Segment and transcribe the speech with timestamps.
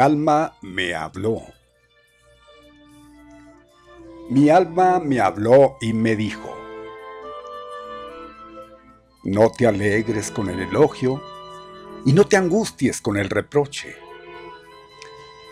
[0.00, 1.42] Alma me habló.
[4.30, 6.56] Mi alma me habló y me dijo,
[9.24, 11.22] no te alegres con el elogio
[12.06, 13.96] y no te angusties con el reproche.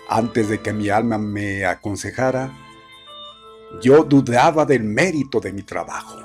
[0.09, 2.51] Antes de que mi alma me aconsejara,
[3.83, 6.19] yo dudaba del mérito de mi trabajo.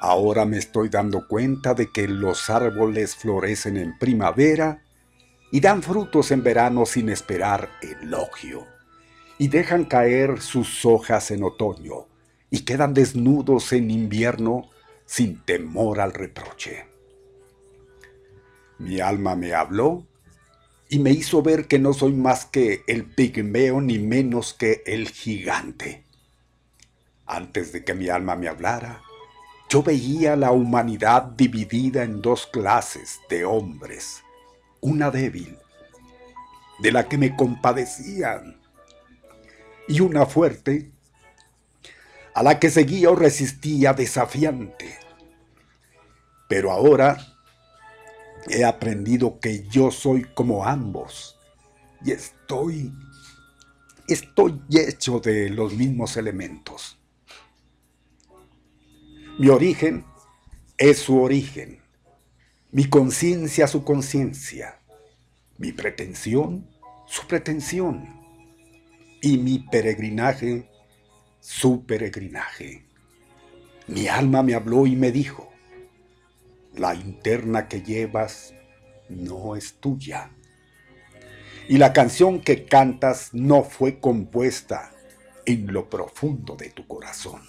[0.00, 4.85] Ahora me estoy dando cuenta de que los árboles florecen en primavera
[5.50, 8.66] y dan frutos en verano sin esperar elogio,
[9.38, 12.06] y dejan caer sus hojas en otoño,
[12.50, 14.70] y quedan desnudos en invierno
[15.04, 16.86] sin temor al reproche.
[18.78, 20.06] Mi alma me habló
[20.88, 25.08] y me hizo ver que no soy más que el pigmeo ni menos que el
[25.08, 26.04] gigante.
[27.26, 29.02] Antes de que mi alma me hablara,
[29.68, 34.22] yo veía la humanidad dividida en dos clases de hombres,
[34.80, 35.58] una débil,
[36.80, 38.60] de la que me compadecían,
[39.88, 40.90] y una fuerte,
[42.34, 44.98] a la que seguía o resistía desafiante.
[46.48, 47.16] Pero ahora
[48.48, 51.38] he aprendido que yo soy como ambos
[52.04, 52.92] y estoy
[54.08, 56.98] estoy hecho de los mismos elementos.
[59.38, 60.04] Mi origen
[60.78, 61.82] es su origen
[62.76, 64.82] mi conciencia su conciencia,
[65.56, 66.68] mi pretensión
[67.06, 68.06] su pretensión
[69.22, 70.68] y mi peregrinaje
[71.40, 72.86] su peregrinaje.
[73.86, 75.50] Mi alma me habló y me dijo,
[76.74, 78.52] la interna que llevas
[79.08, 80.32] no es tuya.
[81.70, 84.92] Y la canción que cantas no fue compuesta
[85.46, 87.40] en lo profundo de tu corazón.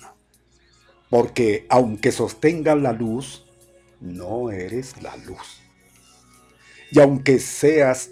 [1.09, 3.46] Porque aunque sostenga la luz,
[3.99, 5.61] no eres la luz.
[6.91, 8.11] Y aunque seas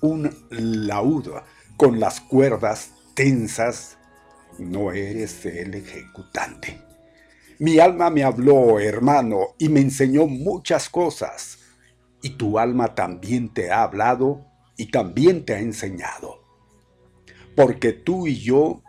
[0.00, 1.28] un laúd
[1.76, 3.98] con las cuerdas tensas,
[4.58, 6.80] no eres el ejecutante.
[7.58, 11.58] Mi alma me habló, hermano, y me enseñó muchas cosas.
[12.22, 14.46] Y tu alma también te ha hablado
[14.76, 16.42] y también te ha enseñado.
[17.54, 18.82] Porque tú y yo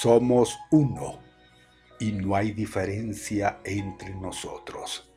[0.00, 1.20] somos uno
[1.98, 5.11] y no hay diferencia entre nosotros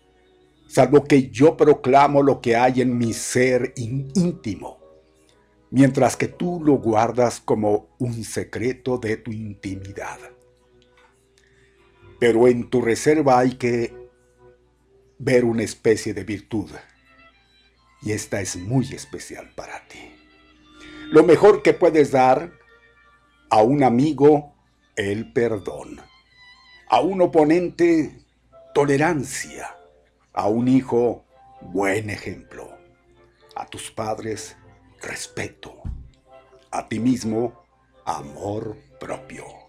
[0.76, 4.78] salvo que yo proclamo lo que hay en mi ser íntimo,
[5.72, 10.20] mientras que tú lo guardas como un secreto de tu intimidad.
[12.20, 13.96] Pero en tu reserva hay que
[15.18, 16.70] ver una especie de virtud,
[18.02, 20.14] y esta es muy especial para ti.
[21.10, 22.52] Lo mejor que puedes dar
[23.50, 24.54] a un amigo,
[24.98, 26.02] el perdón.
[26.90, 28.26] A un oponente,
[28.74, 29.75] tolerancia
[30.36, 31.24] a un hijo,
[31.62, 32.68] buen ejemplo.
[33.56, 34.58] A tus padres,
[35.02, 35.82] respeto.
[36.72, 37.64] A ti mismo,
[38.06, 39.65] amor propio.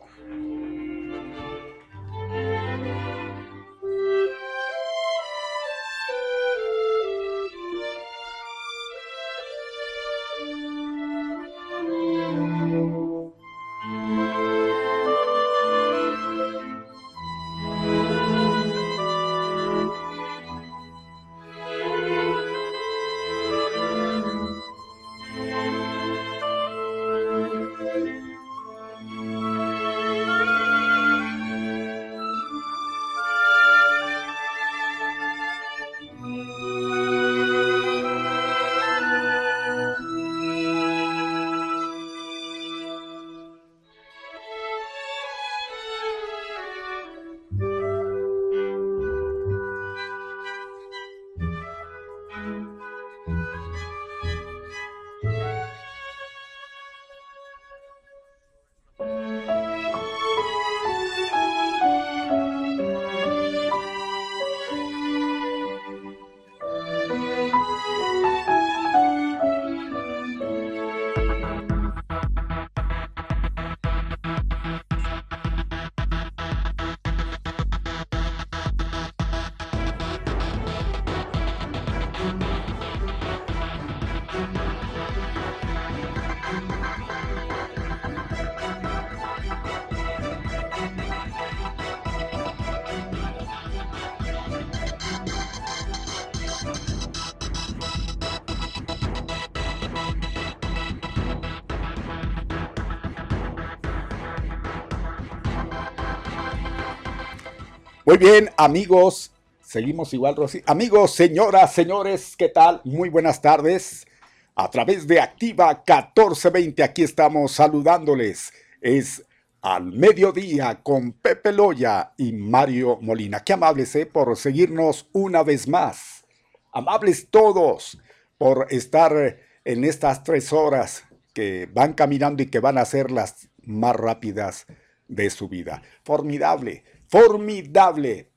[108.16, 109.30] Muy bien, amigos,
[109.60, 110.62] seguimos igual, Rosy.
[110.64, 112.80] Amigos, señoras, señores, ¿qué tal?
[112.82, 114.06] Muy buenas tardes.
[114.54, 116.82] a través de Activa 1420.
[116.82, 118.54] Aquí estamos saludándoles.
[118.80, 119.22] Es
[119.60, 123.40] al mediodía con Pepe Loya y Mario Molina.
[123.44, 126.24] Qué amables eh, por seguirnos una vez más.
[126.72, 127.98] Amables todos
[128.38, 131.04] por estar en estas tres horas
[131.34, 134.64] que van caminando y que van a ser las más rápidas
[135.06, 135.82] de su vida.
[136.02, 138.30] Formidable, formidable.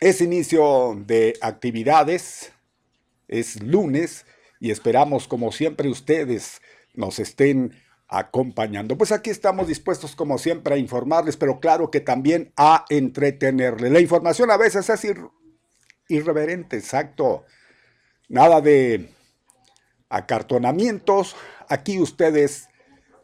[0.00, 2.52] Es inicio de actividades,
[3.28, 4.26] es lunes
[4.60, 6.60] y esperamos como siempre ustedes
[6.94, 7.74] nos estén
[8.08, 8.98] acompañando.
[8.98, 13.90] Pues aquí estamos dispuestos como siempre a informarles, pero claro que también a entretenerles.
[13.90, 15.06] La información a veces es
[16.08, 17.44] irreverente, exacto.
[18.28, 19.08] Nada de
[20.08, 21.36] acartonamientos.
[21.68, 22.68] Aquí ustedes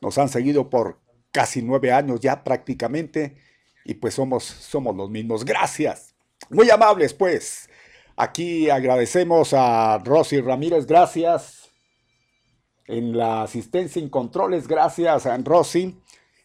[0.01, 1.01] nos han seguido por
[1.33, 3.37] casi nueve años ya prácticamente
[3.85, 5.45] y pues somos, somos los mismos.
[5.45, 6.15] Gracias.
[6.51, 7.69] Muy amables pues.
[8.17, 11.71] Aquí agradecemos a Rosy Ramírez, gracias.
[12.87, 15.97] En la asistencia en controles, gracias a Rosy.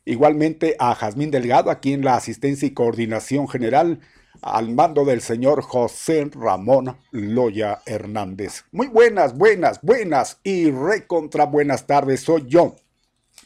[0.05, 4.01] Igualmente a Jazmín Delgado, aquí en la asistencia y coordinación general,
[4.41, 8.65] al mando del señor José Ramón Loya Hernández.
[8.71, 12.21] Muy buenas, buenas, buenas y recontra buenas tardes.
[12.21, 12.75] Soy yo,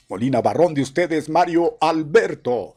[0.09, 2.75] Molina Barrón de ustedes, Mario Alberto.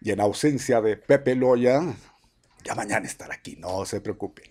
[0.00, 1.80] Y en ausencia de Pepe Loya,
[2.64, 4.50] ya mañana estará aquí, no se preocupen.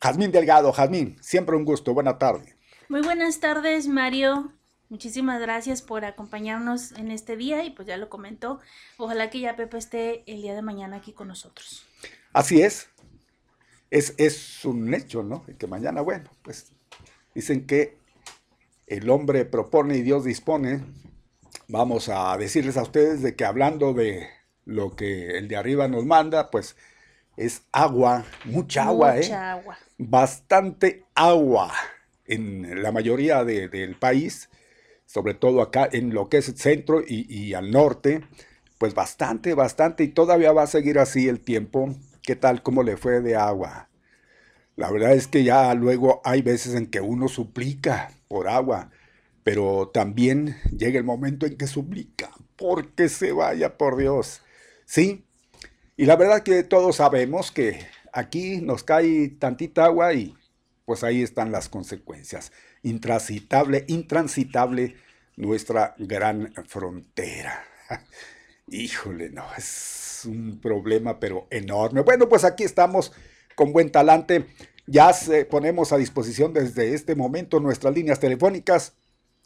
[0.00, 2.56] Jazmín Delgado, Jazmín, siempre un gusto, buena tarde.
[2.88, 4.52] Muy buenas tardes, Mario.
[4.88, 8.60] Muchísimas gracias por acompañarnos en este día y pues ya lo comentó.
[8.98, 11.86] Ojalá que ya Pepe esté el día de mañana aquí con nosotros.
[12.32, 12.88] Así es.
[13.90, 15.44] Es, es un hecho, ¿no?
[15.58, 16.72] Que mañana, bueno, pues
[17.34, 17.96] dicen que
[18.86, 20.82] el hombre propone y Dios dispone
[21.68, 24.28] vamos a decirles a ustedes de que hablando de
[24.64, 26.76] lo que el de arriba nos manda, pues
[27.36, 29.32] es agua, mucha agua, ¿eh?
[29.32, 29.78] agua.
[29.98, 31.72] Bastante agua
[32.26, 34.50] en la mayoría del país,
[35.06, 38.24] sobre todo acá en lo que es el centro y, y al norte,
[38.78, 41.94] pues bastante, bastante, y todavía va a seguir así el tiempo.
[42.22, 42.62] ¿Qué tal?
[42.62, 43.88] ¿Cómo le fue de agua?
[44.76, 48.90] La verdad es que ya luego hay veces en que uno suplica por agua
[49.44, 54.40] pero también llega el momento en que suplica, porque se vaya por Dios.
[54.84, 55.24] ¿Sí?
[55.96, 60.36] Y la verdad que todos sabemos que aquí nos cae tantita agua y
[60.84, 62.52] pues ahí están las consecuencias.
[62.82, 64.96] Intransitable, intransitable
[65.36, 67.64] nuestra gran frontera.
[68.68, 72.02] Híjole, no, es un problema pero enorme.
[72.02, 73.12] Bueno, pues aquí estamos
[73.54, 74.46] con buen talante.
[74.86, 78.94] Ya se ponemos a disposición desde este momento nuestras líneas telefónicas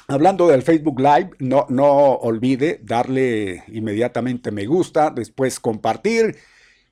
[0.08, 6.36] Hablando del Facebook Live, no, no olvide darle inmediatamente me gusta, después compartir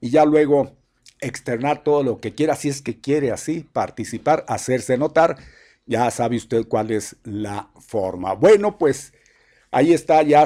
[0.00, 0.75] y ya luego
[1.20, 5.36] externar todo lo que quiera, si es que quiere así participar, hacerse notar.
[5.86, 8.34] Ya sabe usted cuál es la forma.
[8.34, 9.12] Bueno, pues
[9.70, 10.44] ahí está ya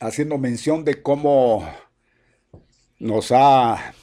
[0.00, 1.68] haciendo mención de cómo
[2.98, 3.94] nos ha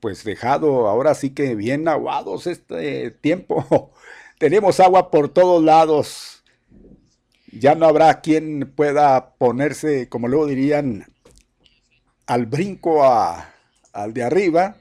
[0.00, 3.92] pues dejado ahora sí que bien aguados este tiempo.
[4.38, 6.34] Tenemos agua por todos lados
[7.58, 11.06] ya no habrá quien pueda ponerse, como luego dirían,
[12.26, 13.04] al brinco
[13.94, 14.76] al de arriba,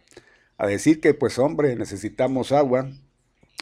[0.58, 2.92] a decir que pues hombre, necesitamos agua.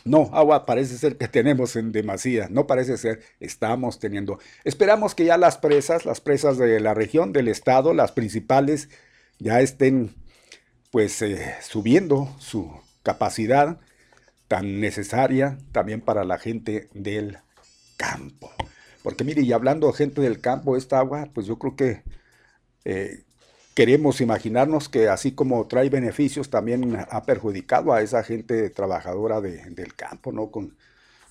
[0.03, 4.39] No, agua parece ser que tenemos en demasía, no parece ser, estamos teniendo.
[4.63, 8.89] Esperamos que ya las presas, las presas de la región, del estado, las principales,
[9.38, 10.15] ya estén
[10.91, 12.72] pues eh, subiendo su
[13.03, 13.79] capacidad
[14.48, 17.38] tan necesaria también para la gente del
[17.96, 18.51] campo.
[19.03, 22.03] Porque mire, y hablando gente del campo, esta agua, pues yo creo que
[22.86, 23.24] eh,
[23.81, 29.95] queremos imaginarnos que así como trae beneficios, también ha perjudicado a esa gente trabajadora del
[29.95, 30.51] campo, ¿no?
[30.51, 30.77] Con,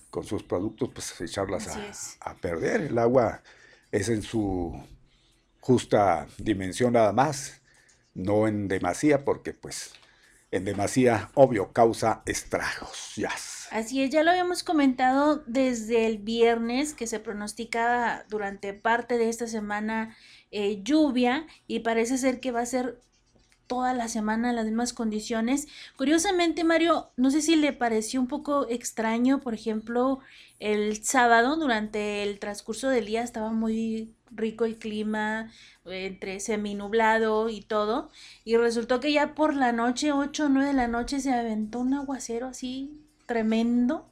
[0.09, 1.69] con sus productos, pues echarlas
[2.19, 2.81] a, perder.
[2.81, 3.41] El agua
[3.89, 4.77] es en su
[5.61, 7.61] justa dimensión nada más,
[8.13, 9.93] no en demasía, porque pues
[10.51, 13.13] en demasía, obvio, causa estragos.
[13.15, 13.31] ya
[13.71, 19.29] Así es, ya lo habíamos comentado desde el viernes que se pronosticaba durante parte de
[19.29, 20.17] esta semana
[20.51, 22.99] eh, lluvia y parece ser que va a ser
[23.67, 25.69] toda la semana las mismas condiciones.
[25.95, 30.19] Curiosamente, Mario, no sé si le pareció un poco extraño, por ejemplo,
[30.59, 35.49] el sábado durante el transcurso del día estaba muy rico el clima,
[35.85, 38.09] entre seminublado y todo,
[38.43, 41.79] y resultó que ya por la noche, 8 o 9 de la noche, se aventó
[41.79, 44.05] un aguacero así tremendo,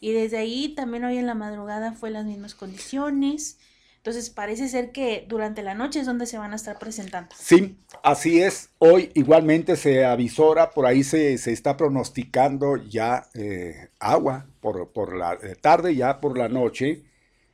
[0.00, 3.58] y desde ahí también hoy en la madrugada fue las mismas condiciones.
[4.00, 7.28] Entonces parece ser que durante la noche es donde se van a estar presentando.
[7.38, 8.70] Sí, así es.
[8.78, 15.34] Hoy igualmente se avisora, por ahí se, está pronosticando ya eh, agua por, por la
[15.34, 17.04] eh, tarde, ya por la noche,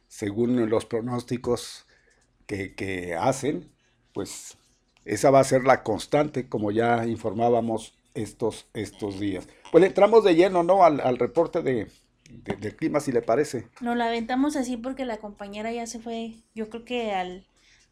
[0.07, 1.85] según los pronósticos
[2.47, 3.73] que, que hacen,
[4.12, 4.57] pues
[5.05, 9.49] esa va a ser la constante, como ya informábamos estos, estos días.
[9.73, 10.85] Pues entramos de lleno, ¿no?
[10.85, 11.88] al reporte de,
[12.30, 13.68] del clima, si le parece.
[13.80, 17.47] Nos la aventamos así porque la compañera ya se fue, yo creo que al,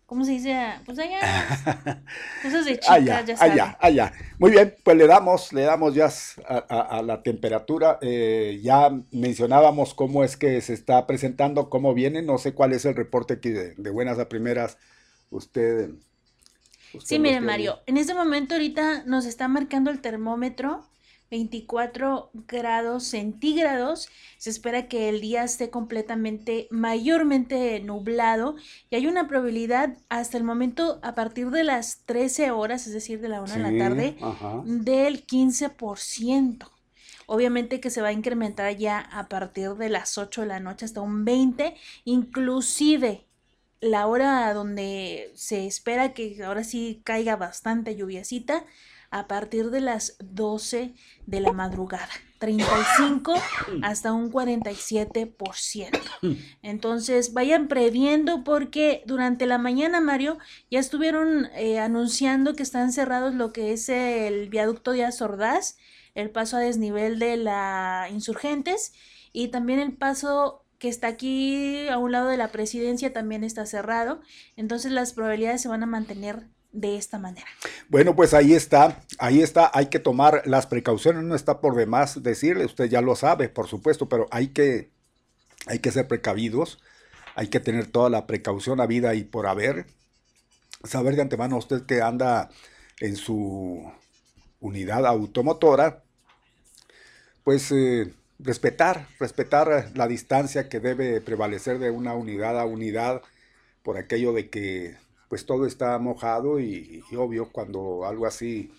[0.06, 0.56] ¿cómo se dice?
[0.84, 1.20] Pues allá,
[2.42, 4.12] cosas de chicas, allá, ya Allá, allá.
[4.38, 6.08] Muy bien, pues le damos, le damos ya
[6.46, 7.98] a, la temperatura.
[8.00, 12.22] Eh, ya mencionábamos cómo es que se está presentando, cómo viene.
[12.22, 14.78] No sé cuál es el reporte que de, buenas a primeras
[15.30, 15.90] usted...
[17.02, 20.84] sí, mire Mario, en este momento ahorita nos está marcando el termómetro
[21.30, 24.08] 24 grados centígrados.
[24.36, 28.56] Se espera que el día esté completamente, mayormente nublado
[28.90, 33.20] y hay una probabilidad hasta el momento a partir de las 13 horas, es decir,
[33.20, 34.16] de la 1 de la tarde,
[34.64, 36.70] del 15%.
[37.26, 40.84] Obviamente que se va a incrementar ya a partir de las 8 de la noche
[40.84, 43.26] hasta un 20, inclusive
[43.80, 48.64] la hora donde se espera que ahora sí caiga bastante lluviacita
[49.14, 50.92] a partir de las 12
[51.26, 52.08] de la madrugada.
[52.40, 53.34] 35
[53.82, 56.36] hasta un 47%.
[56.62, 63.36] Entonces, vayan previendo porque durante la mañana, Mario, ya estuvieron eh, anunciando que están cerrados
[63.36, 65.76] lo que es el viaducto de Azordaz,
[66.16, 68.94] el paso a desnivel de la Insurgentes
[69.32, 73.64] y también el paso que está aquí a un lado de la presidencia también está
[73.64, 74.22] cerrado.
[74.56, 77.46] Entonces, las probabilidades se van a mantener de esta manera.
[77.88, 82.22] Bueno, pues ahí está, ahí está, hay que tomar las precauciones, no está por demás
[82.22, 84.90] decirle, usted ya lo sabe, por supuesto, pero hay que,
[85.66, 86.82] hay que ser precavidos,
[87.36, 89.86] hay que tener toda la precaución a vida y por haber,
[90.82, 92.50] saber de antemano usted que anda
[93.00, 93.90] en su
[94.60, 96.02] unidad automotora,
[97.44, 103.22] pues eh, respetar, respetar la distancia que debe prevalecer de una unidad a unidad
[103.84, 104.96] por aquello de que
[105.34, 108.70] pues todo está mojado y, obvio cuando algo así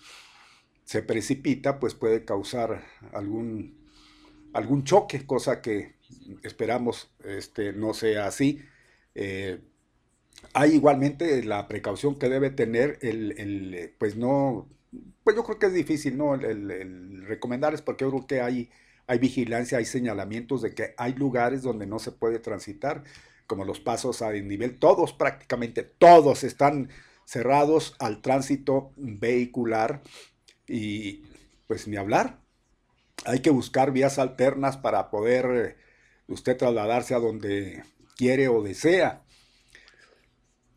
[0.86, 3.76] se precipita, pues puede causar algún,
[4.54, 5.96] algún choque, cosa que
[6.42, 8.62] esperamos este, no sea así.
[9.14, 9.60] Eh,
[10.54, 14.66] hay igualmente la precaución que debe tener el, pues no,
[15.24, 16.36] pues yo creo que es difícil, ¿no?
[16.36, 18.70] El, recomendar es porque yo creo que hay,
[19.06, 23.04] hay vigilancia, hay señalamientos de que hay lugares donde no se puede transitar
[23.46, 26.90] como los pasos a nivel, todos prácticamente, todos están
[27.24, 30.02] cerrados al tránsito vehicular
[30.66, 31.22] y
[31.66, 32.40] pues ni hablar.
[33.24, 35.76] Hay que buscar vías alternas para poder eh,
[36.28, 37.82] usted trasladarse a donde
[38.16, 39.22] quiere o desea.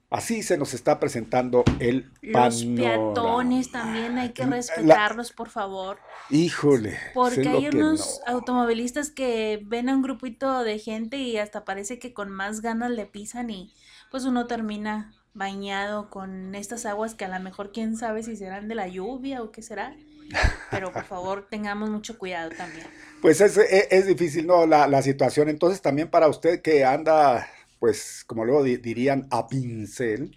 [0.10, 6.00] Así se nos está presentando el Los peatones también hay que respetarlos, por favor.
[6.32, 6.98] Híjole.
[7.14, 12.12] Porque hay unos automovilistas que ven a un grupito de gente y hasta parece que
[12.12, 13.72] con más ganas le pisan y
[14.10, 18.68] pues uno termina bañado con estas aguas que a lo mejor quién sabe si serán
[18.68, 19.96] de la lluvia o qué será.
[20.72, 22.88] Pero por favor tengamos mucho cuidado también.
[23.22, 24.66] Pues es, es, difícil, ¿no?
[24.66, 25.50] La, la situación.
[25.50, 27.48] Entonces también para usted que anda
[27.80, 30.36] pues como luego dirían, a pincel,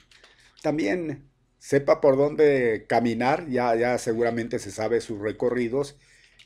[0.62, 1.28] también
[1.58, 5.96] sepa por dónde caminar, ya, ya seguramente se sabe sus recorridos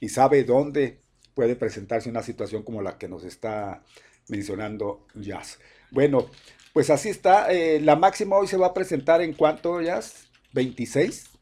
[0.00, 1.00] y sabe dónde
[1.34, 3.82] puede presentarse una situación como la que nos está
[4.28, 5.58] mencionando Jazz.
[5.90, 6.30] Bueno,
[6.72, 7.52] pues así está.
[7.52, 10.28] Eh, la máxima hoy se va a presentar en cuánto, Jazz?
[10.54, 11.35] ¿26?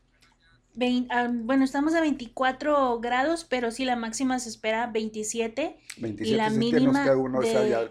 [1.10, 5.76] Ah, bueno, estamos a 24 grados, pero sí la máxima se espera 27.
[5.98, 7.90] 27 y la mínima de,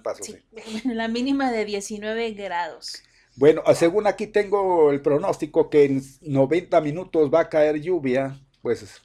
[0.94, 3.02] la mínima de 19 grados.
[3.36, 9.02] Bueno, según aquí tengo el pronóstico que en 90 minutos va a caer lluvia, pues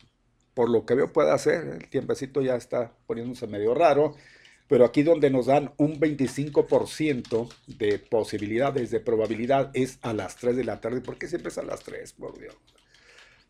[0.55, 4.17] por lo que veo puede hacer, el tiempecito ya está poniéndose medio raro.
[4.67, 10.57] pero aquí donde nos dan un 25% de posibilidades, de probabilidad, es a las 3
[10.57, 11.01] de la tarde.
[11.01, 12.55] ¿Por qué siempre es a las 3, por Dios?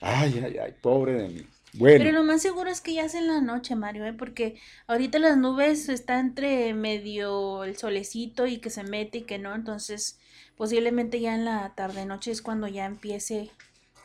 [0.00, 1.46] Ay, ay, ay, pobre de mí.
[1.74, 1.98] Bueno.
[1.98, 4.12] Pero lo más seguro es que ya es en la noche, Mario, ¿eh?
[4.12, 4.56] porque
[4.86, 9.54] ahorita las nubes está entre medio el solecito y que se mete y que no,
[9.54, 10.18] entonces
[10.56, 13.50] posiblemente ya en la tarde noche es cuando ya empiece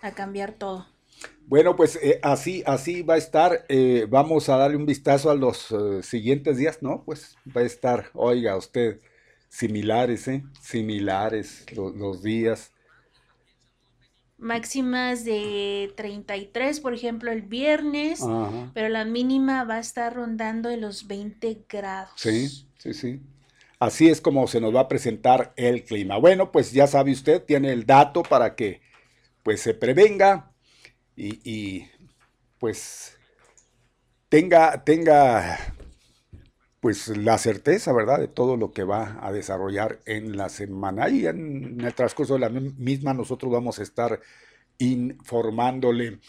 [0.02, 0.88] a cambiar todo.
[1.48, 3.66] Bueno, pues eh, así, así va a estar.
[3.70, 7.04] Eh, vamos a darle un vistazo a los eh, siguientes días, ¿no?
[7.06, 9.00] Pues va a estar, oiga usted,
[9.50, 10.44] similares, ¿eh?
[10.62, 12.73] Similares los días.
[14.44, 18.22] Máximas de 33, por ejemplo, el viernes,
[18.74, 22.12] pero la mínima va a estar rondando de los 20 grados.
[22.18, 23.22] Sí, sí, sí.
[23.80, 26.18] Así es como se nos va a presentar el clima.
[26.18, 28.82] Bueno, pues ya sabe usted, tiene el dato para que
[29.44, 30.52] pues se prevenga
[31.16, 31.86] y,
[32.60, 33.18] pues
[34.30, 35.76] tenga, tenga
[36.84, 41.08] pues la certeza, ¿verdad?, de todo lo que va a desarrollar en la semana.
[41.08, 44.20] Y en el transcurso de la misma nosotros vamos a estar
[44.80, 46.20] informándole.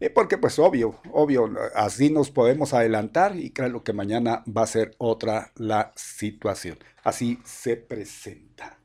[0.00, 4.66] Eh, porque pues obvio, obvio, así nos podemos adelantar y creo que mañana va a
[4.66, 6.78] ser otra la situación.
[7.04, 8.81] Así se presenta.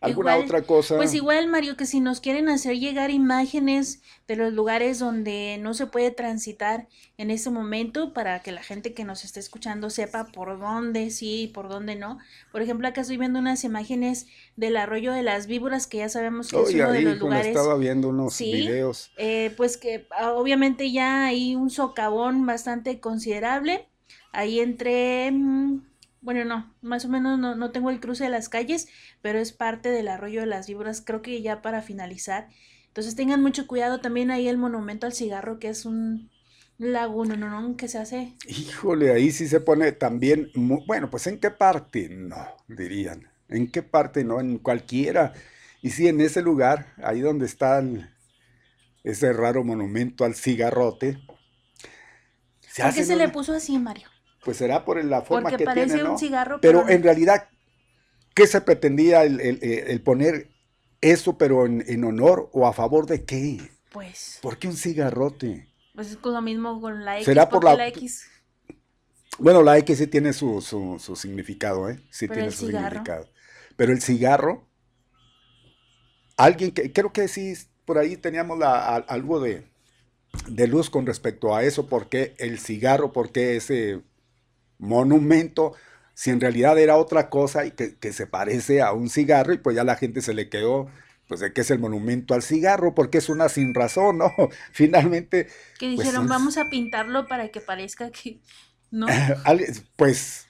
[0.00, 0.96] ¿Alguna otra cosa?
[0.96, 5.74] Pues igual, Mario, que si nos quieren hacer llegar imágenes de los lugares donde no
[5.74, 10.28] se puede transitar en ese momento para que la gente que nos esté escuchando sepa
[10.32, 12.18] por dónde sí y por dónde no.
[12.50, 16.48] Por ejemplo, acá estoy viendo unas imágenes del arroyo de las víboras, que ya sabemos
[16.48, 17.48] que es uno de los lugares.
[17.48, 19.12] estaba viendo unos videos.
[19.18, 23.86] Eh, pues que ah, obviamente ya hay un socavón bastante considerable.
[24.32, 25.30] Ahí entre...
[25.30, 25.89] Mm,
[26.20, 28.88] bueno, no, más o menos no, no tengo el cruce de las calles,
[29.22, 32.48] pero es parte del arroyo de las víboras, creo que ya para finalizar.
[32.88, 36.30] Entonces tengan mucho cuidado también ahí el monumento al cigarro, que es un
[36.76, 37.48] laguno, ¿no?
[37.48, 37.76] ¿no?
[37.76, 38.34] Que se hace.
[38.48, 40.50] Híjole, ahí sí se pone también,
[40.86, 42.36] bueno, pues en qué parte, no,
[42.68, 43.30] dirían.
[43.48, 44.24] ¿En qué parte?
[44.24, 45.32] No, en cualquiera.
[45.82, 47.82] Y sí, en ese lugar, ahí donde está
[49.02, 51.18] ese raro monumento al cigarrote.
[52.76, 54.09] ¿Por qué se le puso así, Mario?
[54.44, 57.48] Pues será por la forma que tiene, un cigarro, pero, en realidad,
[58.34, 60.50] ¿qué se pretendía el, poner
[61.00, 63.60] eso, pero en, honor o a favor de qué?
[63.92, 64.38] Pues.
[64.40, 65.68] ¿Por qué un cigarrote?
[65.94, 67.26] Pues es lo mismo con la X.
[67.26, 67.88] ¿Será por la...
[67.88, 68.26] X?
[69.38, 70.60] Bueno, la X sí tiene su,
[71.16, 72.00] significado, ¿eh?
[72.10, 73.28] Sí tiene su significado.
[73.76, 74.66] Pero el cigarro,
[76.36, 79.66] alguien que, creo que sí, por ahí teníamos la, algo de,
[80.48, 84.02] de luz con respecto a eso, porque el cigarro, porque ese
[84.80, 85.74] monumento,
[86.14, 89.76] si en realidad era otra cosa y que, se parece a un cigarro y pues
[89.76, 90.88] ya la gente se le quedó
[91.28, 94.32] pues de que es el monumento al cigarro, porque es una sin razón, ¿no?
[94.72, 95.46] Finalmente...
[95.78, 98.40] Que pues, dijeron, vamos a pintarlo para que parezca que...
[98.90, 99.06] ¿No?
[99.96, 100.48] pues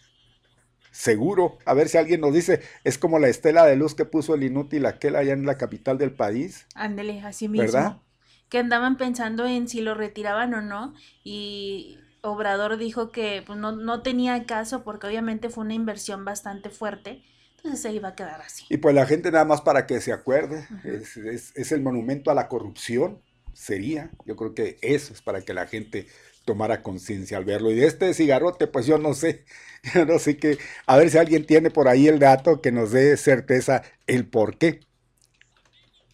[0.90, 4.34] seguro, a ver si alguien nos dice, es como la estela de luz que puso
[4.34, 6.66] el inútil aquel allá en la capital del país.
[6.74, 7.66] Ándele, así mismo.
[7.66, 7.98] ¿Verdad?
[8.48, 13.72] Que andaban pensando en si lo retiraban o no, y Obrador dijo que pues, no,
[13.72, 17.22] no tenía caso porque obviamente fue una inversión bastante fuerte.
[17.56, 18.64] Entonces se iba a quedar así.
[18.70, 22.48] Y pues la gente nada más para que se acuerde, es, el monumento a la
[22.48, 23.20] corrupción,
[23.52, 24.10] sería.
[24.24, 26.06] Yo creo que eso es para que la gente
[26.46, 27.70] tomara conciencia al verlo.
[27.70, 29.44] Y de este cigarrote, pues yo no sé,
[29.94, 30.56] yo no sé qué,
[30.86, 34.56] a ver si alguien tiene por ahí el dato que nos dé certeza el por
[34.56, 34.80] qué.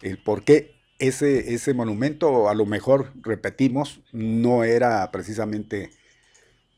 [0.01, 5.91] El por qué ese, ese monumento, a lo mejor, repetimos, no era precisamente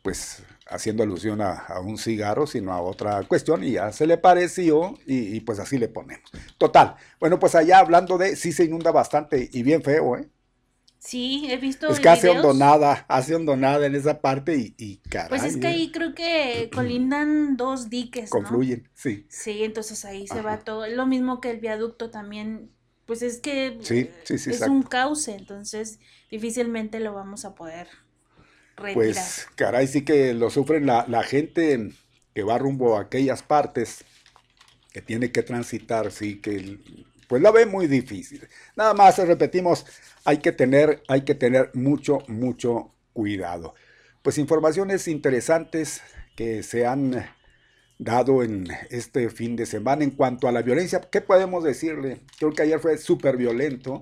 [0.01, 4.97] pues haciendo alusión a, un cigarro, sino a otra cuestión, y ya se le pareció,
[5.05, 6.29] y, pues así le ponemos.
[6.57, 6.95] Total.
[7.19, 10.29] Bueno, pues allá hablando de, sí se inunda bastante y bien feo, ¿eh?
[10.99, 11.88] Sí, he visto.
[11.88, 15.29] Es que hace hondonada, hace hondonada en esa parte y, y caray.
[15.29, 18.29] Pues es que ahí creo que colindan dos diques.
[18.29, 19.25] Confluyen, sí.
[19.29, 20.85] Sí, entonces ahí se va todo.
[20.88, 22.69] Lo mismo que el viaducto también,
[23.05, 27.88] pues es que sí, sí, sí, es un cauce, entonces difícilmente lo vamos a poder
[28.93, 31.91] pues, caray, sí que lo sufren la, gente
[32.33, 34.03] que va rumbo a aquellas partes
[34.91, 36.79] que tiene que transitar, sí que
[37.27, 38.47] pues la ve muy difícil.
[38.75, 39.85] Nada más repetimos,
[40.25, 43.75] hay que tener, hay que tener mucho, mucho cuidado.
[44.23, 46.01] Pues informaciones interesantes
[46.35, 47.23] que se han
[47.99, 51.01] dado en este fin de semana en cuanto a la violencia.
[51.01, 52.21] ¿Qué podemos decirle?
[52.39, 53.99] Creo que ayer fue súper violento.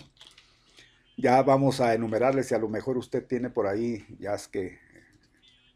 [1.17, 4.79] Ya vamos a enumerarles si a lo mejor usted tiene por ahí, ya es que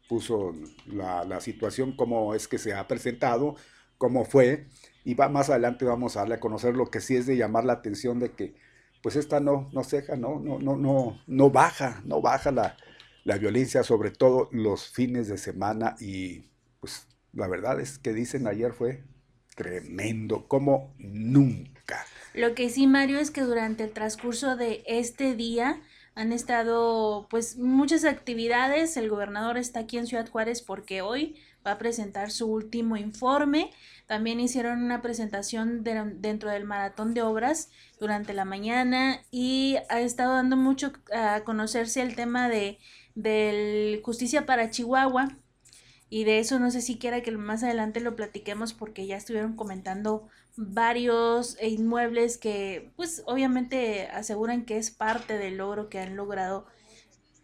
[0.08, 0.54] puso
[0.86, 3.56] la, situación, cómo es que se ha presentado,
[3.98, 4.68] cómo fue,
[5.04, 7.64] y va más adelante vamos a darle a conocer lo que sí es de llamar
[7.64, 8.54] la atención de que
[9.02, 12.76] pues esta no, no ceja, no, no, no, no, no baja, no baja la,
[13.24, 18.46] la violencia, sobre todo los fines de semana y pues la verdad es que dicen
[18.46, 19.04] ayer fue
[19.56, 22.04] tremendo, como nunca.
[22.34, 25.80] Lo que sí, Mario, es que durante el transcurso de este día
[26.14, 28.96] han estado pues muchas actividades.
[28.96, 33.70] El gobernador está aquí en Ciudad Juárez porque hoy va a presentar su último informe.
[34.06, 40.34] También hicieron una presentación dentro del maratón de obras durante la mañana y ha estado
[40.34, 42.78] dando mucho a conocerse el tema de
[43.14, 45.36] del justicia para Chihuahua
[46.08, 49.54] y de eso no sé si quiera que más adelante lo platiquemos porque ya estuvieron
[49.54, 56.66] comentando varios inmuebles que pues obviamente aseguran que es parte del logro que han logrado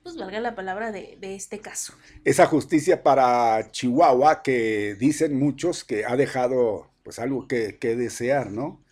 [0.03, 1.93] pues valga la palabra de, este caso.
[2.25, 8.51] Esa justicia para Chihuahua que dicen muchos que ha dejado pues algo que, que desear,
[8.51, 8.83] ¿no?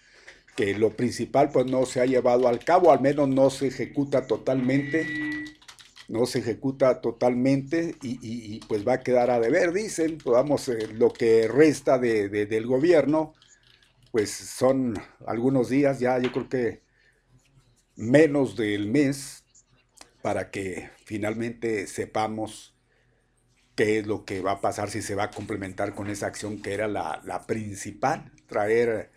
[0.56, 4.26] Que lo principal pues no se ha llevado al cabo, al menos no se ejecuta
[4.26, 5.06] totalmente
[6.08, 10.88] no se ejecuta totalmente y, pues va a quedar a deber, dicen, pues vamos, eh,
[10.92, 13.34] lo que resta de, del gobierno,
[14.16, 14.94] pues son
[15.26, 16.80] algunos días, ya yo creo que
[17.96, 19.44] menos del mes,
[20.22, 22.74] para que finalmente sepamos
[23.74, 26.62] qué es lo que va a pasar, si se va a complementar con esa acción
[26.62, 29.10] que era la, principal, traer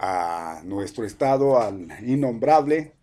[0.00, 2.94] a nuestro estado al innombrable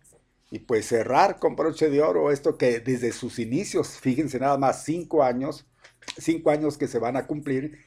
[0.50, 4.84] y pues cerrar con broche de oro esto que desde sus inicios, fíjense nada más,
[4.84, 5.64] cinco años,
[6.18, 7.78] cinco años que se van a cumplir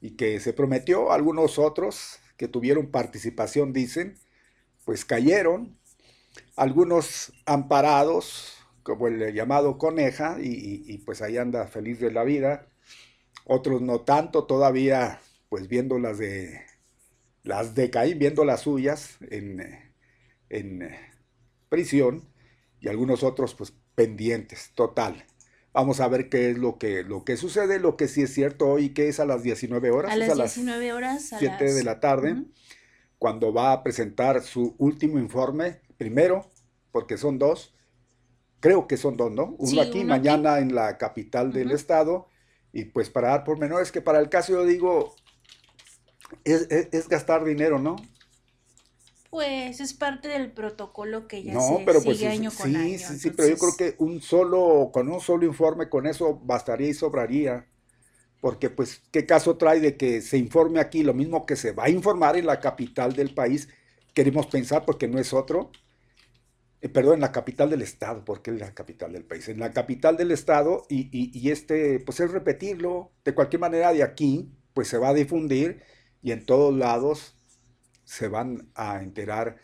[0.00, 4.18] y que se prometió, algunos otros que tuvieron participación dicen,
[4.84, 5.76] pues cayeron,
[6.54, 12.68] algunos amparados, como el llamado Coneja, y, pues ahí anda feliz de la vida,
[13.44, 16.60] otros no tanto, todavía pues viendo las de
[17.42, 19.94] las de Caín, viendo las suyas en,
[20.50, 20.90] en
[21.68, 22.28] prisión
[22.80, 25.24] y algunos otros pues pendientes, total.
[25.76, 28.66] Vamos a ver qué es lo que, lo que sucede, lo que sí es cierto
[28.66, 30.10] hoy, que es a las 19 horas.
[30.10, 31.34] A las 19 horas.
[31.34, 32.44] A 7 de la tarde,
[33.18, 36.50] cuando va a presentar su último informe, primero,
[36.92, 37.74] porque son dos,
[38.60, 39.54] creo que son dos, ¿no?
[39.58, 42.28] Uno aquí, mañana en la capital del estado,
[42.72, 45.14] y pues para dar por menores, que para el caso yo digo,
[46.44, 47.96] es, es gastar dinero, ¿no?
[49.36, 52.98] Pues es parte del protocolo que ya se pero pues, sigue año con año.
[52.98, 56.88] Sí, sí, pero yo creo que un solo, con un solo informe, con eso bastaría
[56.88, 57.66] y sobraría.
[58.40, 61.84] Porque, pues, ¿qué caso trae de que se informe aquí lo mismo que se va
[61.84, 63.68] a informar en la capital del país?
[64.14, 65.70] Queremos pensar, porque no es otro.
[66.80, 69.50] Eh, perdón, en la capital del estado, porque es la capital del país.
[69.50, 73.12] En la capital del estado, y, y este, pues es repetirlo.
[73.22, 75.82] De cualquier manera, de aquí, pues se va a difundir
[76.22, 77.35] y en todos lados
[78.06, 79.58] se van a enterar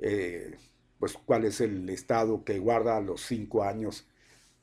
[0.00, 0.58] eh,
[0.98, 4.06] pues cuál es el estado que guarda los cinco años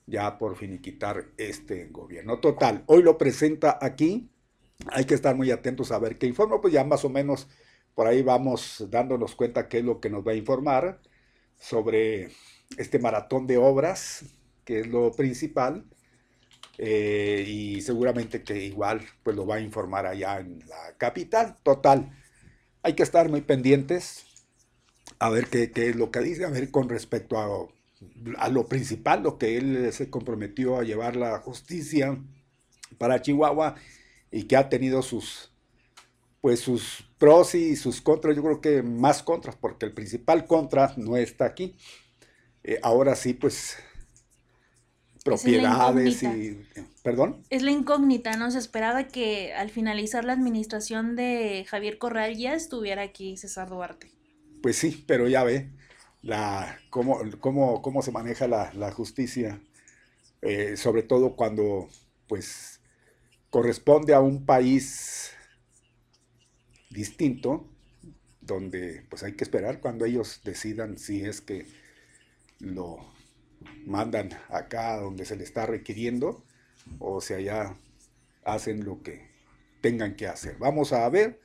[0.06, 2.40] ya por finiquitar este gobierno.
[2.40, 4.30] Total, hoy lo presenta aquí,
[4.88, 7.48] hay que estar muy atentos a ver qué informa, pues ya más o menos
[7.96, 11.02] por ahí vamos dándonos cuenta qué es lo que nos va a informar
[11.58, 12.30] sobre
[12.78, 14.26] este maratón de obras,
[14.64, 15.86] que es lo principal,
[16.78, 21.56] eh, y seguramente que igual pues lo va a informar allá en la capital.
[21.64, 22.12] Total,
[22.88, 24.24] hay que estar muy pendientes
[25.20, 29.38] a ver qué, es lo que dice, a ver con respecto a, lo principal, lo
[29.38, 32.18] que él se comprometió a llevar la justicia
[32.98, 33.76] para Chihuahua
[34.32, 35.52] y que ha tenido sus
[36.40, 40.94] pues sus pros y sus contras, yo creo que más contras, porque el principal contra
[40.96, 41.76] no está aquí.
[42.64, 43.76] Eh, ahora sí, pues
[45.26, 46.64] propiedades y...
[47.08, 47.42] ¿Perdón?
[47.50, 48.52] Es la incógnita, ¿no?
[48.52, 54.12] Se esperaba que al finalizar la administración de Javier Corral ya estuviera aquí César Duarte.
[54.62, 55.72] Pues sí, pero ya ve
[56.22, 59.62] la, cómo, cómo, cómo se maneja la, justicia,
[60.42, 61.88] eh, sobre todo cuando
[62.28, 62.82] pues
[63.52, 65.32] corresponde a un país
[66.90, 67.70] distinto,
[68.42, 71.68] donde pues hay que esperar cuando ellos decidan si es que
[72.60, 72.98] lo
[73.86, 76.44] mandan acá donde se le está requiriendo
[77.00, 77.76] o si allá
[78.44, 79.28] hacen lo que
[79.82, 80.58] tengan que hacer.
[80.58, 81.40] Vamos a ver,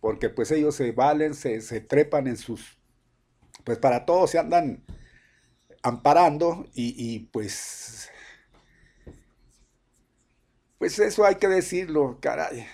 [0.00, 2.78] porque pues ellos se valen, se, trepan en sus,
[3.64, 4.84] pues para todos se andan
[5.82, 8.10] amparando y, y pues,
[10.78, 12.66] pues eso hay que decirlo, caray.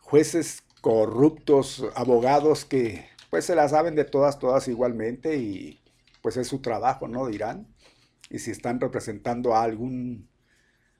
[0.00, 5.80] Jueces corruptos, abogados que pues se la saben de todas, todas igualmente y
[6.20, 7.26] pues es su trabajo, ¿no?
[7.28, 7.71] Dirán.
[8.32, 10.26] Y si están representando a algún,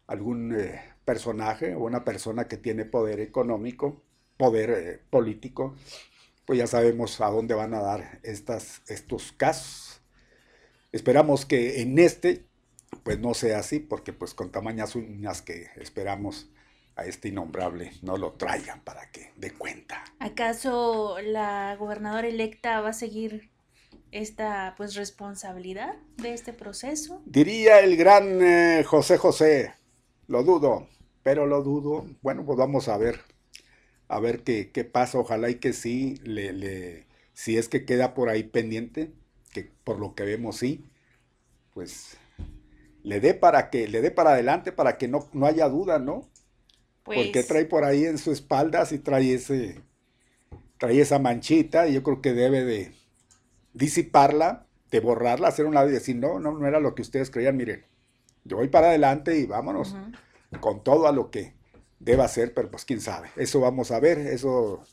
[0.07, 4.03] algún eh, personaje o una persona que tiene poder económico,
[4.37, 5.75] poder eh, político,
[6.45, 10.03] pues ya sabemos a dónde van a dar estas, estos casos.
[10.93, 12.45] Esperamos que en este,
[13.03, 16.51] pues no sea así, porque pues con tamañas uñas que esperamos
[16.97, 20.05] a este innombrable no lo traigan para que dé cuenta.
[20.19, 23.52] ¿Acaso la gobernadora electa va a seguir
[24.13, 27.23] esta pues responsabilidad de este proceso?
[27.27, 29.75] Diría el gran eh, José José,
[30.29, 30.87] lo dudo,
[31.23, 32.07] pero lo dudo.
[32.23, 33.21] Bueno, pues vamos a ver,
[34.09, 35.19] a ver qué, qué pasa.
[35.19, 39.13] Ojalá y que sí, le, le, si es que queda por ahí pendiente,
[39.53, 40.85] que por lo que vemos sí,
[41.75, 42.17] pues
[43.03, 46.29] le dé para que le dé para adelante para que no, no haya duda, ¿no?
[47.03, 49.81] Porque pues trae por ahí en su espalda si trae ese
[50.79, 52.93] trae esa manchita y yo creo que debe de
[53.73, 57.31] disiparla, de borrarla, hacer un lado y decir, no, no, no era lo que ustedes
[57.31, 57.85] creían, miren,
[58.45, 59.97] yo voy para adelante y vámonos
[60.61, 61.55] con todo a lo que
[61.99, 64.85] deba ser, pero pues quién sabe, eso vamos a ver, eso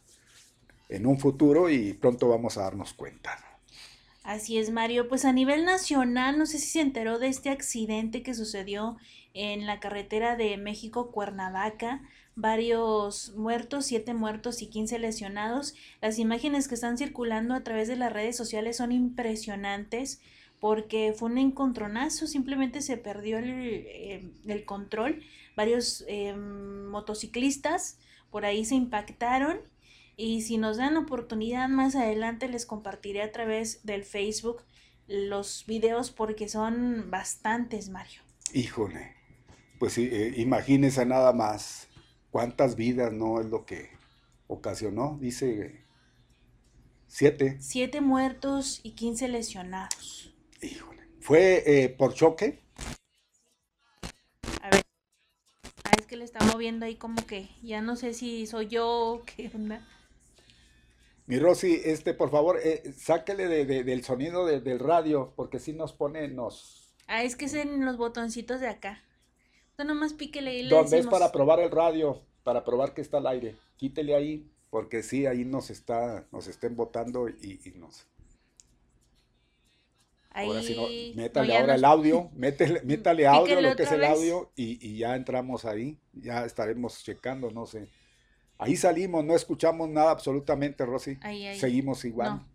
[0.89, 3.37] en un futuro y pronto vamos a darnos cuenta.
[4.23, 5.07] Así es, Mario.
[5.07, 8.97] Pues a nivel nacional, no sé si se enteró de este accidente que sucedió
[9.33, 12.01] en la carretera de México-Cuernavaca.
[12.39, 15.75] Varios muertos, siete muertos y quince lesionados.
[16.01, 20.21] Las imágenes que están circulando a través de las redes sociales son impresionantes
[20.61, 25.21] porque fue un encontronazo, simplemente se perdió el, eh, control.
[25.57, 27.97] Varios eh, motociclistas
[28.29, 29.59] por ahí se impactaron
[30.15, 34.63] y si nos dan oportunidad más adelante les compartiré a través del Facebook
[35.07, 38.21] los videos porque son bastantes, Mario.
[38.53, 39.13] Híjole,
[39.77, 41.88] pues eh, imagínese nada más
[42.31, 43.89] cuántas vidas no es lo que
[44.47, 45.85] ocasionó, dice
[47.07, 47.57] siete.
[47.59, 50.33] Siete muertos y quince lesionados.
[50.61, 52.63] Híjole, ¿fue eh, por choque?
[54.61, 54.81] A ver,
[55.83, 58.87] ah, es que le está moviendo ahí como que ya no sé si soy yo
[58.87, 59.87] o qué onda.
[61.29, 66.27] Mi Rosy, este, por favor, eh, sáquele del sonido del radio, porque si nos pone,
[66.27, 66.95] nos...
[67.05, 69.03] Ah, es que es en los botoncitos de acá.
[69.83, 72.21] Nomás píquele y le ¿Dónde es para probar el radio?
[72.43, 73.55] Para probar que está al aire.
[73.77, 78.05] Quítele ahí, porque sí, ahí nos está, nos estén votando y, nos...
[80.31, 80.47] Ahí...
[80.47, 84.51] Ahora sí, no, métale ahora el audio, métele, métale audio, lo que es el audio,
[84.55, 87.89] y, y ya entramos ahí, ya estaremos checando, no sé.
[88.59, 91.17] Ahí salimos, no escuchamos nada absolutamente, Rosy.
[91.57, 92.45] Seguimos igual.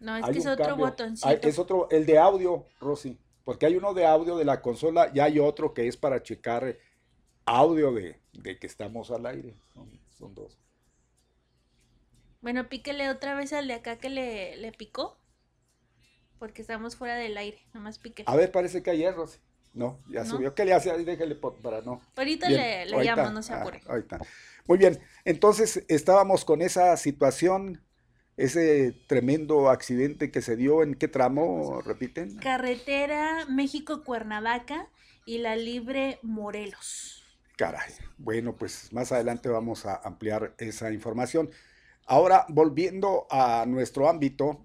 [0.00, 1.48] No, es que es otro botoncito.
[1.48, 3.18] es otro, el de audio, Rosy.
[3.48, 6.76] Porque hay uno de audio de la consola y hay otro que es para checar
[7.46, 9.54] audio de, que estamos al aire.
[10.18, 10.58] Son, dos.
[12.42, 15.16] Bueno, píquele otra vez al de acá que le, le picó.
[16.38, 17.58] Porque estamos fuera del aire.
[17.72, 18.30] Nomás píquele.
[18.30, 19.38] A ver, parece que hay Rosy.
[19.72, 20.54] No, ya subió.
[20.54, 20.92] ¿Qué le hace?
[21.02, 22.02] Déjale para no.
[22.16, 23.80] Ahorita le, llamo, no se ah, apure.
[23.86, 24.18] ahorita.
[24.66, 27.82] Muy bien, entonces estábamos con esa situación,
[28.38, 32.36] ese tremendo accidente que se dio, ¿en qué tramo, repiten?
[32.36, 34.88] Carretera México-Cuernavaca
[35.26, 37.24] y la Libre Morelos.
[37.56, 41.50] Caray, bueno, pues más adelante vamos a ampliar esa información.
[42.06, 44.64] Ahora, volviendo a nuestro ámbito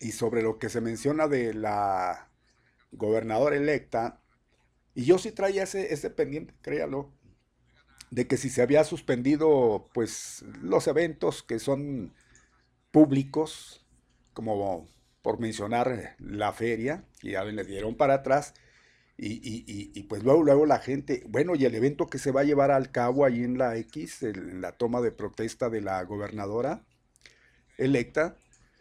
[0.00, 2.28] y sobre lo que se menciona de la
[2.92, 4.20] gobernador electa,
[4.94, 7.10] y yo sí traía ese, ese pendiente, créalo,
[8.10, 12.14] de que si se había suspendido pues los eventos que son
[12.96, 13.84] públicos,
[14.32, 14.88] como
[15.20, 18.54] por mencionar la feria, que ya le dieron para atrás,
[19.18, 22.70] y, pues luego, luego la gente, bueno, y el evento que se va a llevar
[22.70, 26.86] al cabo ahí en la X, en la toma de protesta de la gobernadora
[27.76, 28.38] electa.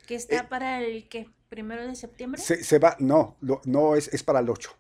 [0.08, 2.42] Que está eh, para el que primero de septiembre?
[2.42, 4.78] Se, va, no, no es, es para el 8.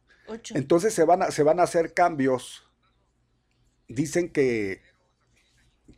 [0.51, 2.71] Entonces se van, a, se van a hacer cambios.
[3.89, 4.81] Dicen que,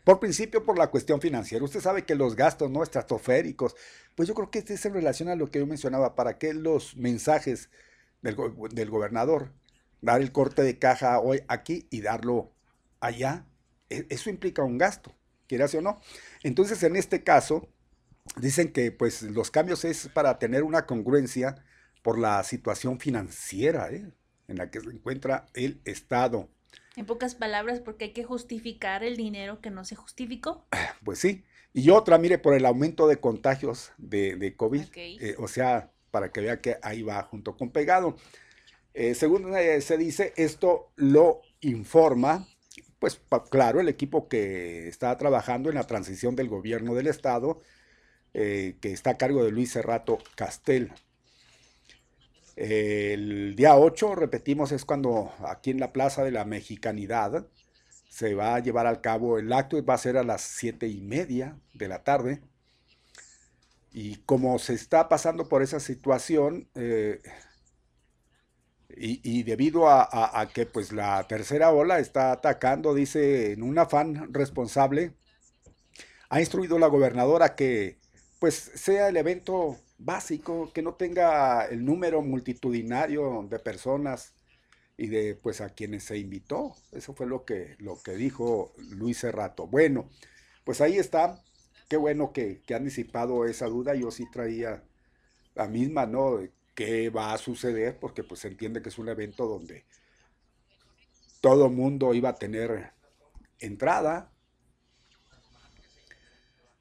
[0.08, 1.66] por principio, por la cuestión financiera.
[1.66, 3.76] Usted sabe que los gastos no estratosféricos,
[4.16, 6.96] pues yo creo que este se relaciona a lo que yo mencionaba, para que los
[6.96, 7.70] mensajes
[8.22, 8.36] del,
[8.90, 9.52] gobernador,
[10.00, 12.54] dar el corte de caja hoy aquí y darlo
[13.02, 13.48] allá,
[13.90, 15.14] e, eso implica un gasto,
[15.46, 16.00] quieras o no.
[16.42, 17.68] Entonces, en este caso,
[18.38, 21.66] dicen que pues los cambios es para tener una congruencia
[22.02, 24.10] por la situación financiera ¿eh?
[24.48, 26.48] en la que se encuentra el Estado.
[26.98, 30.66] En pocas palabras, porque hay que justificar el dinero que no se justificó.
[31.06, 31.46] Pues sí.
[31.74, 34.84] Y otra, mire, por el aumento de contagios de, COVID.
[34.96, 38.18] Eh, o sea, para que vea que ahí va junto con pegado.
[38.94, 42.48] Eh, según se dice, esto lo informa,
[43.00, 43.22] pues
[43.52, 47.62] claro, el equipo que está trabajando en la transición del gobierno del Estado
[48.40, 50.92] eh, que está a cargo de Luis Cerrato Castel.
[52.58, 57.46] El día 8, repetimos, es cuando aquí en la Plaza de la Mexicanidad
[58.10, 61.00] se va a llevar al cabo el acto, va a ser a las siete y
[61.02, 62.42] media de la tarde.
[63.94, 67.22] Y como se está pasando por esa situación, eh,
[68.90, 75.14] y, debido a, que pues la tercera ola está atacando, dice, en un afán responsable,
[76.30, 78.00] ha instruido la gobernadora que
[78.40, 84.34] pues sea el evento básico, que no tenga el número multitudinario de personas
[84.98, 86.76] y de pues a quienes se invitó.
[86.92, 89.68] Eso fue lo que, lo que dijo Luis Cerrato.
[89.68, 90.10] Bueno,
[90.64, 91.42] pues ahí está.
[91.90, 93.96] Qué bueno que, que han disipado esa duda.
[93.96, 94.84] Yo sí traía
[95.56, 96.40] la misma, ¿no?
[96.76, 98.00] ¿Qué va a suceder?
[98.00, 99.86] Porque pues se entiende que es un evento donde
[101.42, 102.92] todo mundo iba a tener
[103.60, 104.32] entrada.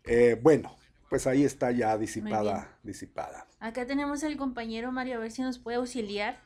[0.04, 0.76] Eh, bueno,
[1.08, 3.46] pues ahí está ya disipada, disipada.
[3.60, 6.40] Acá tenemos al compañero Mario, a ver si nos puede auxiliar.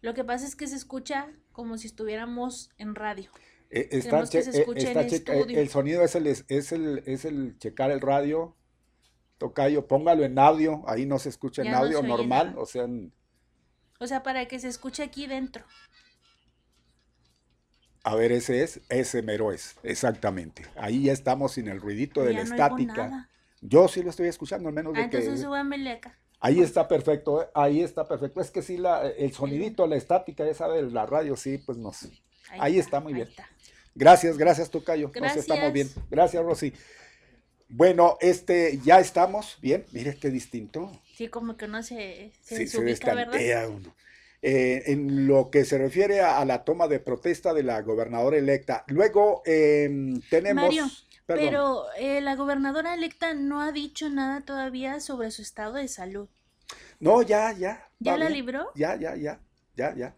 [0.00, 3.30] Lo que pasa es que se escucha como si estuviéramos en radio.
[3.70, 7.56] Eh, está que se eh, en el, el, sonido es el, es, el, es el
[7.58, 8.56] checar el radio.
[9.38, 12.86] Tocayo, póngalo en audio, ahí no se escucha en audio normal, o sea...
[13.98, 15.64] O sea, para que se escuche aquí dentro.
[18.02, 20.66] A ver, ese es, ese mero es, exactamente.
[20.76, 23.29] Ahí ya estamos sin el ruidito de la estática.
[23.60, 26.16] Yo sí lo estoy escuchando, al menos de ah, entonces súbamele acá.
[26.40, 28.40] Ahí está perfecto, eh, ahí está perfecto.
[28.40, 31.92] Es que sí, la, el sonidito, la estática esa de la radio, sí, pues no
[31.92, 32.10] sé.
[32.58, 33.28] Ahí, está, muy bien.
[33.94, 35.12] Gracias, gracias, Tocayo.
[35.20, 35.88] Nos estamos bien.
[36.10, 36.72] Gracias, Rosy.
[37.68, 39.84] Bueno, este, ya estamos bien.
[39.92, 40.90] Mire qué distinto.
[41.14, 43.94] Sí, como que no se, se, sí, se uno.
[44.42, 48.84] Eh, en lo que se refiere a, la toma de protesta de la gobernadora electa.
[48.88, 50.64] Luego em, tenemos...
[50.64, 50.86] Mario,
[51.34, 56.28] pero eh, la gobernadora electa no ha dicho nada todavía sobre su estado de salud.
[56.98, 57.88] No, ya, ya.
[57.98, 58.70] ¿Ya la libró?
[58.74, 59.40] Ya, ya, ya,
[59.76, 60.14] ya, ya.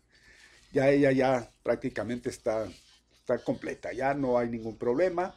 [0.72, 2.66] Ya ella ya prácticamente está,
[3.14, 5.34] está completa, ya no hay ningún problema.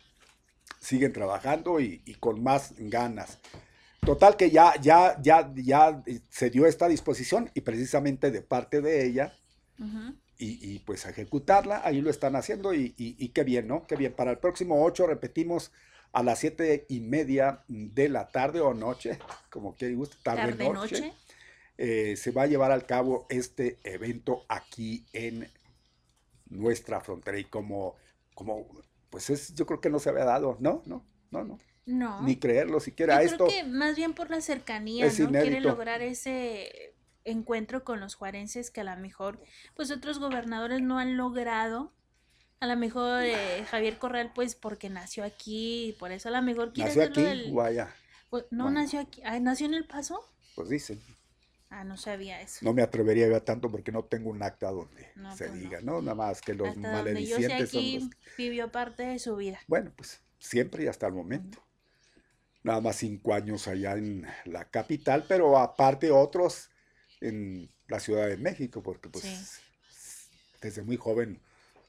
[0.80, 3.40] Siguen trabajando y, con más ganas.
[4.06, 9.06] Total que ya, ya, ya, ya se dio esta disposición y precisamente de parte de
[9.06, 9.34] ella.
[10.38, 12.92] Y, pues ejecutarla, ahí lo están haciendo y,
[13.34, 13.86] qué bien, ¿no?
[13.88, 14.14] Qué bien.
[14.14, 15.72] Para el próximo 8 repetimos
[16.12, 19.20] a las siete y media de la tarde o noche,
[19.50, 21.14] como que guste, tarde, tarde noche.
[21.78, 25.50] Eh, se va a llevar al cabo este evento aquí en
[26.50, 27.96] nuestra frontera y como,
[28.34, 28.66] como,
[29.10, 30.84] pues es, yo creo que no se había dado, ¿no?
[30.86, 31.60] No, no, no.
[31.86, 32.22] No.
[32.24, 33.22] Ni creerlo siquiera.
[33.22, 35.30] Yo Esto creo que más bien por la cercanía, ¿no?
[35.30, 36.95] Quiere lograr ese
[37.26, 39.42] encuentro con los juarenses que a lo mejor,
[39.76, 41.92] pues otros gobernadores no han logrado.
[42.62, 46.72] A lo mejor eh, Javier Corral, pues porque nació aquí, por eso a lo mejor
[46.72, 47.54] quiere nació aquí, del...
[48.30, 50.24] Pues, no nació aquí, ¿nació en El Paso?
[50.56, 51.02] Pues dicen.
[51.70, 52.60] Ah, no sabía eso.
[52.62, 56.02] No me atrevería a tanto porque no tengo un acta donde se pues diga, no.
[56.02, 59.60] Nada más que los hasta maledicientes yo sé aquí vivió parte de su vida.
[59.68, 61.62] Bueno, pues siempre y hasta el momento.
[62.64, 66.70] Nada más cinco años allá en la capital, pero aparte otros
[67.28, 69.60] en la Ciudad de México, porque pues
[70.62, 71.40] desde muy joven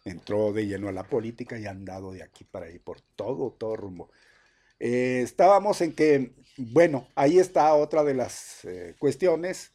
[0.04, 3.50] entró de lleno a la política y ha andado de aquí para ahí por todo,
[3.52, 4.10] todo rumbo.
[4.78, 9.72] Eh, estábamos en que, bueno, ahí está otra de las eh, cuestiones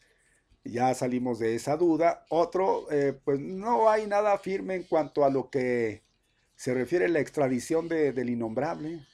[0.64, 2.26] ya salimos de esa duda.
[2.30, 6.04] Otro, eh, pues no hay nada firme en cuanto a lo que
[6.56, 9.06] se refiere a la extradición de, del innombrable.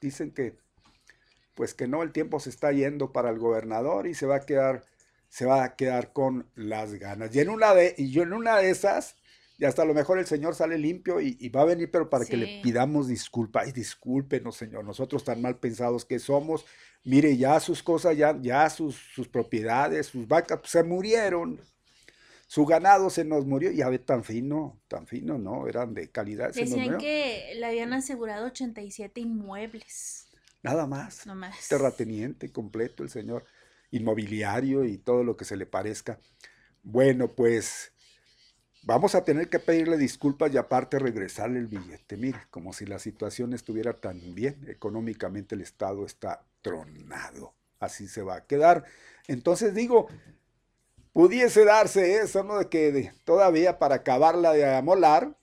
[0.00, 0.56] Dicen que,
[1.54, 4.46] pues que no, el tiempo se está yendo para el gobernador y se va a
[4.46, 4.84] quedar,
[5.28, 7.34] se va a quedar con las ganas.
[7.34, 9.16] Y en una de, y yo en una de esas,
[9.58, 12.26] y hasta a lo mejor el Señor sale limpio y, va a venir, pero para
[12.26, 13.62] que le pidamos disculpa.
[13.62, 16.66] Ay, discúlpenos, Señor, nosotros tan mal pensados que somos,
[17.06, 21.60] Mire, ya sus cosas, ya, ya sus, sus propiedades, sus vacas pues, se murieron.
[22.48, 23.70] Su ganado se nos murió.
[23.70, 25.68] Y a ver, tan fino, tan fino, ¿no?
[25.68, 26.52] Eran de calidad.
[26.52, 30.26] Decían que le habían asegurado 87 inmuebles.
[30.64, 31.24] Nada más.
[31.26, 31.68] No más.
[31.68, 33.44] Terrateniente completo el señor.
[33.90, 36.18] Inmobiliario y todo lo que se le parezca.
[36.82, 37.92] Bueno, pues
[38.86, 42.16] Vamos a tener que pedirle disculpas y aparte regresarle el billete.
[42.16, 47.52] Mire, como si la situación estuviera tan bien, económicamente el Estado está tronado.
[47.80, 48.84] Así se va a quedar.
[49.26, 50.06] Entonces digo,
[51.12, 52.60] pudiese darse eso, ¿no?
[52.60, 55.36] De que todavía para acabarla de amolar,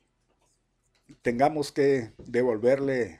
[1.22, 3.20] tengamos que devolverle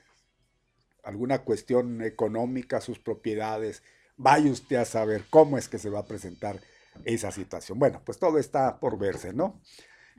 [1.04, 3.84] alguna cuestión económica a sus propiedades.
[4.18, 6.60] Vaya usted a saber cómo es que se va a presentar
[7.06, 7.80] esa situación.
[7.80, 9.62] Bueno, pues todo está por verse, ¿no?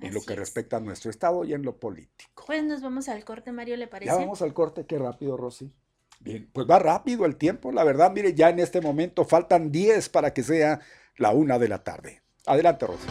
[0.00, 2.44] en lo que respecta a nuestro Estado y en lo político.
[2.46, 4.12] Pues nos vamos al corte, Mario, ¿le parece?
[4.12, 5.72] Ya vamos al corte, qué rápido, Rosy.
[6.20, 10.08] Bien, pues va rápido el tiempo, la verdad, mire, ya en este momento faltan 10
[10.08, 10.80] para que sea
[11.16, 12.22] la una de la tarde.
[12.46, 13.06] Adelante, Rosy.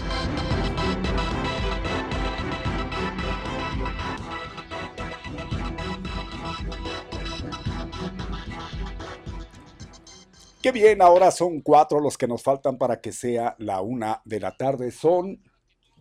[10.63, 14.39] Qué bien, ahora son cuatro los que nos faltan para que sea la una de
[14.39, 14.91] la tarde.
[14.91, 15.43] Son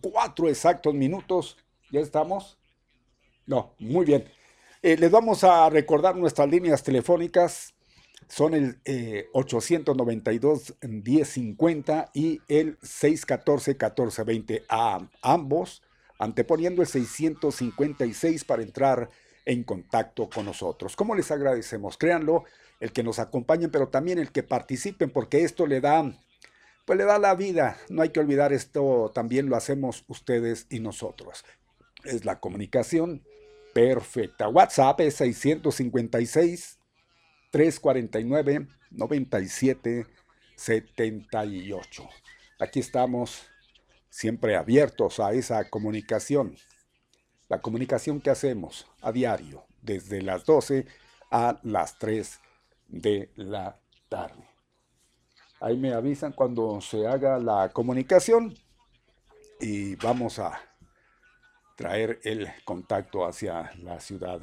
[0.01, 1.59] cuatro exactos minutos.
[1.91, 2.61] ¿Ya estamos?
[3.45, 4.25] No, muy bien.
[4.81, 7.75] Eh, les vamos a recordar nuestras líneas telefónicas.
[8.29, 8.81] Son el
[9.33, 15.83] 892-1050 y el 614-1420 a ambos,
[16.21, 19.11] anteponiendo el 656 para entrar
[19.45, 20.95] en contacto con nosotros.
[20.95, 21.99] ¿Cómo les agradecemos?
[21.99, 22.45] Créanlo,
[22.83, 26.03] el que nos acompañen, pero también el que participen, porque esto le da,
[26.85, 27.79] pues le da la vida.
[27.89, 31.45] No hay que olvidar esto, también lo hacemos ustedes y nosotros.
[32.03, 33.23] Es la comunicación
[33.73, 34.49] perfecta.
[34.49, 36.81] WhatsApp es 656
[37.53, 40.07] 349 97
[40.57, 42.09] 78.
[42.59, 43.45] Aquí estamos
[44.11, 46.57] siempre abiertos a esa comunicación.
[47.49, 50.87] La comunicación que hacemos a diario, desde las 12
[51.31, 52.41] a las 3
[52.93, 54.47] de la tarde.
[55.61, 58.55] Ahí me avisan cuando se haga la comunicación
[59.61, 60.61] y vamos a
[61.77, 64.41] traer el contacto hacia la ciudad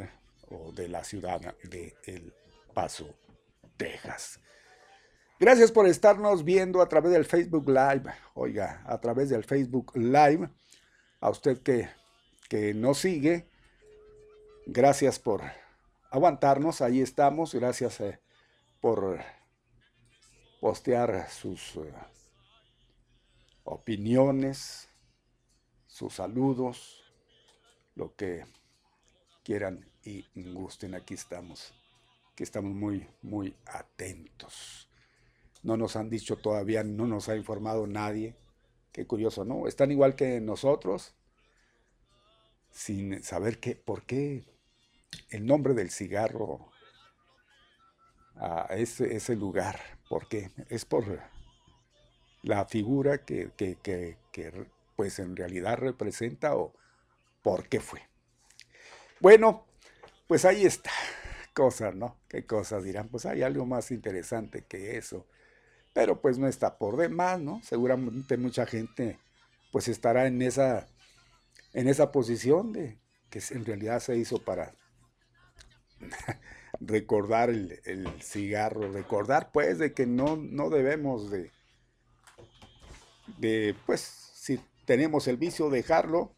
[0.50, 2.34] o de la ciudad de El
[2.74, 3.16] Paso,
[3.78, 4.40] Texas.
[5.40, 8.12] Gracias por estarnos viendo a través del Facebook Live.
[8.34, 10.50] Oiga, a través del Facebook Live.
[11.22, 11.90] A usted que,
[12.50, 13.50] que nos sigue,
[14.66, 15.44] gracias por
[16.12, 16.82] aguantarnos.
[16.82, 17.54] Ahí estamos.
[17.54, 18.20] Gracias eh,
[18.80, 19.20] por
[20.60, 21.94] postear sus eh,
[23.64, 24.90] opiniones,
[25.88, 27.04] sus saludos,
[27.96, 28.46] lo que
[29.44, 30.96] quieran y gusten.
[30.96, 31.74] Aquí estamos,
[32.36, 34.88] que estamos muy, muy atentos.
[35.62, 38.36] No nos han dicho todavía, no nos ha informado nadie.
[38.92, 39.68] Qué curioso, ¿no?
[39.68, 41.14] Están igual que nosotros,
[42.72, 44.46] sin saber qué, por qué
[45.30, 46.72] el nombre del cigarro
[48.40, 49.80] a ese, lugar.
[50.10, 50.52] ¿Por qué?
[50.70, 51.04] Es por
[52.42, 54.18] la figura que, que
[54.96, 56.74] pues en realidad representa o,
[57.42, 58.02] por qué fue.
[59.20, 59.66] Bueno,
[60.28, 60.92] pues ahí está.
[61.54, 62.18] Cosas, ¿no?
[62.30, 63.10] ¿Qué cosas dirán?
[63.10, 65.28] Pues hay algo más interesante que eso.
[65.94, 67.62] Pero pues no está por demás, ¿no?
[67.64, 69.20] Seguramente mucha gente
[69.72, 70.88] pues estará en esa,
[71.74, 74.74] en esa posición de que en realidad se hizo para
[76.80, 81.52] recordar el, el, cigarro, recordar pues de que no, no debemos de,
[83.38, 86.34] de, pues si tenemos el vicio, dejarlo,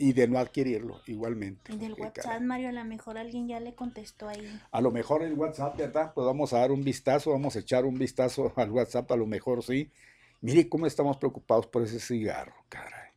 [0.00, 1.74] y de no adquirirlo igualmente.
[1.74, 4.58] Y del WhatsApp, Mario, a lo mejor alguien ya le contestó ahí.
[4.72, 6.12] A lo mejor el WhatsApp, ¿verdad?
[6.14, 9.26] Pues vamos a dar un vistazo, vamos a echar un vistazo al WhatsApp, a lo
[9.26, 9.92] mejor sí.
[10.40, 13.10] Mire cómo estamos preocupados por ese cigarro, caray.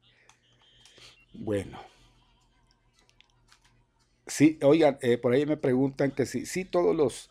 [1.34, 1.80] Bueno.
[4.28, 7.30] Sí, oigan, eh, por ahí me preguntan que sí, sí, todos los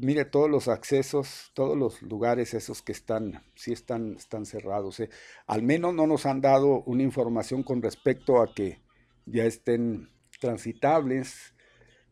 [0.00, 5.00] mire, todos los accesos, todos los lugares esos que están, sí están, están cerrados.
[5.00, 5.10] ¿eh?
[5.46, 8.80] Al menos no nos han dado una información con respecto a que
[9.26, 10.10] ya estén
[10.40, 11.54] transitables.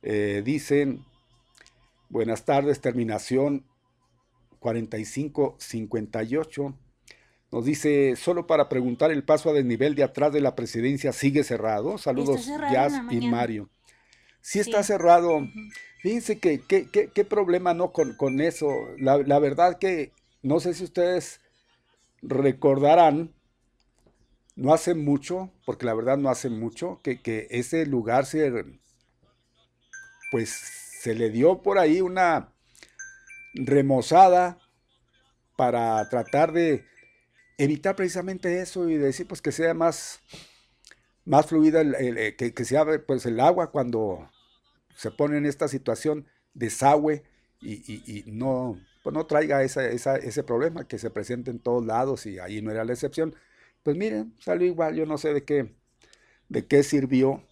[0.03, 1.05] Eh, dicen,
[2.11, 3.65] buenas tardes, terminación
[4.59, 6.75] 4558.
[7.53, 11.45] Nos dice, solo para preguntar, el paso a desnivel de atrás de la presidencia sigue
[11.45, 11.97] cerrado.
[11.97, 13.69] Saludos, Jazz y Mario.
[14.41, 15.41] Sí está cerrado.
[16.03, 18.69] Fíjense que qué problema no con, con eso.
[18.99, 21.41] La, verdad que no sé si ustedes
[22.23, 23.33] recordarán,
[24.57, 28.65] no hace mucho, porque la verdad no hace mucho, que, que ese lugar se,
[30.31, 32.53] pues se le dio por ahí una
[33.55, 34.59] remozada
[35.57, 36.85] para tratar de
[37.59, 40.21] evitar precisamente eso y decir pues que sea más,
[41.25, 44.31] más fluida, el, que, que sea pues el agua cuando
[44.95, 47.23] se pone en esta situación desagüe
[47.61, 52.27] y, y, no, pues no traiga esa, ese problema que se presenta en todos lados
[52.27, 53.35] y ahí no era la excepción.
[53.83, 55.75] Pues miren, salió igual, yo no sé de qué,
[56.49, 57.43] de qué sirvió,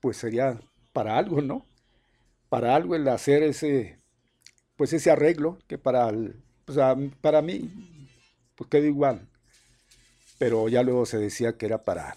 [0.00, 0.60] pues sería
[0.92, 1.66] para algo, ¿no?
[2.48, 3.98] Para algo el hacer ese,
[4.76, 6.12] pues ese arreglo, que para,
[6.64, 6.78] pues
[7.20, 7.70] para mí,
[8.54, 9.28] pues quedó igual.
[10.38, 12.16] Pero ya luego se decía que era para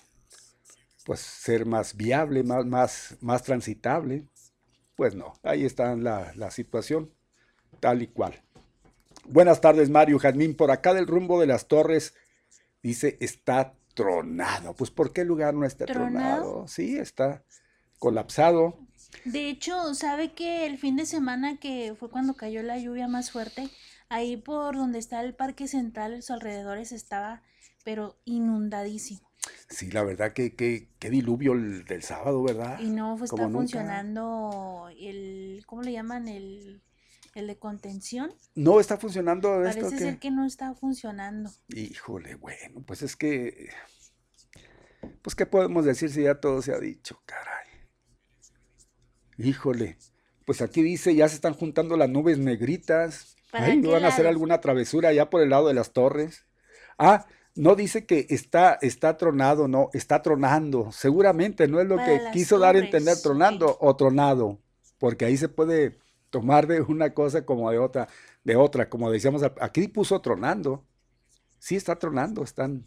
[1.05, 4.27] pues ser más viable, más, más, más transitable.
[4.95, 7.13] Pues no, ahí está la, la situación,
[7.79, 8.41] tal y cual.
[9.25, 10.55] Buenas tardes, Mario Jazmín.
[10.55, 12.13] Por acá del rumbo de las torres,
[12.81, 14.73] dice, está tronado.
[14.73, 16.67] Pues, ¿por qué lugar no está tronado?
[16.67, 17.43] Sí, está
[17.99, 18.77] colapsado.
[19.25, 23.31] De hecho, ¿sabe que el fin de semana que fue cuando cayó la lluvia más
[23.31, 23.69] fuerte,
[24.09, 27.43] ahí por donde está el Parque Central, los alrededores estaba,
[27.83, 29.27] pero inundadísimo?
[29.69, 32.79] Sí, la verdad que, que, diluvio el del sábado, ¿verdad?
[32.79, 36.27] Y no pues, está funcionando el, ¿cómo le llaman?
[36.27, 36.81] El,
[37.35, 38.33] el de contención.
[38.55, 41.51] No está funcionando Parece ser que no está funcionando.
[41.69, 43.69] Híjole, bueno, pues es que
[45.21, 47.21] Pues, ¿qué podemos decir si ya todo se ha dicho?
[47.25, 47.67] Caray.
[49.37, 49.97] Híjole.
[50.45, 53.36] Pues aquí dice, ya se están juntando las nubes negritas.
[53.59, 56.45] Ay, van a hacer alguna travesura allá por el lado de las torres?
[56.97, 60.91] Ah, no dice que está, está tronado, no, está tronando.
[60.91, 64.59] Seguramente no es lo que quiso dar a entender tronando o tronado,
[64.99, 65.97] porque ahí se puede
[66.29, 68.07] tomar de una cosa como de otra,
[68.43, 70.85] de otra, como decíamos, aquí puso tronando.
[71.59, 72.85] Sí está tronando, están.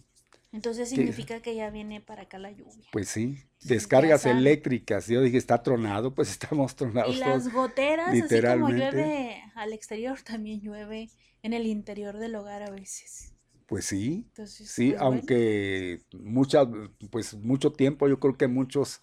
[0.52, 2.84] Entonces significa que, ya viene para acá la lluvia.
[2.90, 5.06] Pues sí, descargas eléctricas.
[5.06, 7.16] Yo dije, está tronado, pues estamos tronados.
[7.16, 11.10] Y las goteras, así como llueve al exterior, también llueve
[11.42, 13.32] en el interior del hogar a veces.
[13.66, 16.68] Pues sí, sí, pues, aunque mucha,
[17.12, 19.00] pues mucho tiempo, yo creo que muchos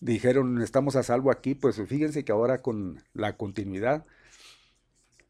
[0.00, 4.04] dijeron estamos a salvo aquí, pues fíjense que ahora con la continuidad,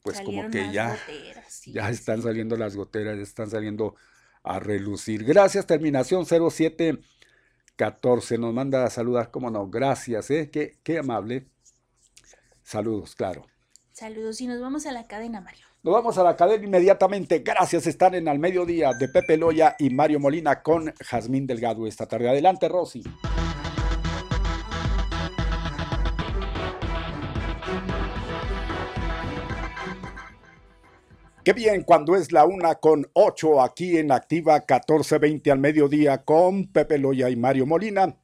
[0.02, 0.96] pues como que ya,
[1.66, 3.96] ya están saliendo las goteras, ya están saliendo
[4.42, 5.24] a relucir.
[5.24, 10.50] Gracias, terminación 0714, nos manda a saludar, cómo no, gracias, ¿eh?
[10.50, 11.46] qué, qué amable.
[12.62, 13.46] Saludos, claro.
[13.92, 15.66] Saludos y nos vamos a la cadena, Mario.
[15.82, 17.40] Nos vamos a la cadena inmediatamente.
[17.40, 22.06] Gracias, están en Al Mediodía de Pepe Loya y Mario Molina con Jazmín Delgado esta
[22.06, 22.28] tarde.
[22.28, 23.02] Adelante, Rosy.
[31.42, 36.70] Qué bien, cuando es la una con ocho aquí en Activa 1420 al mediodía con
[36.70, 38.18] Pepe Loya y Mario Molina.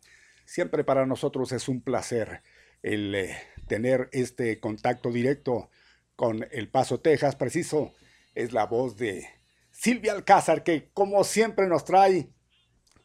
[0.45, 2.43] Siempre para nosotros es un placer
[2.83, 3.35] el eh,
[3.69, 5.71] tener este contacto directo
[6.15, 7.95] con El Paso, Texas, preciso,
[8.35, 9.27] es la voz de
[9.71, 12.29] Silvia Alcázar, que como siempre nos trae,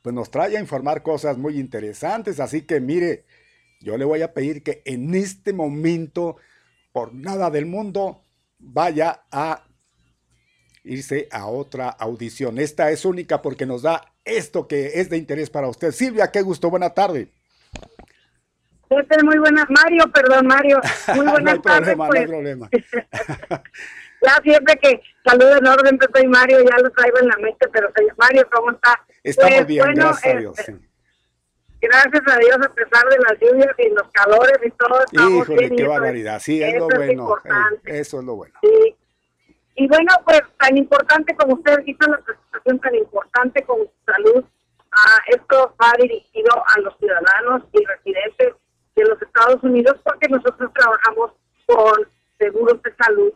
[0.02, 2.42] pues nos trae a informar cosas muy interesantes.
[2.42, 3.24] Así que mire,
[3.80, 6.36] yo le voy a pedir que en este momento,
[6.92, 8.26] por nada del mundo,
[8.60, 9.71] vaya a
[10.84, 12.60] irse a otra audición.
[12.60, 15.92] Esta es única porque nos da esto que es de interés para usted.
[15.92, 17.30] Silvia, qué gusto, buena tarde.
[19.24, 20.82] Muy buenas, Mario, perdón, Mario.
[21.16, 22.30] Muy buenas no hay Problema, no hay pues.
[22.30, 22.70] problema.
[24.22, 27.68] ya siempre que saludo en orden, Pepe y Mario, ya lo traigo en la mente,
[27.72, 29.00] pero Mario, ¿cómo está?
[29.24, 30.60] Estamos pues, bien, gracias a Dios.
[30.60, 30.80] Este,
[31.82, 35.40] gracias a Dios, a pesar de las lluvias y los calores y todo.
[35.40, 36.42] Híjole, qué barbaridad.
[36.42, 37.36] Sí, es lo bueno.
[37.46, 38.56] Eh, eso es lo bueno.
[38.62, 38.96] Sí.
[39.76, 44.44] Y bueno, pues tan importante como usted hizo la presentación, tan importante como salud,
[44.92, 48.56] ah, esto va dirigido a los ciudadanos y residentes
[48.96, 51.32] de los Estados Unidos porque nosotros trabajamos
[51.66, 52.08] con
[52.38, 53.34] seguros de salud,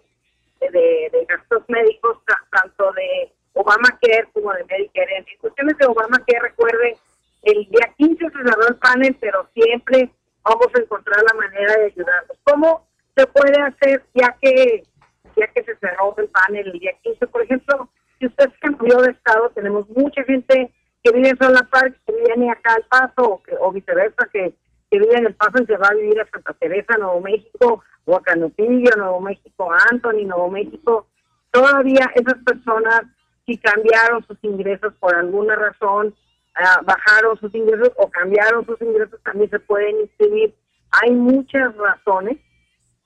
[0.59, 2.17] de, gastos médicos,
[2.51, 5.17] tanto de Obamacare como de Medicare.
[5.17, 6.95] En cuestiones de Obamacare, recuerden,
[7.43, 10.11] el día 15 se cerró el panel, pero siempre
[10.43, 12.37] vamos a encontrar la manera de ayudarlos.
[12.43, 14.83] ¿Cómo se puede hacer ya que
[15.35, 17.27] ya que se cerró el panel el día 15?
[17.27, 20.71] Por ejemplo, si usted cambió de estado, tenemos mucha gente
[21.03, 24.55] que vive en Zona Park, que viene acá al Paso, o, o viceversa, que
[24.89, 27.83] que vive en El Paso y se va a vivir a Santa Teresa, Nuevo México,
[28.05, 31.07] o a Canutillo, Nuevo México, Anthony, Nuevo México.
[31.51, 33.01] Todavía esas personas,
[33.45, 36.13] si cambiaron sus ingresos por alguna razón,
[36.55, 40.53] ah, bajaron sus ingresos o cambiaron sus ingresos, también se pueden inscribir.
[40.91, 42.37] Hay muchas razones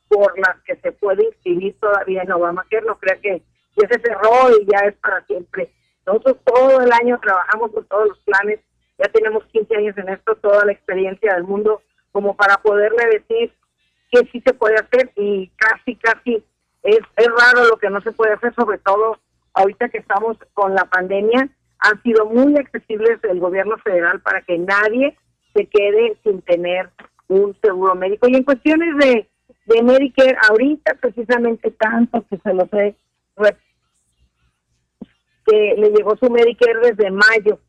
[0.09, 2.85] por las que se puede inscribir todavía en Obamacare.
[2.85, 3.41] No crea que
[3.77, 5.71] ya se cerró y ya es para siempre.
[6.05, 8.59] Nosotros todo el año trabajamos con todos los planes
[8.99, 11.81] ya tenemos 15 años en esto, toda la experiencia del mundo,
[12.11, 13.53] como para poderle decir
[14.11, 16.43] que sí se puede hacer y casi, casi
[16.83, 19.17] es, es raro lo que no se puede hacer, sobre todo
[19.53, 21.49] ahorita que estamos con la pandemia,
[21.79, 25.17] han sido muy accesibles el gobierno federal para que nadie
[25.53, 26.89] se quede sin tener
[27.29, 28.27] un seguro médico.
[28.27, 29.29] Y en cuestiones de,
[29.65, 32.95] de Medicare, ahorita precisamente tanto que se lo sé,
[35.45, 37.59] que le llegó su Medicare desde mayo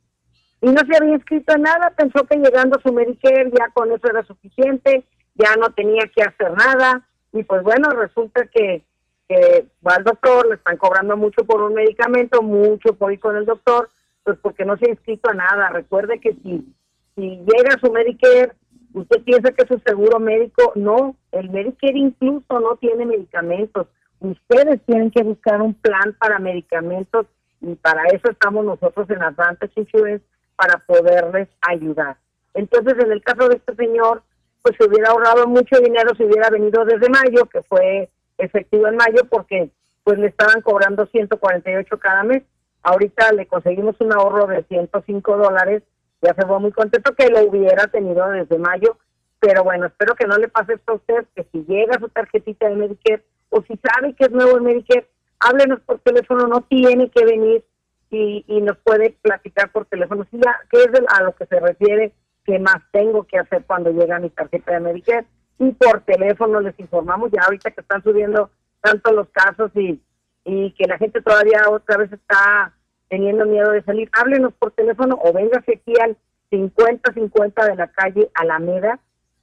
[0.63, 4.09] y no se había inscrito en nada, pensó que llegando su Medicare ya con eso
[4.09, 5.05] era suficiente,
[5.35, 8.83] ya no tenía que hacer nada, y pues bueno, resulta que,
[9.29, 13.37] que va al doctor, le están cobrando mucho por un medicamento, mucho por ir con
[13.37, 13.89] el doctor,
[14.25, 15.71] pues porque no se ha inscrito a nada.
[15.71, 16.75] Recuerde que si,
[17.15, 18.53] si llega su Medicare,
[18.95, 23.87] usted piensa que es su seguro médico, no, el Medicare incluso no tiene medicamentos.
[24.21, 27.27] Ustedes tienen que buscar un plan para medicamentos
[27.61, 30.25] y para eso estamos nosotros en Advantage Insurance
[30.57, 32.17] para poderles ayudar.
[32.55, 34.23] Entonces, en el caso de este señor,
[34.63, 38.97] pues se hubiera ahorrado mucho dinero si hubiera venido desde mayo, que fue efectivo en
[38.97, 39.71] mayo, porque
[40.05, 42.43] pues le estaban cobrando 148 cada mes.
[42.83, 45.83] Ahorita le conseguimos un ahorro de 105 dólares.
[46.23, 48.99] Ya se fue muy contento que lo hubiera tenido desde mayo.
[49.41, 52.69] Pero bueno, espero que no le pase esto a usted, que si llega su tarjetita
[52.69, 55.09] de Medicare o si sabe que es nuevo el Medicare,
[55.41, 57.65] háblenos por teléfono, no tiene que venir
[58.11, 60.27] y, y nos puede platicar por teléfono.
[60.31, 62.13] Sí, ya, ¿Qué es a lo que se refiere?
[62.45, 65.27] ¿Qué más tengo que hacer cuando llega mi tarjeta de Medicare?
[65.59, 68.51] Y por teléfono les informamos ya ahorita que están subiendo
[68.83, 70.03] tanto los casos y,
[70.45, 72.75] y que la gente todavía otra vez está
[73.11, 74.09] teniendo miedo de salir.
[74.13, 76.17] Háblenos por teléfono o véngase aquí al
[76.51, 79.01] 5050 de la calle Alameda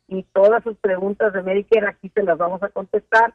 [0.07, 3.34] y todas sus preguntas de Medicare aquí se las vamos a contestar.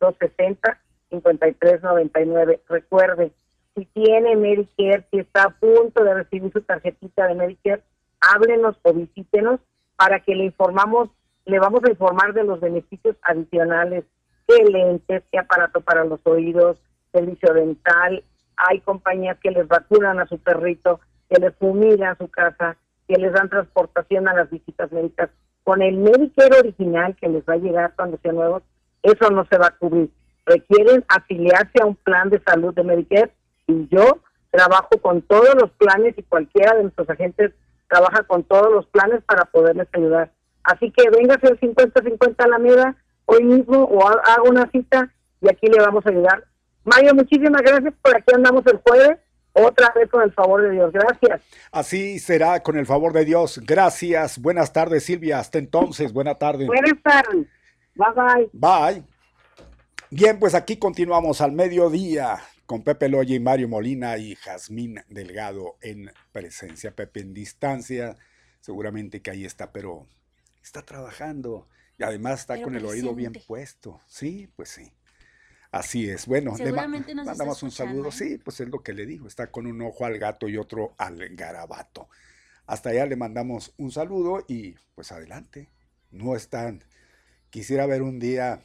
[0.00, 2.60] 915-260-5399.
[2.68, 3.32] Recuerde,
[3.74, 7.82] si tiene Medicare, si está a punto de recibir su tarjetita de Medicare,
[8.20, 9.60] háblenos o visítenos
[9.96, 11.08] para que le informamos,
[11.44, 14.04] le vamos a informar de los beneficios adicionales,
[14.46, 16.76] qué lentes, qué aparato para los oídos,
[17.12, 18.22] servicio dental,
[18.56, 22.76] hay compañías que les vacunan a su perrito, que les fumigan su casa,
[23.08, 25.30] que les dan transportación a las visitas médicas.
[25.64, 28.62] Con el Medicare original que les va a llegar cuando sea nuevo,
[29.02, 30.10] eso no se va a cubrir.
[30.44, 33.32] Requieren afiliarse a un plan de salud de Medicare
[33.66, 37.52] y yo trabajo con todos los planes y cualquiera de nuestros agentes
[37.88, 40.30] trabaja con todos los planes para poderles ayudar.
[40.64, 42.96] Así que véngase el 50-50 a la mera
[43.26, 45.10] hoy mismo o haga una cita
[45.40, 46.44] y aquí le vamos a ayudar.
[46.84, 47.94] Mario, muchísimas gracias.
[48.02, 49.18] Por aquí andamos el jueves.
[49.54, 50.92] Otra vez con el favor de Dios.
[50.92, 51.42] Gracias.
[51.70, 53.60] Así será con el favor de Dios.
[53.64, 54.38] Gracias.
[54.38, 55.38] Buenas tardes, Silvia.
[55.38, 56.12] Hasta entonces.
[56.12, 56.66] Buenas tardes.
[56.66, 57.46] Buenas tardes.
[57.94, 58.50] Bye bye.
[58.52, 59.04] Bye.
[60.10, 65.76] Bien, pues aquí continuamos al mediodía con Pepe Loya y Mario Molina y Jazmín Delgado
[65.82, 66.94] en presencia.
[66.94, 68.16] Pepe en distancia,
[68.60, 70.06] seguramente que ahí está, pero
[70.62, 71.66] está trabajando
[71.98, 74.00] y además está con el oído bien puesto.
[74.06, 74.92] Sí, pues sí.
[75.72, 76.26] Así es.
[76.26, 78.10] Bueno, le mandamos un saludo.
[78.10, 78.12] ¿eh?
[78.12, 79.26] Sí, pues es lo que le digo.
[79.26, 82.08] Está con un ojo al gato y otro al garabato.
[82.66, 85.70] Hasta allá le mandamos un saludo y pues adelante.
[86.10, 86.84] No están.
[87.48, 88.60] Quisiera ver un día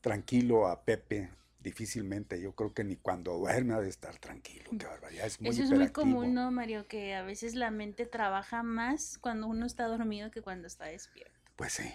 [0.00, 1.30] tranquilo a Pepe
[1.66, 5.50] difícilmente, yo creo que ni cuando duerme ha de estar tranquilo, qué barbaridad, es muy
[5.50, 6.86] Eso es muy común, ¿no, Mario?
[6.86, 11.34] Que a veces la mente trabaja más cuando uno está dormido que cuando está despierto.
[11.56, 11.92] Pues sí.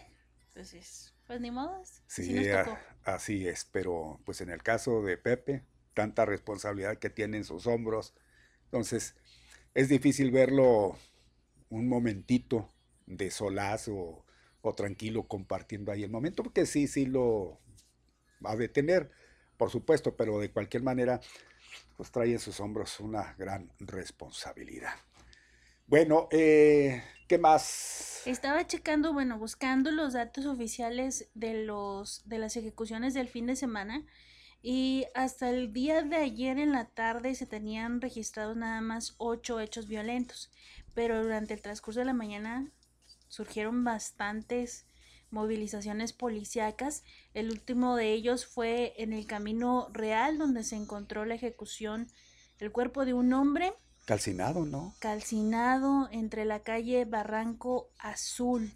[0.50, 1.82] Entonces, pues ni modo.
[2.08, 2.50] Sí,
[3.06, 5.64] así es, pero pues en el caso de Pepe,
[5.94, 8.14] tanta responsabilidad que tiene en sus hombros,
[8.66, 9.16] entonces
[9.74, 10.98] es difícil verlo
[11.70, 12.70] un momentito
[13.06, 14.26] de solaz o,
[14.62, 17.62] o tranquilo compartiendo ahí el momento, porque sí, sí lo
[18.46, 19.10] va a detener
[19.56, 21.22] por supuesto, pero de cualquier manera,
[21.96, 24.96] pues trae en sus hombros una gran responsabilidad.
[25.92, 28.22] Bueno, eh, ¿qué más?
[28.26, 33.58] Estaba checando, bueno, buscando los datos oficiales de los de las ejecuciones del fin de
[33.58, 34.06] semana
[34.62, 39.60] y hasta el día de ayer en la tarde se tenían registrados nada más ocho
[39.60, 40.50] hechos violentos,
[40.94, 42.72] pero durante el transcurso de la mañana
[43.28, 44.86] surgieron bastantes
[45.30, 47.04] movilizaciones policíacas.
[47.34, 52.08] El último de ellos fue en el Camino Real, donde se encontró la ejecución,
[52.60, 53.74] el cuerpo de un hombre.
[54.06, 54.96] Calcinado, ¿no?
[55.00, 58.74] Calcinado entre la calle Barranco Azul,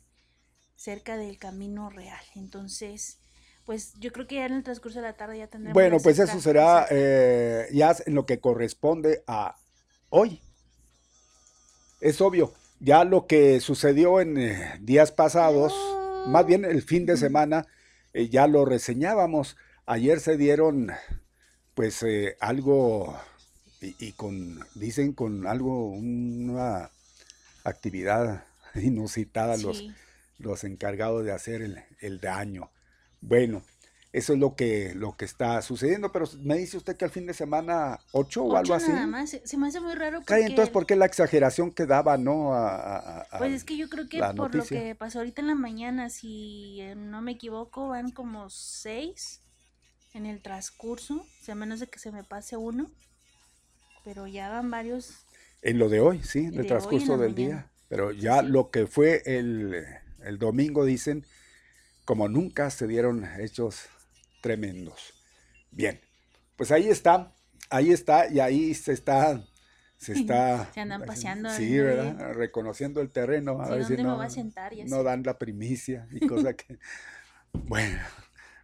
[0.76, 2.24] cerca del Camino Real.
[2.36, 3.18] Entonces,
[3.66, 5.74] pues yo creo que ya en el transcurso de la tarde ya tendremos.
[5.74, 9.56] Bueno, pues eso será eh, ya en lo que corresponde a
[10.10, 10.42] hoy.
[12.02, 15.74] Es obvio, ya lo que sucedió en eh, días pasados
[16.26, 17.68] más bien el fin de semana
[18.14, 19.58] eh, ya lo reseñábamos.
[19.86, 20.92] Ayer se dieron
[21.74, 23.16] pues eh, algo
[24.00, 26.90] y, con, dicen con algo, una
[27.64, 29.86] actividad inusitada los,
[30.38, 32.72] los encargados de hacer el, el daño.
[33.22, 33.64] Bueno,
[34.16, 37.26] eso es lo que, lo que está sucediendo, pero me dice usted que al fin
[37.26, 38.90] de semana 8 o algo así.
[38.90, 40.22] Nada más, se me hace muy raro.
[40.26, 40.46] Porque...
[40.46, 42.54] entonces, ¿por qué la exageración que daba, no?
[43.38, 46.80] pues es que yo creo que por lo que pasó ahorita en la mañana, si
[46.96, 49.42] no me equivoco, van como 6
[50.14, 52.90] en el transcurso, o sea, menos de que se me pase uno,
[54.06, 55.26] pero ya van varios.
[55.64, 57.72] En lo de hoy, sí, en el transcurso del día.
[57.90, 59.84] Pero ya lo que fue el,
[60.24, 61.26] el domingo, dicen,
[62.06, 63.88] como nunca se dieron hechos
[64.42, 65.14] tremendos.
[65.72, 66.00] Bien,
[66.56, 67.34] pues ahí está,
[67.72, 69.44] ahí está, y ahí se está,
[69.98, 70.72] se está.
[70.72, 71.50] Se andan paseando.
[71.50, 72.34] Sí, ¿verdad?
[72.34, 73.60] Reconociendo el terreno.
[73.60, 74.20] A ver si no,
[74.86, 76.78] no dan la primicia y cosa que.
[77.54, 78.00] bueno,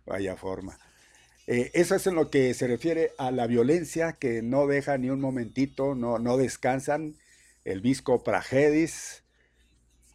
[0.06, 0.78] vaya forma.
[1.48, 5.10] Eh, eso es en lo que se refiere a la violencia que no deja ni
[5.10, 7.16] un momentito, no, no descansan.
[7.64, 9.24] El visco Pragedis,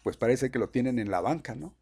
[0.02, 1.74] pues parece que lo tienen en la banca, ¿no?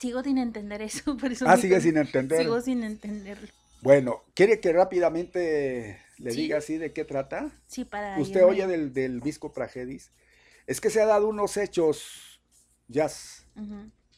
[0.00, 1.16] Sigo sin entender eso.
[1.18, 2.40] Por eso ah, sigue sin entender.
[2.40, 3.48] Sigo sin entenderlo.
[3.82, 7.50] Bueno, ¿quiere que rápidamente le diga así de qué trata?
[7.66, 8.18] Sí, para.
[8.18, 10.10] Usted oye del, del Visco Pragedis.
[10.66, 12.40] Es que se ha dado unos hechos,
[12.88, 13.10] ya,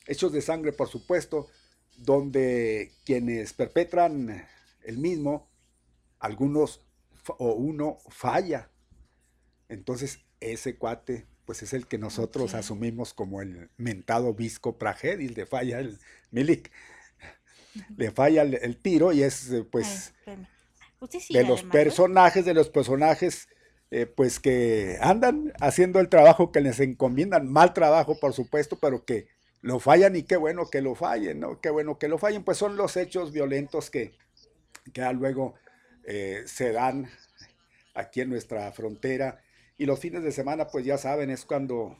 [0.06, 1.48] hechos de sangre, por supuesto,
[1.96, 4.46] donde quienes perpetran
[4.82, 5.48] el mismo,
[6.18, 6.82] algunos
[7.38, 8.70] o uno falla.
[9.68, 15.46] Entonces, ese cuate, pues es el que nosotros asumimos como el mentado Visco Pragedis, le
[15.46, 15.98] falla el
[16.30, 16.70] Milik
[17.96, 20.12] le falla el, tiro y es eh, pues
[21.30, 23.48] de los personajes, de los personajes
[23.90, 29.04] eh, pues que andan haciendo el trabajo que les encomiendan, mal trabajo por supuesto, pero
[29.04, 29.28] que
[29.62, 31.60] lo fallan y qué bueno que lo fallen, ¿no?
[31.60, 34.12] Qué bueno que lo fallen, pues son los hechos violentos que,
[34.92, 35.54] que luego
[36.04, 37.08] eh, se dan
[37.94, 39.40] aquí en nuestra frontera.
[39.78, 41.96] Y los fines de semana, pues ya saben, es cuando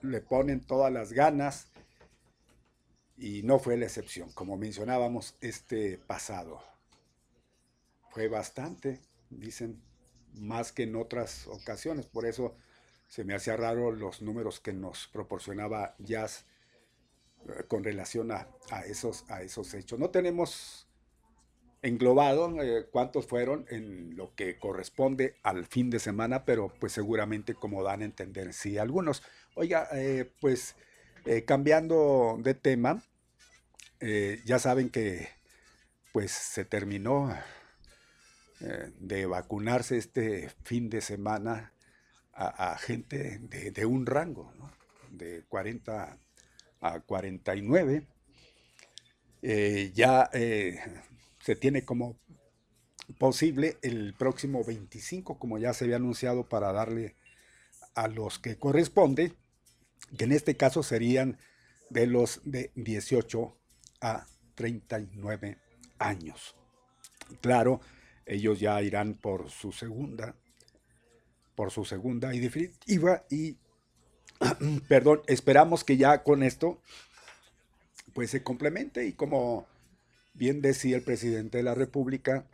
[0.00, 1.68] le ponen todas las ganas
[3.18, 4.32] y no fue la excepción.
[4.32, 6.62] Como mencionábamos, este pasado
[8.10, 9.82] fue bastante, dicen,
[10.32, 12.06] más que en otras ocasiones.
[12.06, 12.56] Por eso
[13.08, 16.46] se me hacía raro los números que nos proporcionaba Jazz
[17.68, 18.48] con relación a,
[18.86, 19.98] esos, a esos hechos.
[19.98, 20.88] No tenemos
[21.82, 27.54] englobado eh, cuántos fueron en lo que corresponde al fin de semana, pero pues seguramente
[27.54, 29.22] como dan a entender, sí, algunos.
[29.54, 30.76] Oiga, eh, pues
[31.46, 33.02] cambiando de tema,
[34.44, 35.30] ya saben que
[36.12, 37.34] pues se terminó
[38.98, 41.72] de vacunarse este fin de semana
[42.34, 44.52] a, gente de, un rango,
[45.10, 46.18] de 40
[46.84, 48.06] a 49.
[49.42, 50.78] Eh, ya eh,
[51.40, 52.16] se tiene como
[53.18, 57.16] posible el próximo 25, como ya se había anunciado, para darle
[57.94, 59.32] a los que corresponde,
[60.16, 61.38] que en este caso serían
[61.88, 63.56] de los de 18
[64.02, 65.58] a 39
[65.98, 66.54] años.
[67.40, 67.80] Claro,
[68.26, 70.34] ellos ya irán por su segunda,
[71.54, 73.56] por su segunda y definitiva y
[74.88, 76.80] perdón, esperamos que ya con esto
[78.12, 79.66] pues se complemente y como
[80.34, 82.46] bien decía el presidente de la República,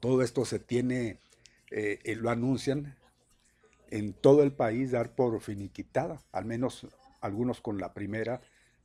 [0.00, 1.18] todo esto se tiene,
[1.70, 2.96] eh, lo anuncian
[3.90, 6.86] en todo el país dar por finiquitada, al menos
[7.20, 8.40] algunos con la primera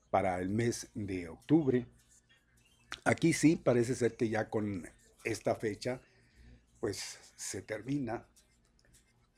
[0.09, 1.87] para el mes de octubre.
[3.03, 4.87] Aquí sí parece ser que ya con
[5.23, 6.01] esta fecha
[6.79, 8.25] pues se termina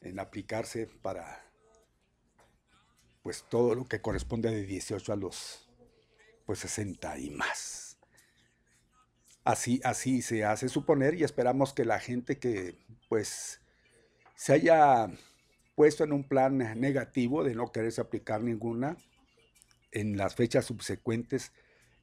[0.01, 1.43] en aplicarse para
[3.23, 5.69] pues todo lo que corresponde de 18 a los
[6.45, 7.97] pues 60 y más.
[9.45, 12.77] Así, así se hace suponer y esperamos que la gente que
[13.09, 13.61] pues
[14.35, 15.09] se haya
[15.75, 18.97] puesto en un plan negativo de no quererse aplicar ninguna
[19.91, 21.51] en las fechas subsecuentes,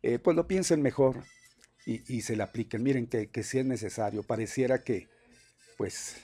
[0.02, 1.24] eh, pues lo piensen mejor
[1.86, 2.82] y, se le apliquen.
[2.82, 5.08] Miren que, que si es necesario, pareciera que
[5.76, 6.16] pues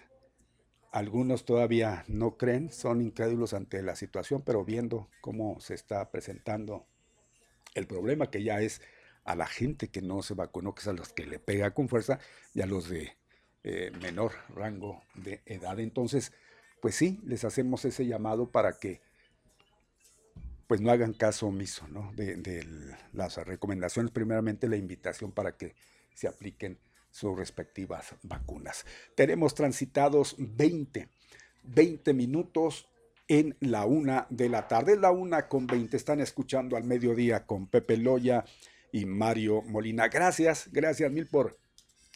[0.96, 6.86] algunos todavía no creen, son incrédulos ante la situación, pero viendo cómo se está presentando
[7.74, 8.80] el problema, que ya es
[9.24, 11.90] a la gente que no se vacunó, que es a los que le pega con
[11.90, 12.18] fuerza,
[12.54, 13.14] y a los de
[13.62, 15.78] eh, menor rango de edad.
[15.80, 16.32] Entonces,
[16.80, 19.02] pues sí, les hacemos ese llamado para que
[20.66, 22.10] pues no hagan caso omiso ¿no?
[22.14, 22.66] de, de
[23.12, 25.74] las recomendaciones, primeramente la invitación para que
[26.14, 26.78] se apliquen
[27.16, 28.84] sus respectivas vacunas.
[29.14, 31.08] Tenemos transitados 20,
[31.62, 32.90] 20 minutos
[33.26, 34.98] en la una de la tarde.
[34.98, 35.96] La una con 20.
[35.96, 38.44] Están escuchando al mediodía con Pepe Loya
[38.92, 40.08] y Mario Molina.
[40.08, 41.58] Gracias, gracias mil por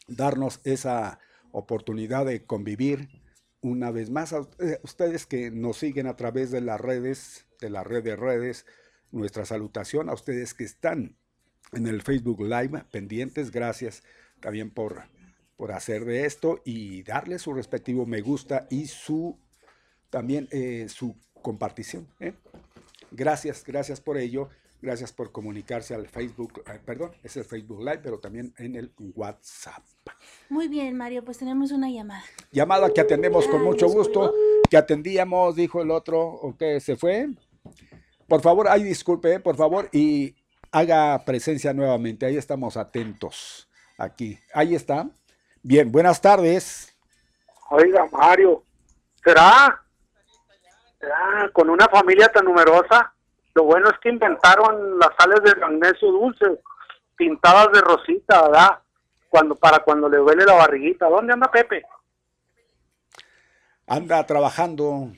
[0.07, 1.19] darnos esa
[1.51, 3.09] oportunidad de convivir
[3.63, 4.35] una vez más.
[4.35, 4.47] A
[4.83, 8.67] ustedes que nos siguen a través de las redes, de la red de redes,
[9.13, 11.17] nuestra salutación a ustedes que están
[11.73, 13.51] en el Facebook Live pendientes.
[13.51, 14.03] Gracias
[14.41, 15.03] también por,
[15.57, 19.39] por hacer de esto y darle su respectivo me gusta y su
[20.11, 22.07] también eh, su compartición.
[22.19, 22.35] ¿eh?
[23.11, 24.49] Gracias, gracias por ello.
[24.83, 28.91] Gracias por comunicarse al Facebook, eh, perdón, es el Facebook Live, pero también en el
[29.15, 29.85] WhatsApp.
[30.49, 32.25] Muy bien, Mario, pues tenemos una llamada.
[32.51, 34.33] Llamada que atendemos con mucho gusto,
[34.71, 37.29] que atendíamos, dijo el otro, o que se fue.
[38.27, 40.35] Por favor, ay, disculpe, por favor, y
[40.73, 43.70] haga presencia nuevamente, ahí estamos atentos
[44.01, 44.39] aquí.
[44.55, 45.07] Ahí está.
[45.63, 46.97] Bien, buenas tardes.
[47.69, 48.65] Oiga, Mario,
[49.23, 49.81] ¿será?
[50.99, 53.13] ¿Será con una familia tan numerosa?
[53.55, 56.47] Lo bueno es que inventaron las sales de magnesio dulce,
[57.17, 58.79] pintadas de rosita, ¿verdad?
[59.29, 61.09] Cuando, para cuando le duele la barriguita.
[61.09, 61.85] ¿Dónde anda Pepe?
[63.87, 65.13] Anda trabajando.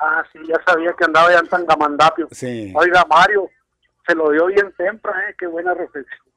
[0.00, 2.28] Ah, sí, ya sabía que andaba ya en Tangamandapio.
[2.30, 2.72] Sí.
[2.74, 3.50] Oiga, Mario,
[4.06, 5.34] se lo dio bien temprano, ¿eh?
[5.38, 6.27] qué buena reflexión.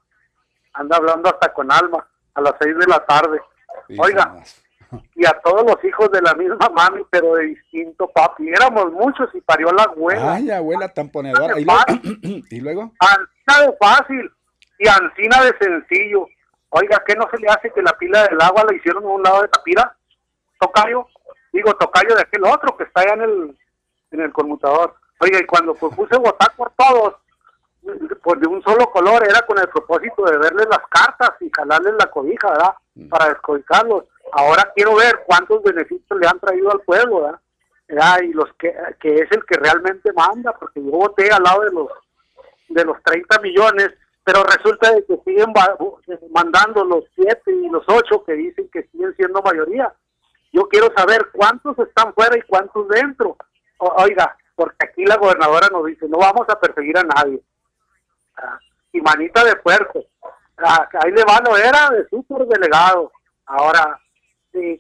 [0.74, 3.40] Anda hablando hasta con alma a las seis de la tarde.
[3.98, 4.36] Oiga,
[5.16, 8.50] y a todos los hijos de la misma mami, pero de distinto papi.
[8.50, 10.34] Éramos muchos y parió la abuela.
[10.34, 11.60] Ay, abuela tamponedora.
[11.60, 11.66] ¿Y,
[12.50, 12.92] ¿Y luego?
[13.00, 14.32] Ancina de fácil
[14.80, 16.28] y ancina de sencillo.
[16.70, 19.24] Oiga, ¿qué no se le hace que la pila del agua la hicieron a un
[19.24, 19.96] lado de Tapira?
[20.60, 21.08] Tocayo,
[21.52, 23.58] digo tocayo de aquel otro que está allá en el,
[24.12, 24.96] en el conmutador.
[25.20, 27.16] Oiga, y cuando pues, puse votar por todos,
[28.24, 31.94] pues de un solo color, era con el propósito de verles las cartas y jalarles
[32.00, 32.76] la cobija, ¿verdad?
[32.96, 33.10] Mm.
[33.10, 34.06] Para descobijarlos.
[34.32, 37.40] Ahora quiero ver cuántos beneficios le han traído al pueblo,
[37.88, 38.22] ¿verdad?
[38.22, 41.72] Y los que, que es el que realmente manda, porque yo voté al lado de
[41.72, 41.88] los
[42.70, 43.90] de los 30 millones,
[44.24, 45.52] pero resulta de que siguen
[46.32, 49.94] mandando los 7 y los 8 que dicen que siguen siendo mayoría.
[50.54, 53.36] Yo quiero saber cuántos están fuera y cuántos dentro.
[53.78, 57.42] oiga, porque aquí la gobernadora nos dice, no vamos a perseguir a nadie.
[58.94, 60.06] Y manita de puerco.
[60.58, 62.06] Ah, ahí le va, no era de
[62.48, 63.12] delegado.
[63.46, 64.00] Ahora,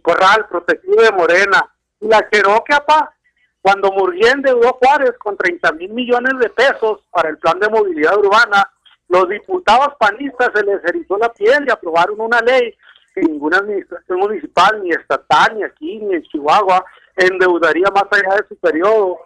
[0.01, 1.73] Corral, protegido de Morena.
[1.99, 3.13] Y la Cherokee, papá,
[3.61, 8.17] cuando Murguía endeudó Juárez con 30 mil millones de pesos para el plan de movilidad
[8.17, 8.69] urbana,
[9.07, 12.75] los diputados panistas se les erizó la piel y aprobaron una ley
[13.13, 16.83] que ninguna administración municipal, ni estatal, ni aquí, ni en Chihuahua,
[17.15, 19.19] endeudaría más allá de su periodo.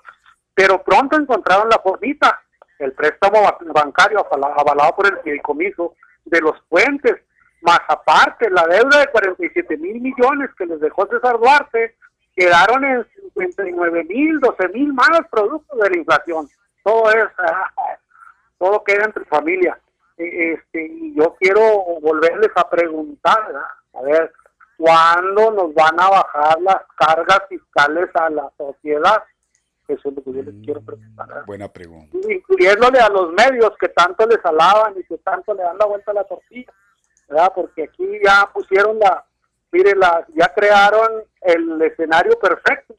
[0.54, 2.42] Pero pronto encontraron la formita,
[2.80, 3.40] el préstamo
[3.74, 5.94] bancario avalado por el fideicomiso
[6.26, 7.16] de los puentes,
[7.62, 11.96] más aparte la deuda de 47 mil millones que les dejó César Duarte,
[12.36, 16.48] quedaron en 59 mil, 12 mil más productos de la inflación.
[16.84, 17.72] Todo es, ah,
[18.58, 19.80] todo queda entre familia.
[20.18, 21.62] E, este, y yo quiero
[22.02, 23.52] volverles a preguntar,
[23.94, 24.32] a ver,
[24.78, 29.24] ¿cuándo nos van a bajar las cargas fiscales a la sociedad?
[29.88, 31.46] Eso es lo que yo les quiero preguntar.
[31.46, 32.18] Buena pregunta.
[32.28, 36.12] Incluyéndole a los medios que tanto les alaban y que tanto le dan la vuelta
[36.12, 36.72] a la tortilla,
[37.28, 37.52] ¿verdad?
[37.54, 39.24] Porque aquí ya pusieron la,
[39.72, 42.96] mire, la, ya crearon el escenario perfecto.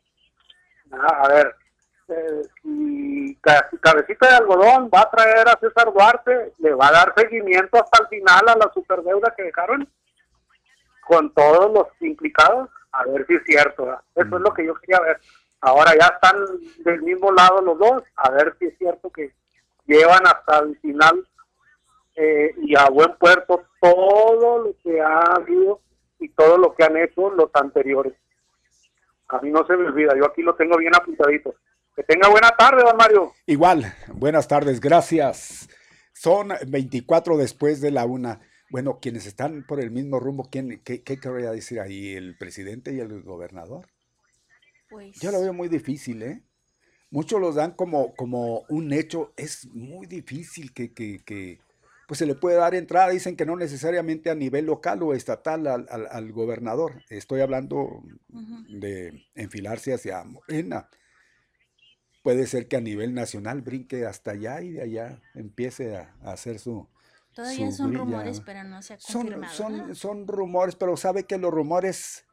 [0.92, 1.54] A ver,
[2.08, 7.14] eh, y Cabecita de Algodón va a traer a César Duarte, le va a dar
[7.16, 9.88] seguimiento hasta el final a la superdeuda que dejaron
[11.00, 14.00] con todos los implicados, a ver si es cierto.
[14.14, 15.20] Eso es lo que yo quería ver.
[15.66, 16.36] Ahora ya están
[16.84, 19.32] del mismo lado los dos, a ver si es cierto que
[19.84, 21.26] llevan hasta el final
[22.14, 25.80] eh, y a buen puerto todo lo que ha habido
[26.20, 28.12] y todo lo que han hecho los anteriores.
[29.26, 31.56] A mí no se me olvida, yo aquí lo tengo bien apuntadito.
[31.96, 33.32] Que tenga buena tarde, don Mario.
[33.46, 35.68] Igual, buenas tardes, gracias.
[36.12, 38.38] Son 24 después de la una.
[38.70, 42.14] Bueno, quienes están por el mismo rumbo, ¿quién, qué, qué querría decir ahí?
[42.14, 43.86] ¿El presidente y el gobernador?
[44.88, 45.18] Pues...
[45.20, 46.42] Yo lo veo muy difícil, ¿eh?
[47.10, 49.32] Muchos los dan como, como un hecho.
[49.36, 51.60] Es muy difícil que, que, que,
[52.08, 53.10] pues se le puede dar entrada.
[53.10, 57.04] Dicen que no necesariamente a nivel local o estatal al, al, gobernador.
[57.08, 58.02] Estoy hablando
[58.68, 60.88] de enfilarse hacia Morena
[62.26, 66.58] puede ser que a nivel nacional brinque hasta allá y de allá empiece a, hacer
[66.58, 66.88] su...
[67.32, 69.54] Todavía son rumores, pero no se ha confirmado.
[69.54, 72.25] Son, son, rumores, pero sabe que los rumores...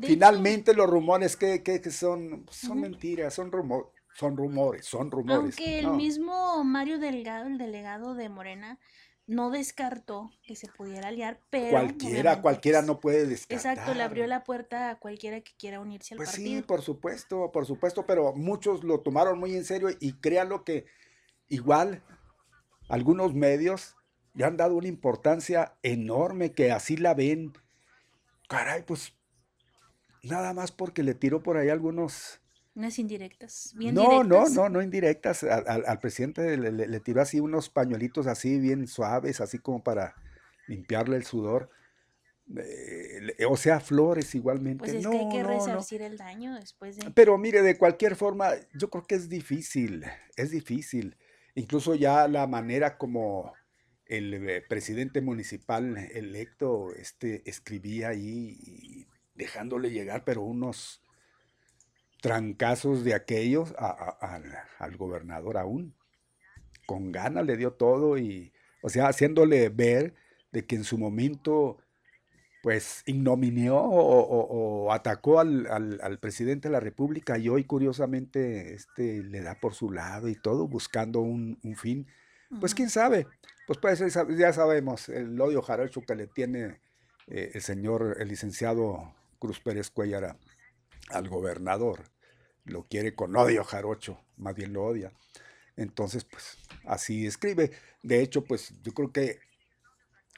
[0.00, 3.92] finalmente los rumores que, que, son, son mentiras, son rumores.
[4.14, 5.56] Son rumores, son rumores.
[5.58, 8.78] Aunque el mismo Mario Delgado, el delegado de Morena,
[9.26, 11.70] no descartó que se pudiera aliar, pero...
[11.70, 13.72] Cualquiera, cualquiera no puede descartar.
[13.72, 16.60] Exacto, le abrió la puerta a cualquiera que quiera unirse al pues partido.
[16.60, 20.84] sí, por supuesto, por supuesto, pero muchos lo tomaron muy en serio y créanlo que
[21.48, 22.02] igual
[22.88, 23.96] algunos medios
[24.34, 27.52] le han dado una importancia enorme que así la ven.
[28.48, 29.14] Caray, pues
[30.22, 32.40] nada más porque le tiró por ahí algunos
[32.74, 35.44] unas indirectas, bien no, No, no, no indirectas.
[35.44, 40.14] Al, presidente le, tiró así unos pañuelitos así bien suaves, así como para
[40.66, 41.68] limpiarle el sudor.
[42.56, 44.78] Eh, o sea, flores igualmente.
[44.78, 47.10] Pues es no, que hay que resarcir el daño después de...
[47.10, 50.04] Pero mire, de cualquier forma, yo creo que es difícil,
[50.36, 51.18] es difícil.
[51.54, 53.52] Incluso ya la manera como
[54.06, 59.06] el eh, presidente municipal electo este, escribía ahí,
[59.42, 61.02] dejándole llegar, pero unos
[62.22, 65.94] trancazos de aquellos al gobernador aún.
[66.86, 70.14] Con ganas le dio todo y, o sea, haciéndole ver
[70.52, 71.78] de que en su momento,
[72.62, 79.58] pues, ignominió o, atacó al, presidente de la República y hoy, curiosamente, este le da
[79.60, 82.06] por su lado y todo, buscando un, fin.
[82.60, 83.26] Pues, quién sabe.
[83.66, 86.80] Pues, pues, ya sabemos el odio jarocho que le tiene
[87.26, 90.38] eh, el señor, el licenciado Cruz Pérez Cuellar
[91.08, 92.04] al gobernador.
[92.64, 95.12] Lo quiere con odio jarocho, más bien lo odia.
[95.74, 97.72] Entonces, pues así escribe.
[98.04, 99.40] De hecho, pues yo creo que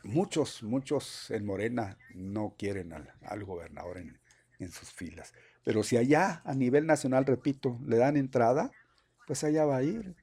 [0.04, 4.18] muchos, muchos en Morena no quieren al, gobernador en,
[4.72, 5.34] sus filas.
[5.64, 8.70] Pero si allá a nivel nacional, repito, le dan entrada,
[9.26, 10.16] pues allá va a ir.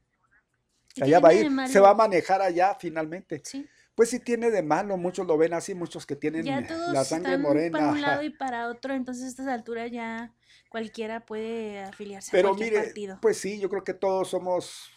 [1.00, 1.52] Allá va a ir.
[1.68, 3.44] Se va a manejar allá finalmente.
[3.46, 3.70] Sí.
[4.02, 6.44] Pues sí tiene de malo, muchos lo ven así, muchos que tienen
[6.92, 7.78] la sangre morena.
[7.78, 10.34] Para un lado y para otro, entonces a estas alturas ya
[10.70, 13.20] cualquiera puede afiliarse Pero a cualquier mire, partido.
[13.22, 14.90] Pues sí, yo creo que todos somos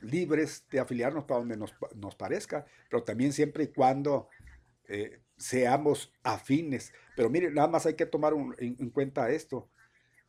[0.00, 4.30] libres de afiliarnos para donde nos, nos parezca, pero también siempre y cuando
[4.88, 6.94] eh, seamos afines.
[7.16, 9.68] Pero mire, nada más hay que tomar en, cuenta esto.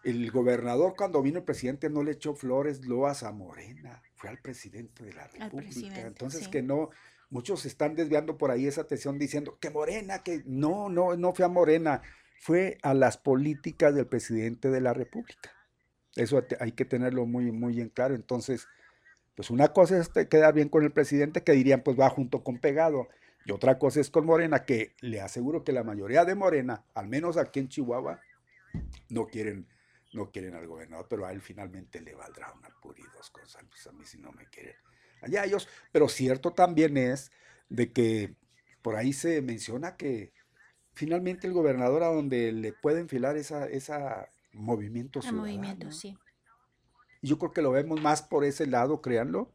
[0.04, 4.40] El gobernador cuando vino el presidente no le echó flores, loas a Morena, fue al
[4.40, 6.02] presidente de la República.
[6.02, 6.90] Entonces que no,
[7.30, 11.46] muchos están desviando por ahí esa atención diciendo que Morena, que no, no, no fue
[11.46, 12.02] a Morena,
[12.40, 15.52] fue a las políticas del presidente de la República.
[16.16, 18.16] Eso hay que tenerlo muy, muy en claro.
[18.16, 18.68] Entonces,
[19.36, 22.60] pues una cosa es quedar bien con el presidente, que dirían, pues va junto con
[22.60, 23.10] pegado.
[23.46, 27.08] Y otra cosa es con Morena, que le aseguro que la mayoría de Morena, al
[27.08, 28.22] menos aquí en Chihuahua,
[29.10, 29.68] no quieren,
[30.14, 33.64] no quieren al gobernador, pero a él finalmente le valdrá una pura y dos cosas.
[33.70, 34.76] Pues a mí si no me quieren.
[35.22, 35.68] Allá ellos.
[35.92, 37.32] Pero cierto también es
[37.70, 38.36] de que
[38.82, 40.34] por ahí se menciona que
[40.94, 45.42] finalmente el gobernador a donde le puede enfilar esa, esa movimiento ciudadano.
[45.42, 46.18] movimiento, sí
[47.26, 49.52] yo creo que lo vemos más por ese lado, créanlo,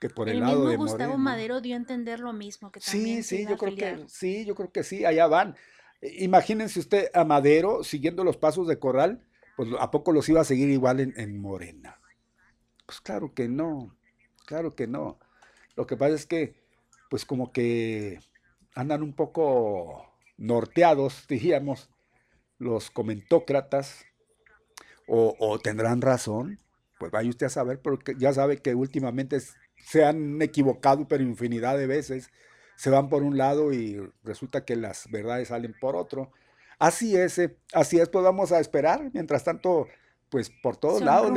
[0.00, 3.38] que por el, lado de Gustavo Madero dio a entender lo mismo, que también sí,
[3.38, 5.56] sí, yo creo que sí, yo creo que sí, allá van.
[6.00, 9.26] Imagínense usted a Madero siguiendo los pasos de Corral,
[9.56, 12.00] pues a poco los iba a seguir igual en, en Morena.
[12.86, 13.96] Pues claro que no,
[14.48, 15.18] claro que no.
[15.76, 16.54] Lo que pasa es que,
[17.10, 18.18] pues como que
[18.74, 21.90] andan un poco norteados, diríamos,
[22.58, 24.06] los comentócratas,
[25.06, 26.60] o, o tendrán razón,
[26.98, 29.38] pues vaya usted a saber, porque ya sabe que últimamente
[29.76, 32.30] se han equivocado, pero infinidad de veces
[32.76, 36.32] se van por un lado y resulta que las verdades salen por otro.
[36.78, 39.10] Así es, eh, así es, pues vamos a esperar.
[39.12, 39.88] Mientras tanto,
[40.30, 41.32] pues por todos lados,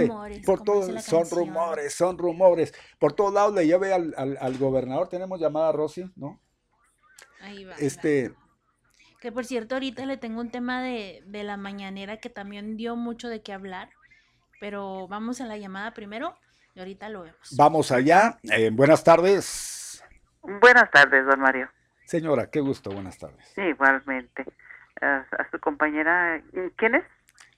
[0.46, 2.74] por todos, son rumores, son rumores.
[3.00, 5.10] Por todos lados le lleve al, al, gobernador.
[5.10, 6.40] Tenemos llamada a Rosy, ¿no?
[7.42, 7.76] Ahí va.
[7.76, 8.34] Este.
[9.20, 12.96] Que por cierto, ahorita le tengo un tema de, de la mañanera que también dio
[12.96, 13.90] mucho de qué hablar
[14.62, 16.38] pero vamos a la llamada primero
[16.76, 17.56] y ahorita lo vemos.
[17.58, 18.38] Vamos allá.
[18.44, 20.04] Eh, buenas tardes.
[20.44, 21.68] Buenas tardes, don Mario.
[22.06, 23.44] Señora, qué gusto, buenas tardes.
[23.56, 24.46] Sí, igualmente.
[25.02, 26.44] a su compañera,
[26.76, 27.04] ¿quién es?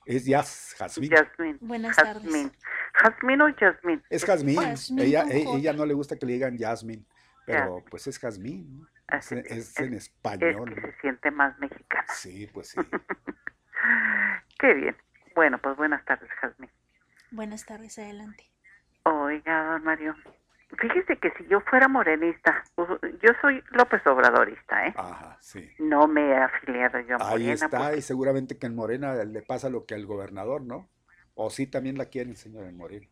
[0.06, 1.10] Es Yas, Jazmín.
[1.10, 1.58] Jazmín.
[1.60, 2.50] Buenas tardes.
[2.92, 4.02] ¿Jazmín o Jazmín?
[4.10, 4.58] Es Jazmín.
[4.98, 7.06] ella, e, ella, no le gusta que le digan Jazmín,
[7.46, 8.86] pero pues es Jazmín.
[9.08, 10.72] Es, es, en español.
[10.72, 12.06] Es que se siente más mexicana.
[12.08, 12.80] Sí, pues sí.
[14.58, 14.96] Qué bien.
[15.34, 16.70] Bueno, pues buenas tardes, Jazmín.
[17.30, 18.50] Buenas tardes, adelante.
[19.04, 20.14] Oiga, don Mario,
[20.78, 22.88] fíjese que si yo fuera morenista, pues,
[23.22, 24.94] yo soy López Obradorista, ¿eh?
[24.96, 25.70] Ajá, sí.
[25.78, 29.68] No me he afiliado yo a Ahí está, y seguramente que en Morena le pasa
[29.68, 30.88] lo que al gobernador, ¿no?
[31.34, 33.06] O sí también la quieren, señor, en Morena.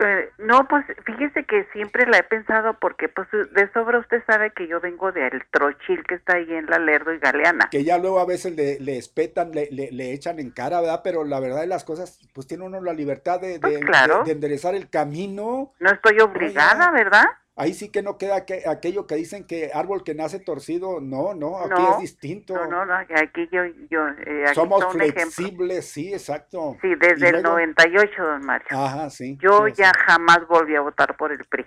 [0.00, 4.52] Eh, no, pues fíjese que siempre la he pensado porque pues de sobra usted sabe
[4.52, 7.68] que yo vengo del Trochil que está ahí en la Lerdo y Galeana.
[7.70, 11.02] Que ya luego a veces le, le espetan, le, le, echan en cara, ¿verdad?
[11.04, 14.32] Pero la verdad de las cosas, pues tiene uno la libertad de, de, pues de
[14.32, 15.72] enderezar el camino.
[15.78, 17.26] No estoy obligada, ¿verdad?
[17.56, 21.34] Ahí sí que no queda que, aquello que dicen que árbol que nace torcido, no,
[21.34, 22.54] no, aquí es distinto.
[22.66, 26.76] No, no, aquí yo, yo eh, somos flexibles, sí, exacto.
[26.80, 28.66] Sí, desde el 98, don Mario.
[28.70, 29.38] Ajá, sí.
[29.40, 31.64] Yo ya jamás volví a votar por el PRI,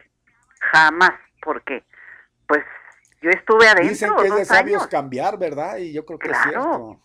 [0.72, 1.84] jamás, porque,
[2.48, 2.64] pues,
[3.22, 3.90] yo estuve adentro.
[3.90, 5.78] Dicen que es de sabios cambiar, ¿verdad?
[5.78, 7.02] Y yo creo que es cierto.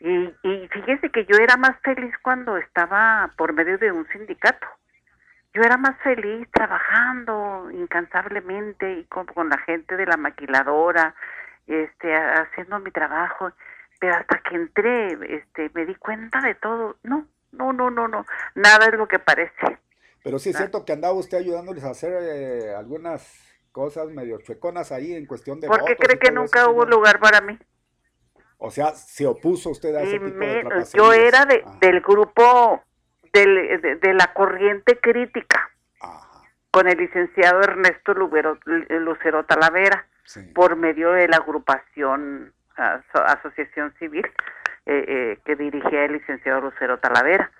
[0.00, 4.66] Y, y fíjese que yo era más feliz cuando estaba por medio de un sindicato
[5.54, 11.14] yo era más feliz trabajando incansablemente y con, la gente de la maquiladora,
[11.66, 13.50] este, haciendo mi trabajo,
[13.98, 16.96] pero hasta que entré, este, me di cuenta de todo.
[17.02, 19.78] No, no, no, no, no, nada es lo que parece.
[20.22, 24.92] Pero sí es cierto que andaba usted ayudándoles a hacer eh, algunas cosas medio chueconas
[24.92, 27.58] ahí en cuestión de ¿Por qué cree que nunca hubo lugar para mí?
[28.58, 32.82] O sea, se opuso usted a ese tipo de Yo era de, del grupo
[33.46, 35.70] de, la corriente crítica
[36.70, 40.06] con el licenciado Ernesto Lucero Talavera
[40.54, 44.26] por medio de la agrupación Asociación Civil
[44.86, 47.50] eh, eh, que dirigía el licenciado Lucero Talavera.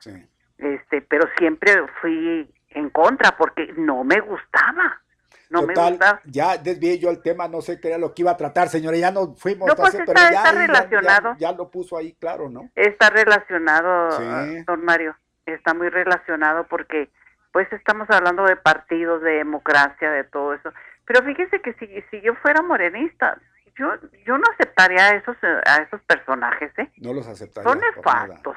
[0.56, 5.02] Este, pero siempre fui en contra porque no me gustaba.
[5.50, 6.20] No me gustaba.
[6.24, 8.96] Ya desvié yo el tema, no sé qué era lo que iba a tratar, señora,
[8.96, 9.68] ya no fuimos.
[9.68, 11.36] No, pues está, relacionado.
[11.38, 12.70] Ya, lo puso ahí, claro, ¿no?
[12.74, 14.18] Está relacionado,
[14.66, 15.16] don Mario
[15.52, 17.08] está muy relacionado porque
[17.52, 20.72] pues estamos hablando de partidos, de democracia, de todo eso.
[21.06, 23.38] Pero fíjese que si, si yo fuera morenista,
[23.76, 23.94] yo
[24.26, 26.90] yo no aceptaría a esos a esos personajes, ¿eh?
[26.98, 27.70] No los aceptaría.
[27.70, 28.56] Son nefastos.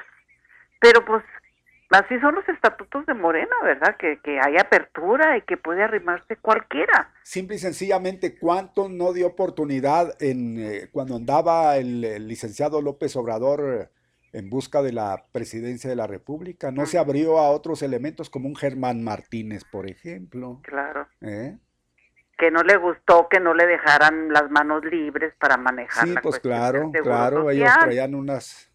[0.80, 1.22] Pero pues
[1.90, 3.96] así son los estatutos de Morena, ¿verdad?
[3.96, 7.12] Que, que hay apertura y que puede arrimarse cualquiera.
[7.22, 13.90] Simple y sencillamente, ¿cuánto no dio oportunidad en eh, cuando andaba el, licenciado López Obrador
[14.32, 16.70] en busca de la presidencia de la República?
[16.70, 20.60] No se abrió a otros elementos como un Germán Martínez, por ejemplo.
[20.62, 21.08] Claro.
[21.20, 21.56] ¿Eh?
[22.38, 26.08] que no le gustó que no le dejaran las manos libres para manejar.
[26.08, 28.71] Sí, pues claro, claro, ellos traían unas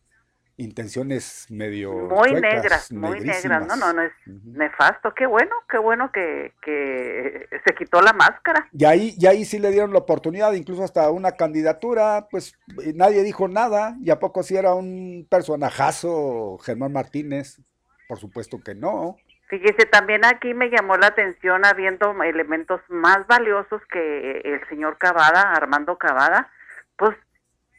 [0.58, 4.12] intenciones medio muy negras, muy negras, no, no, no es
[4.44, 8.68] nefasto, qué bueno, qué bueno que, que, se quitó la máscara.
[8.74, 12.58] Y ahí, y ahí sí le dieron la oportunidad, incluso hasta una candidatura, pues
[12.96, 17.62] nadie dijo nada, y a poco si era un personajazo Germán Martínez,
[18.08, 19.18] por supuesto que no.
[19.50, 25.54] Fíjese, también aquí me llamó la atención habiendo elementos más valiosos que el señor Cavada,
[25.54, 26.52] Armando Cavada,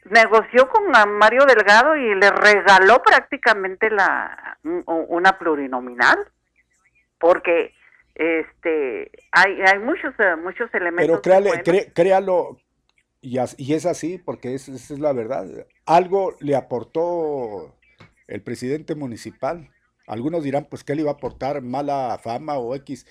[0.05, 6.17] negoció con Mario Delgado y le regaló prácticamente la una plurinominal,
[7.19, 7.73] porque
[8.15, 11.21] este hay hay muchos eh, muchos elementos.
[11.21, 12.59] Pero créalo
[13.21, 15.45] y, y, es así porque esa es la verdad.
[15.85, 17.75] Algo le aportó
[18.27, 19.69] el presidente municipal
[20.09, 23.05] algunos dirán, pues, que le iba a aportar mala fama o X,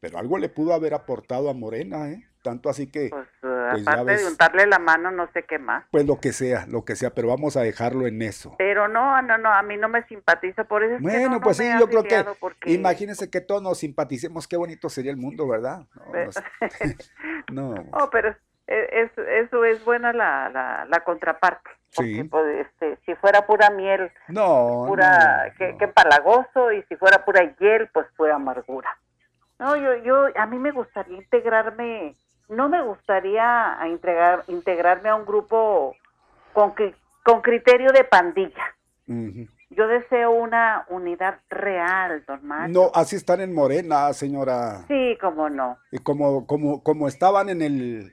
[0.00, 2.26] pero algo le pudo haber aportado a Morena, ¿eh?
[2.42, 3.08] Tanto así que...
[3.10, 5.84] Pues, eh, pues aparte de untarle la mano, no sé qué más.
[5.90, 8.54] Pues lo que sea, lo que sea, pero vamos a dejarlo en eso.
[8.58, 11.88] Pero no, no, no, a mí no me simpatiza, por eso Bueno, pues sí, yo
[11.88, 12.24] creo que...
[12.72, 15.86] Imagínense que todos nos simpaticemos, qué bonito sería el mundo, ¿verdad?
[17.50, 18.10] No, no.
[18.12, 18.34] pero
[18.66, 21.70] es, eso es buena la, la, la contraparte.
[21.94, 27.54] Porque, pues, este, si fuera pura miel, no, pura, qué, palagoso, y si fuera pura
[27.58, 28.88] hiel, pues fue amargura.
[29.58, 32.16] No, yo, yo, a mí me gustaría integrarme,
[32.48, 35.96] no me gustaría integrar, integrarme a un grupo
[36.52, 36.74] con,
[37.24, 38.76] con criterio de pandilla.
[39.70, 42.74] Yo deseo una unidad real, don Mario.
[42.74, 44.84] No, así están en Morena, señora.
[44.88, 45.78] Sí, cómo no.
[45.90, 48.12] Y como, como, como estaban en el,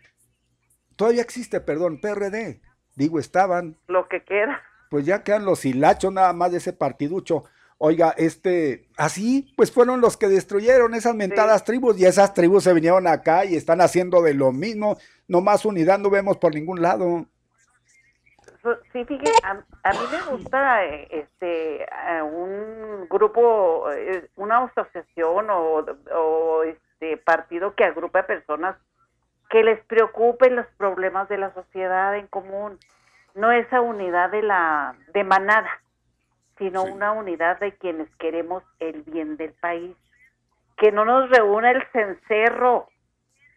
[0.96, 2.62] todavía existe, perdón, PRD
[3.00, 3.78] digo, estaban.
[3.88, 4.62] Lo que queda.
[4.90, 7.46] Pues ya quedan los hilachos nada más de ese partiducho.
[7.82, 12.74] Oiga, este, así, pues fueron los que destruyeron esas mentadas tribus y esas tribus se
[12.74, 14.98] vinieron acá y están haciendo de lo mismo.
[15.30, 17.26] No más unidad no vemos por ningún lado.
[18.92, 19.54] Sí, fíjate, a,
[19.94, 21.88] mí me gusta este
[22.22, 28.76] un grupo, eh, una asociación o, o este partido que agrupa personas
[29.50, 32.78] que les preocupen los problemas de la sociedad en común,
[33.36, 35.70] no esa unidad de la de manada,
[36.60, 39.98] sino una unidad de quienes queremos el bien del país,
[40.78, 42.88] que no nos reúna el cencerro,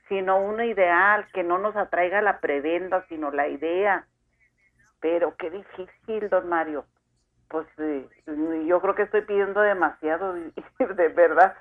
[0.09, 4.07] sino un ideal, que no nos atraiga la prebenda, sino la idea.
[5.01, 6.87] Pero qué difícil, don Mario.
[7.49, 8.09] Pues eh,
[8.67, 10.35] yo creo que estoy pidiendo demasiado,
[10.79, 11.55] de verdad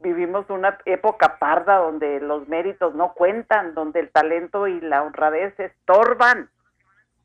[0.00, 5.58] vivimos una época parda donde los méritos no cuentan, donde el talento y la honradez
[5.60, 6.48] estorban.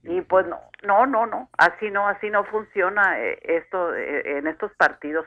[0.07, 4.47] Y pues no, no, no, no, así no, así no funciona eh, esto eh, en
[4.47, 5.25] estos partidos.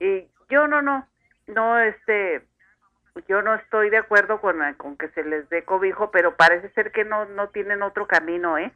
[0.00, 1.06] Y yo no, no,
[1.46, 2.42] no, este,
[3.28, 6.92] yo no estoy de acuerdo con, con que se les dé cobijo, pero parece ser
[6.92, 8.72] que no, no tienen otro camino, ¿eh?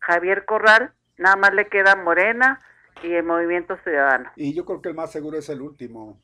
[0.00, 2.60] Javier Corral, nada más le queda Morena,
[3.02, 4.30] y el Movimiento Ciudadano.
[4.36, 6.20] Y yo creo que el más seguro es el último.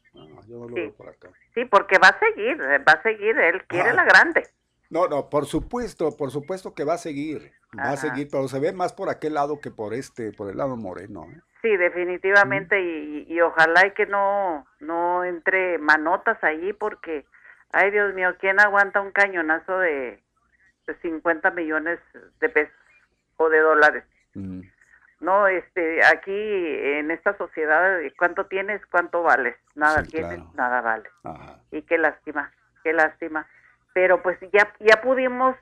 [0.47, 0.93] yo sí.
[0.97, 1.29] por acá.
[1.55, 4.47] Sí, porque va a seguir, eh, va a seguir, él quiere la grande.
[4.91, 8.61] No, no, por supuesto, por supuesto que va a seguir, va a seguir, pero se
[8.61, 11.25] ve más por aquel lado que por este, por el lado moreno.
[11.25, 11.41] ¿eh?
[11.63, 17.27] Sí, definitivamente, y, ojalá y que no, no entre manotas allí, porque,
[17.73, 20.23] ay Dios mío, ¿quién aguanta un cañonazo de,
[20.87, 21.99] de 50 millones
[22.41, 22.75] de pesos
[23.37, 24.05] o de dólares?
[25.21, 31.09] no este aquí en esta sociedad cuánto tienes cuánto vales nada tienes nada vale
[31.71, 32.53] y qué lástima
[32.83, 33.47] qué lástima
[33.97, 35.57] pero pues ya ya pudimos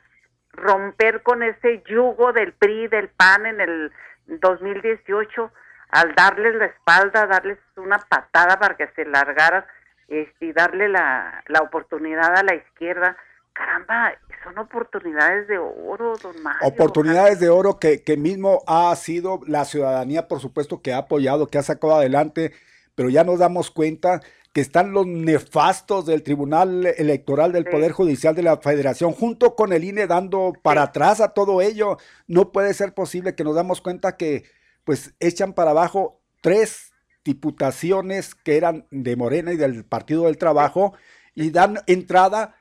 [0.51, 3.93] romper con ese yugo del PRI del PAN en el
[4.27, 5.53] 2018
[5.91, 9.65] al darles la espalda darles una patada para que se largaran
[10.09, 13.17] este, y darle la, la oportunidad a la izquierda
[13.53, 14.13] caramba,
[14.43, 16.67] son oportunidades de oro, don Mario.
[16.67, 21.47] Oportunidades de oro que, que mismo ha sido la ciudadanía, por supuesto, que ha apoyado,
[21.47, 22.53] que ha sacado adelante,
[22.95, 24.21] pero ya nos damos cuenta
[24.53, 29.73] que están los nefastos del Tribunal Electoral del Poder Judicial de la Federación, junto con
[29.73, 31.99] el INE dando para atrás a todo ello.
[32.29, 34.45] No puede ser posible que nos damos cuenta que
[34.85, 36.93] pues echan para abajo tres
[37.25, 40.95] diputaciones que eran de Morena y del Partido del Trabajo
[41.35, 42.55] y dan entrada,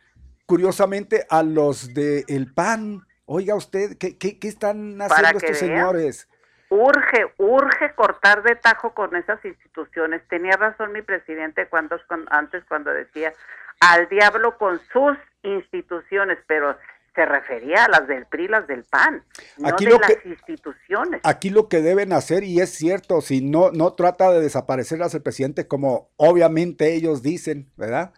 [0.48, 3.06] curiosamente, a los del el PAN.
[3.26, 6.28] Oiga usted, ¿qué, qué, están haciendo estos señores?
[6.76, 10.24] Urge, urge cortar de tajo con esas instituciones.
[10.28, 12.00] Tenía razón mi presidente cuando,
[12.32, 13.32] antes cuando decía
[13.80, 16.76] al diablo con sus instituciones, pero
[17.14, 19.24] se refería a las del PRI, las del PAN,
[19.58, 21.22] no aquí de lo las que, instituciones.
[21.24, 25.22] Aquí lo que deben hacer, y es cierto, si no, no trata de desaparecer al
[25.22, 28.14] presidente como obviamente ellos dicen, ¿verdad?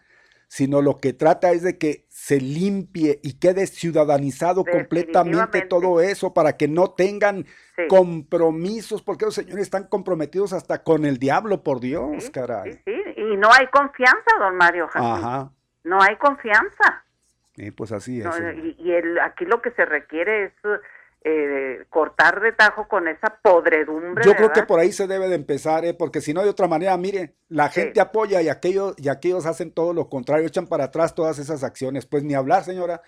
[0.48, 6.32] Sino lo que trata es de que se limpie y quede ciudadanizado completamente todo eso
[6.32, 7.46] para que no tengan
[7.88, 12.80] compromisos, porque los señores están comprometidos hasta con el diablo, por Dios, caray.
[12.84, 14.88] Sí, y no hay confianza, don Mario.
[14.94, 15.50] Ajá.
[15.84, 17.04] No hay confianza.
[17.56, 18.26] Eh, pues así es.
[18.78, 20.52] y, el, aquí lo que se requiere es
[21.24, 24.24] eh, cortar de tajo con esa podredumbre.
[24.24, 26.68] Yo creo que por ahí se debe de empezar, eh, porque si no de otra
[26.68, 30.84] manera, mire, la gente apoya y aquellos, y aquellos hacen todo lo contrario, echan para
[30.84, 32.06] atrás todas esas acciones.
[32.06, 33.02] Pues ni hablar, señora.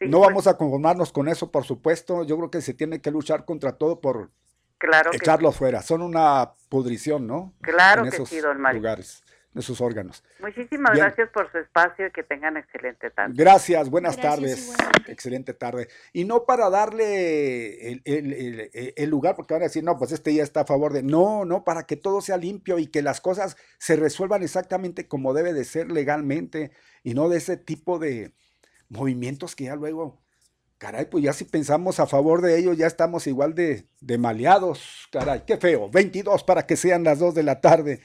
[0.00, 2.24] no pues vamos a conformarnos con eso, por supuesto.
[2.24, 4.30] Yo creo que se tiene que luchar contra todo por
[4.76, 5.82] claro echarlos fuera.
[5.82, 7.54] Son una pudrición, ¿no?
[7.62, 8.80] Claro que sí, don Mario.
[8.80, 9.22] lugares
[9.58, 10.22] de sus órganos.
[10.38, 13.34] Muchísimas gracias por su espacio y que tengan excelente tarde.
[13.36, 14.72] Gracias, buenas tardes,
[15.08, 15.88] excelente tarde.
[16.12, 20.60] Y no para darle el, lugar, porque van a decir, no, pues este ya está
[20.60, 23.96] a favor de, no, no, para que todo sea limpio y que las cosas se
[23.96, 26.70] resuelvan exactamente como debe de ser legalmente
[27.02, 28.32] y no de ese tipo de
[28.88, 30.22] movimientos que ya luego...
[30.78, 35.08] Caray, pues ya si pensamos a favor de ellos, ya estamos igual de, de maleados.
[35.10, 35.90] Caray, qué feo.
[35.90, 38.00] 22 para que sean las 2 de la tarde.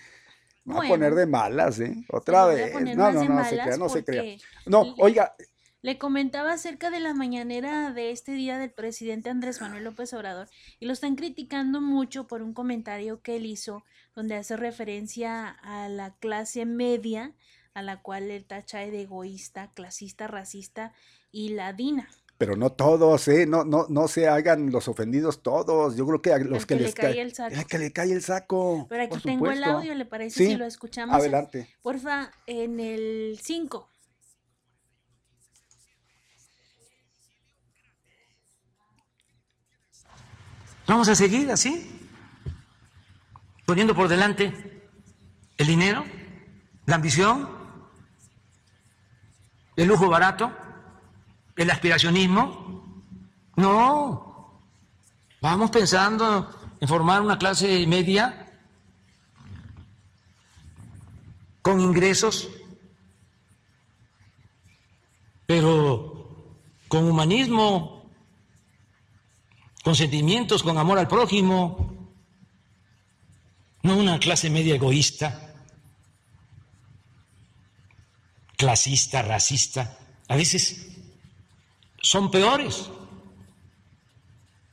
[0.69, 2.05] Va a poner de malas, ¿eh?
[2.09, 2.73] Otra vez.
[2.95, 4.37] No, no, no, se crea, no se crea.
[4.65, 5.35] No, oiga.
[5.81, 10.47] Le comentaba acerca de la mañanera de este día del presidente Andrés Manuel López Obrador
[10.79, 13.83] y lo están criticando mucho por un comentario que él hizo
[14.15, 17.33] donde hace referencia a la clase media
[17.73, 20.93] a la cual él tacha de egoísta, clasista, racista
[21.33, 22.07] y ladina
[22.45, 23.45] pero no todos, ¿eh?
[23.45, 25.95] No, no, no se hagan los ofendidos todos.
[25.95, 27.55] Yo creo que a los que, les cae el saco.
[27.69, 28.85] que le cae el saco.
[28.89, 31.15] Pero aquí tengo el audio, ¿le parece si lo escuchamos?
[31.15, 31.69] Adelante.
[31.81, 33.89] Porfa, en el 5.
[40.85, 41.89] Vamos a seguir así,
[43.65, 44.51] poniendo por delante
[45.57, 46.03] el dinero,
[46.87, 47.49] la ambición,
[49.77, 50.51] el lujo barato
[51.55, 53.03] el aspiracionismo.
[53.55, 54.61] No,
[55.41, 58.51] vamos pensando en formar una clase media
[61.61, 62.49] con ingresos,
[65.45, 66.57] pero
[66.87, 68.11] con humanismo,
[69.83, 72.11] con sentimientos, con amor al prójimo,
[73.83, 75.55] no una clase media egoísta,
[78.57, 79.97] clasista, racista.
[80.27, 80.92] A veces
[82.03, 82.89] son peores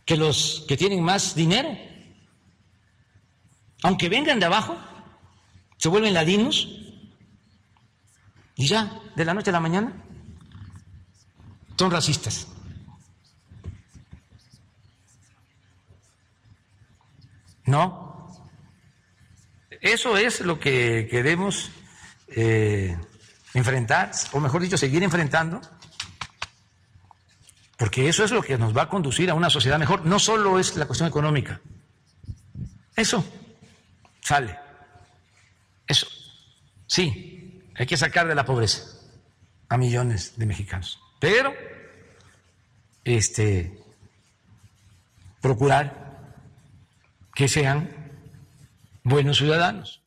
[0.04, 1.70] que los que tienen más dinero.
[3.82, 4.76] Aunque vengan de abajo,
[5.78, 6.68] se vuelven ladinos
[8.56, 10.04] y ya, de la noche a la mañana,
[11.78, 12.48] son racistas.
[17.64, 18.28] No.
[19.80, 21.70] Eso es lo que queremos
[22.28, 22.98] eh,
[23.54, 25.62] enfrentar, o mejor dicho, seguir enfrentando
[27.80, 30.04] porque eso es lo que nos va a conducir a una sociedad mejor.
[30.04, 31.62] No solo es la cuestión económica.
[32.94, 33.24] Eso
[34.20, 34.54] sale.
[35.86, 36.06] Eso.
[36.86, 38.82] Sí, hay que sacar de la pobreza
[39.70, 41.00] a millones de mexicanos.
[41.20, 41.54] Pero,
[43.02, 43.82] este,
[45.40, 46.34] procurar
[47.34, 47.88] que sean
[49.04, 49.99] buenos ciudadanos.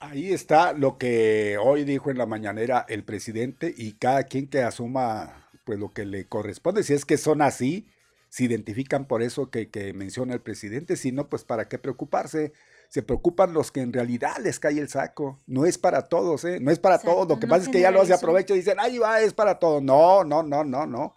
[0.00, 4.62] Ahí está lo que hoy dijo en la mañanera el presidente y cada quien que
[4.62, 6.84] asuma pues lo que le corresponde.
[6.84, 7.88] Si es que son así,
[8.28, 12.52] se identifican por eso que, menciona el presidente, si no, pues para qué preocuparse.
[12.88, 15.38] Se preocupan los que en realidad les cae el saco.
[15.46, 16.58] No es para todos, ¿eh?
[16.58, 17.28] No es para todos.
[17.28, 19.58] Lo que pasa es que ya lo hace aprovecho y dicen, ahí va, es para
[19.58, 19.82] todos.
[19.82, 21.14] No, no, no, no, no.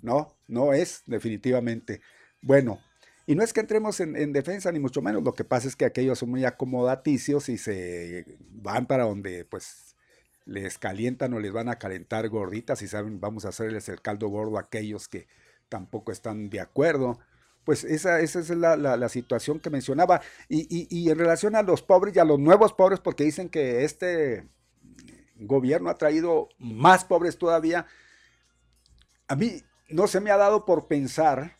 [0.00, 2.00] No, no es definitivamente.
[2.40, 2.78] Bueno,
[3.26, 5.22] y no es que entremos en, defensa, ni mucho menos.
[5.22, 9.96] Lo que pasa es que aquellos son muy acomodaticios y se van para donde pues
[10.44, 14.28] les calientan o les van a calentar gorditas y saben, vamos a hacerles el caldo
[14.28, 15.26] gordo a aquellos que
[15.70, 17.18] tampoco están de acuerdo.
[17.64, 20.20] Pues esa, esa es la, situación que mencionaba.
[20.50, 23.84] Y, y, en relación a los pobres y a los nuevos pobres, porque dicen que
[23.84, 24.46] este
[25.36, 27.86] gobierno ha traído más pobres todavía,
[29.28, 31.56] a mí no se me ha dado por pensar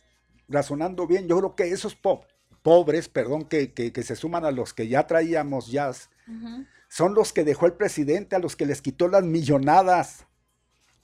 [0.54, 1.94] razonando bien, yo creo que esos
[2.62, 6.08] pobres, perdón, que, se suman a los que ya traíamos jazz,
[6.88, 10.26] son los que dejó el presidente, a los que les quitó las millonadas.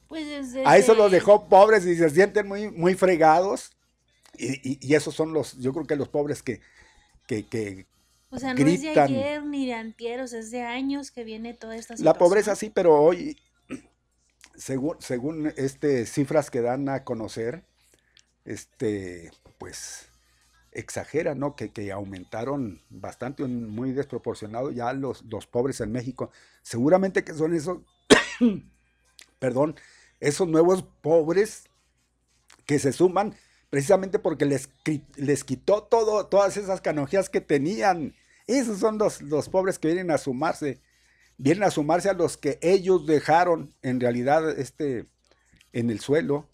[0.09, 3.73] Pues A eso los dejó pobres y se sienten muy, muy fregados.
[4.39, 6.61] Y, esos son los, yo creo que los pobres que,
[7.27, 7.87] que,
[8.31, 11.75] o sea, no es de ayer ni de antier, es de años que viene toda
[11.75, 12.05] esta situación.
[12.05, 13.37] La pobreza sí, pero hoy,
[14.55, 17.65] según, según este, cifras que dan a conocer,
[18.45, 20.11] este, pues
[20.73, 21.57] exagera, ¿no?
[21.57, 26.31] Que, que aumentaron bastante, muy desproporcionado ya los, los pobres en México.
[26.63, 27.79] Seguramente que son esos,
[29.39, 29.77] perdón,
[30.21, 31.65] esos nuevos pobres
[32.67, 33.35] que se suman
[33.71, 34.69] precisamente porque les,
[35.17, 38.15] les quitó todo, todas esas canonjías que tenían.
[38.47, 40.81] Esos son los, los pobres que vienen a sumarse,
[41.39, 45.07] vienen a sumarse a los que ellos dejaron en realidad este,
[45.73, 46.50] en el suelo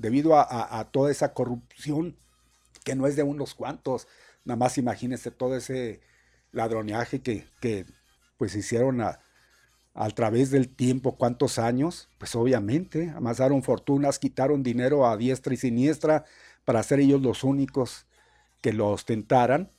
[0.00, 2.16] debido a, toda esa corrupción
[2.84, 4.06] que no es de unos cuantos.
[4.44, 6.00] Nada más imagínense todo ese
[6.52, 7.84] ladroneaje que, que
[8.38, 9.20] pues hicieron a,
[9.94, 15.56] a través del tiempo, cuántos años, pues obviamente amasaron fortunas, quitaron dinero a diestra y
[15.56, 16.24] siniestra
[16.64, 18.06] para ser ellos los únicos
[18.60, 19.72] que lo ostentaran.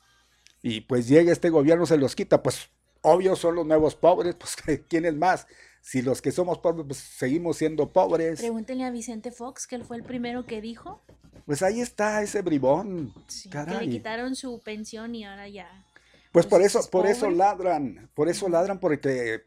[0.61, 2.69] Y pues llega este gobierno, se los quita, pues
[3.01, 4.57] obvio son los nuevos pobres, pues
[4.89, 5.47] ¿quién es más?
[5.81, 8.39] Si los que somos pobres, pues seguimos siendo pobres.
[8.39, 11.01] Pregúntenle a Vicente Fox, que él fue el primero que dijo.
[11.45, 13.13] Pues ahí está ese bribón.
[13.49, 15.85] que le quitaron su pensión y ahora ya.
[16.31, 19.43] Pues, por pues, eso, por eso ladran, por eso ladran, porque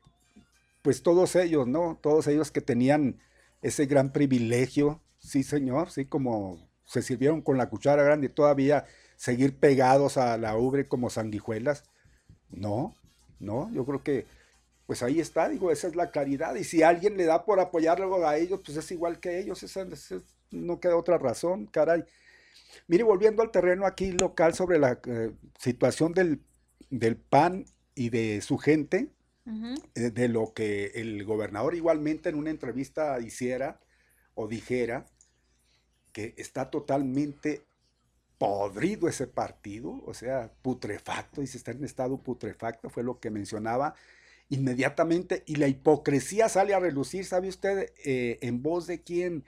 [0.83, 1.97] pues todos ellos, ¿no?
[2.03, 3.21] Todos ellos que tenían
[3.63, 8.85] ese gran privilegio, sí señor, sí, como se sirvieron con la cuchara grande todavía
[9.17, 11.85] seguir pegados a la ubre como sanguijuelas.
[12.51, 12.97] No,
[13.39, 14.27] no, yo creo que
[14.93, 16.55] pues ahí está, digo, esa es la caridad.
[16.55, 19.87] Y si alguien le da por apoyarlo a ellos, pues es igual que ellos, esa,
[20.51, 22.05] no queda otra razón, caray.
[22.89, 26.43] Mire, volviendo al terreno aquí local sobre la eh, situación del,
[26.91, 27.65] del PAN
[27.95, 29.09] y de su gente,
[29.95, 33.81] eh, de lo que el gobernador igualmente en una entrevista hiciera
[34.35, 35.07] o dijera,
[36.13, 37.63] que está totalmente
[38.37, 43.31] podrido ese partido, o sea, putrefacto, y si está en estado putrefacto, fue lo que
[43.31, 43.95] mencionaba
[44.53, 47.91] inmediatamente, y la hipocresía sale a relucir, ¿sabe usted?
[48.05, 49.45] Eh, en voz de quién?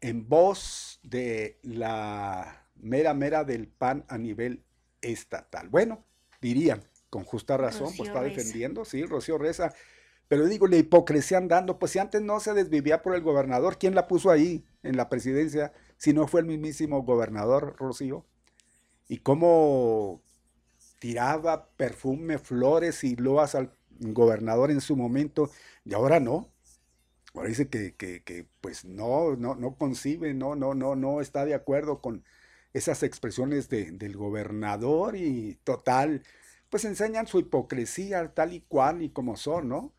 [0.00, 4.62] En voz de la mera mera del PAN a nivel
[5.02, 5.68] estatal.
[5.68, 6.04] Bueno,
[6.40, 9.74] dirían, con justa razón, pues está defendiendo, sí, Rocío Reza.
[10.28, 13.96] Pero digo, la hipocresía andando, pues si antes no se desvivía por el gobernador, ¿quién
[13.96, 15.72] la puso ahí en la presidencia?
[15.96, 18.24] Si no fue el mismísimo gobernador, Rocío.
[19.08, 20.22] Y cómo
[20.98, 25.50] tiraba perfume, flores y loas al gobernador en su momento,
[25.84, 26.48] y ahora no.
[27.34, 31.54] Ahora dice que, que, pues no, no, no concibe, no, no, no, no está de
[31.54, 32.24] acuerdo con
[32.72, 36.22] esas expresiones de, del gobernador y total,
[36.70, 39.92] pues enseñan su hipocresía tal y cual y como son, ¿no?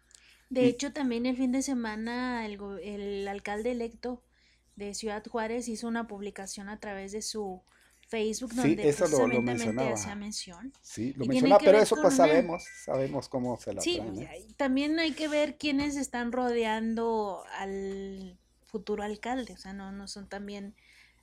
[0.49, 4.23] De hecho, también el fin de semana el, el alcalde electo
[4.75, 7.61] de Ciudad Juárez hizo una publicación a través de su
[8.09, 10.73] Facebook donde sí, eso lo, hacía mención.
[10.81, 14.01] Sí, lo mencionaba, pero eso pues sabemos, sabemos cómo se la Sí,
[14.57, 20.27] también hay que ver quiénes están rodeando al futuro alcalde, o sea, no, no son
[20.27, 20.75] también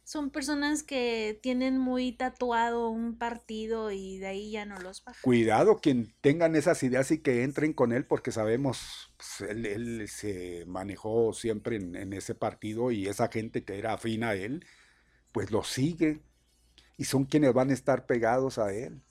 [0.07, 5.21] son personas que tienen muy tatuado un partido y de ahí ya no los bajan.
[5.21, 10.65] Cuidado quien tengan esas ideas y que entren con él porque sabemos, pues, él, se
[10.69, 14.65] manejó siempre en, ese partido y esa gente que era afín a él,
[15.33, 16.21] pues lo sigue
[16.97, 19.03] y son quienes van a estar pegados a él.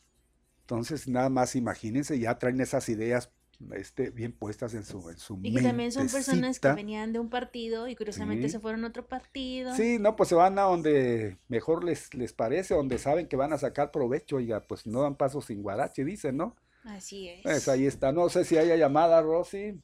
[0.62, 3.32] Entonces, nada más imagínense, ya traen esas ideas
[3.74, 7.20] este, bien puestas en su, en su Y que también son personas que venían de
[7.20, 9.76] un partido y curiosamente se fueron a otro partido.
[9.76, 13.54] Sí, no, pues se van a donde mejor les, les parece, donde saben que van
[13.54, 16.56] a sacar provecho, y ya pues no dan paso sin guarache, dicen, ¿no?
[16.84, 17.42] Así es.
[17.44, 18.12] Pues ahí está.
[18.12, 19.82] No sé si haya llamada, Rosy.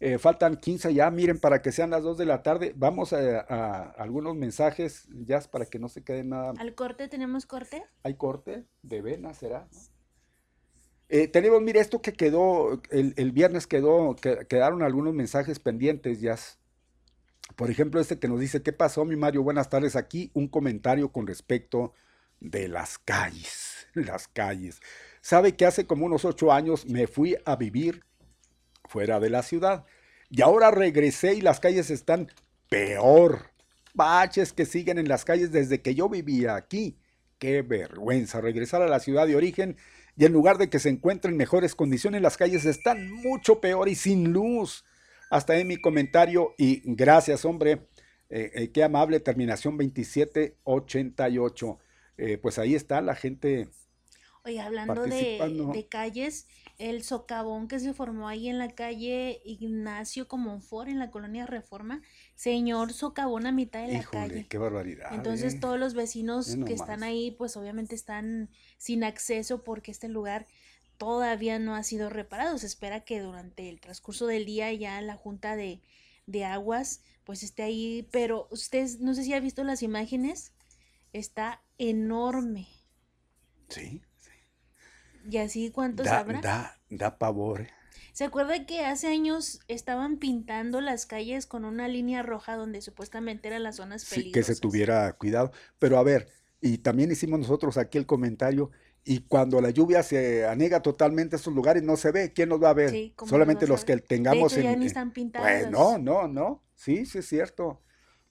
[0.00, 2.72] Eh, faltan 15 ya, miren, para que sean las 2 de la tarde.
[2.76, 6.52] Vamos a, a, algunos mensajes ya para que no se quede nada.
[6.58, 7.84] ¿Al corte tenemos corte?
[8.02, 9.68] Hay corte de vena, será.
[9.72, 9.94] ¿no?
[11.08, 16.36] Eh, tenemos, mire, esto que quedó, el, viernes quedó, quedaron algunos mensajes pendientes ya.
[17.56, 19.42] Por ejemplo, este que nos dice, ¿qué pasó, mi Mario?
[19.42, 19.96] Buenas tardes.
[19.96, 21.92] Aquí un comentario con respecto
[22.40, 24.80] de las calles, las calles.
[25.20, 28.02] Sabe que hace como unos ocho años me fui a vivir
[28.94, 29.84] fuera de la ciudad
[30.30, 32.30] y ahora regresé y las calles están
[32.68, 33.50] peor.
[33.92, 36.96] Baches que siguen en las calles desde que yo vivía aquí.
[37.40, 39.76] Qué vergüenza regresar a la ciudad de origen
[40.16, 43.88] y en lugar de que se encuentren en mejores condiciones, las calles están mucho peor
[43.88, 44.84] y sin luz.
[45.28, 47.88] Hasta ahí mi comentario y gracias, hombre.
[48.30, 51.78] Eh, eh, qué amable terminación 2788.
[52.16, 53.66] eh, pues ahí está la gente.
[54.44, 55.40] Oye, hablando de,
[55.72, 56.46] de, calles,
[56.78, 62.02] el socavón que se formó ahí en la calle Ignacio Comonfort, en la colonia Reforma,
[62.34, 64.46] señor socavón a mitad de la calle.
[64.48, 65.14] qué barbaridad.
[65.14, 65.58] Entonces, eh.
[65.60, 70.46] todos los vecinos que están ahí, pues obviamente están sin acceso porque este lugar
[70.98, 72.58] todavía no ha sido reparado.
[72.58, 75.80] Se espera que durante el transcurso del día ya la Junta de,
[76.26, 80.52] de Aguas pues esté ahí, pero ustedes, no sé si ha visto las imágenes,
[81.12, 82.68] está enorme.
[83.68, 84.02] Sí, sí.
[85.28, 86.40] ¿Y así cuántos da, habrá?
[86.40, 87.62] Da, da pavor.
[87.62, 87.68] ¿eh?
[88.12, 93.48] ¿Se acuerda que hace años estaban pintando las calles con una línea roja donde supuestamente
[93.48, 94.24] eran las zonas peligrosas?
[94.24, 95.50] Sí, que se tuviera cuidado.
[95.78, 96.28] Pero a ver,
[96.60, 98.70] y también hicimos nosotros aquí el comentario,
[99.04, 102.70] y cuando la lluvia se anega totalmente estos lugares no se ve, ¿quién nos va
[102.70, 103.12] a ver?
[103.26, 105.46] Solamente los que tengamos en, ya ni están pintados.
[105.46, 106.62] Pues no, no, no.
[106.74, 107.82] Sí, sí es cierto.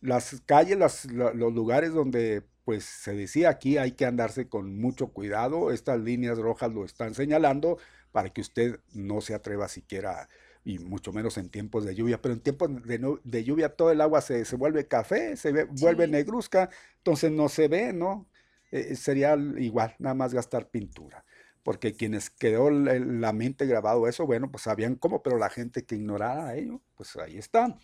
[0.01, 5.07] Las calles, las, los lugares donde pues se decía aquí hay que andarse con mucho
[5.07, 7.77] cuidado, estas líneas rojas lo están señalando
[8.11, 10.29] para que usted no se atreva siquiera
[10.65, 14.01] y mucho menos en tiempos de lluvia, pero en tiempos de, de lluvia todo el
[14.01, 18.27] agua se, se vuelve café, se vuelve negruzca, entonces no se ve, ¿no?
[18.71, 21.25] Eh, sería igual, nada más gastar pintura.
[21.63, 25.95] Porque quienes quedó la mente grabado eso, bueno, pues sabían cómo, pero la gente que
[25.95, 27.77] ignorara ello, pues ahí está.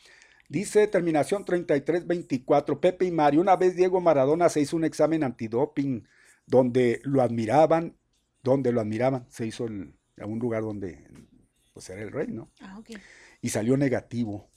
[0.50, 6.08] Dice terminación 33-24, Pepe y Mario, una vez Diego Maradona se hizo un examen antidoping
[6.48, 7.96] donde lo admiraban,
[8.44, 11.06] donde lo admiraban, se hizo en un lugar donde
[11.74, 12.52] pues era el rey, ¿no?
[12.60, 12.90] Ah, ok.
[13.42, 14.50] Y salió negativo.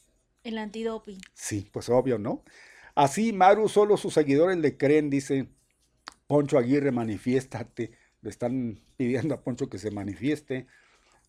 [0.42, 1.20] El antidoping.
[1.34, 2.42] Sí, pues obvio, ¿no?
[2.94, 5.48] Así, Maru, solo sus seguidores le creen, dice,
[6.26, 7.92] Poncho Aguirre, manifiéstate.
[8.22, 10.66] Le están pidiendo a Poncho que se manifieste.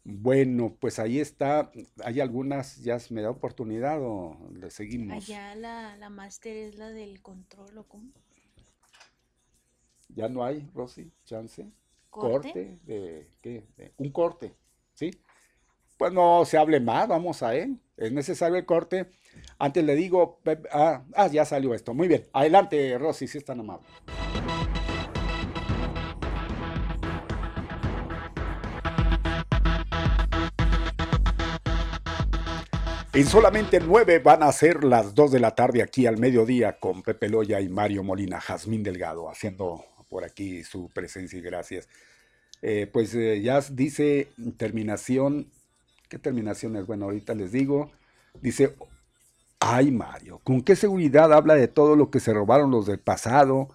[0.06, 1.72] Bueno, pues ahí está.
[2.04, 5.24] Hay algunas, ya me da oportunidad o le seguimos.
[5.24, 8.12] Allá la, la máster es la del control o cómo.
[10.10, 11.72] Ya no hay, Rosy, chance.
[12.10, 13.66] Corte, de qué?
[13.98, 14.54] un corte,
[14.94, 15.10] ¿sí?
[15.98, 17.80] Pues no se hable más, vamos a él.
[17.98, 19.10] Es necesario el corte.
[19.58, 20.40] Antes le digo,
[20.72, 21.94] ah, ah, ya salió esto.
[21.94, 22.26] Muy bien.
[22.34, 23.88] Adelante, Rosy, si es tan amable.
[33.16, 37.04] En solamente nueve van a ser las dos de la tarde aquí al mediodía con
[37.04, 41.88] Pepe Loya y Mario Molina, Jazmín Delgado, haciendo por aquí su presencia y gracias.
[42.64, 45.46] Eh, pues eh, ya dice terminación,
[46.10, 46.88] ¿qué terminación es?
[46.88, 47.92] Bueno, ahorita les digo.
[48.42, 48.76] Dice,
[49.60, 53.70] ay Mario, ¿con qué seguridad habla de todo lo que se robaron los del pasado?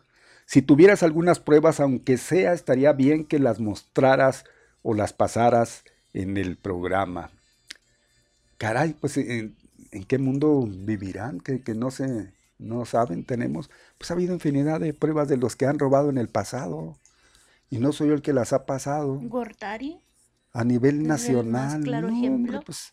[0.47, 4.45] Si tuvieras algunas pruebas, aunque sea, estaría bien que las mostraras
[4.83, 7.31] o las pasaras en el programa
[8.59, 9.57] caray, pues en,
[10.07, 15.29] qué mundo vivirán, que, no se, no saben, tenemos, pues ha habido infinidad de pruebas
[15.29, 16.99] de los que han robado en el pasado.
[17.71, 19.21] Y no soy yo el que las ha pasado.
[19.23, 20.01] ¿Gortari?
[20.53, 21.83] A nivel nacional.
[21.83, 22.61] claro ejemplo.
[22.65, 22.93] pues,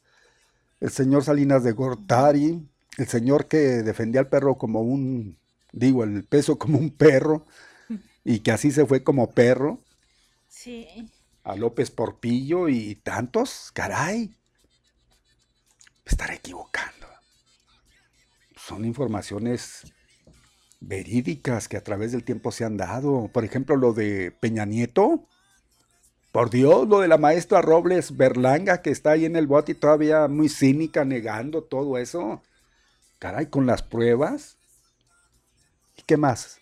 [0.80, 2.68] el señor Salinas de Gortari,
[2.98, 5.38] el señor que defendía al perro como un,
[5.72, 7.46] digo, el peso como un perro,
[8.24, 9.80] y que así se fue como perro.
[10.48, 11.10] Sí.
[11.44, 14.36] A López Porpillo y tantos, caray
[16.06, 17.08] estar equivocando.
[18.56, 19.94] Son informaciones
[20.80, 23.30] verídicas que a través del tiempo se han dado.
[23.34, 25.28] Por ejemplo, lo de Peña Nieto.
[26.32, 29.76] Por Dios, lo de la maestra Robles Berlanga que está ahí en el bote y
[29.76, 32.42] todavía muy cínica negando todo eso.
[33.20, 34.58] Caray, con las pruebas.
[35.98, 36.60] ¿Y qué más?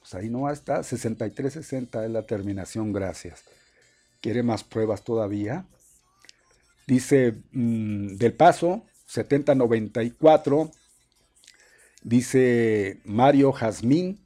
[0.00, 3.44] Pues ahí no está, 6360 es la terminación, gracias.
[4.20, 5.66] ¿Quiere más pruebas todavía?
[6.86, 10.70] Dice mm, Del Paso, 7094.
[12.02, 14.20] Dice Mario Jazmín.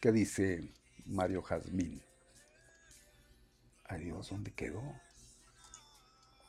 [0.00, 0.72] ¿Qué dice
[1.06, 2.00] Mario Jazmín?
[3.84, 4.82] Adiós, ¿dónde quedó?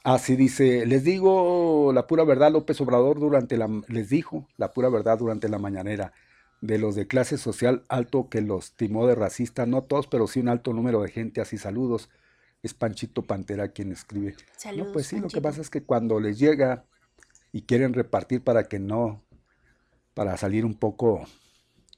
[0.04, 4.74] Así ah, dice, les digo la pura verdad, López Obrador durante la, les dijo la
[4.74, 6.12] pura verdad durante la mañanera
[6.60, 10.42] de los de clase social alto que los timó de racista, no todos, pero sí
[10.42, 12.10] un alto número de gente, así saludos
[12.64, 14.36] es Panchito Pantera quien escribe.
[14.58, 16.86] Saludos, no, pues sí, lo que pasa es que cuando les llega
[17.52, 19.22] y quieren repartir para que no,
[20.14, 21.26] para salir un poco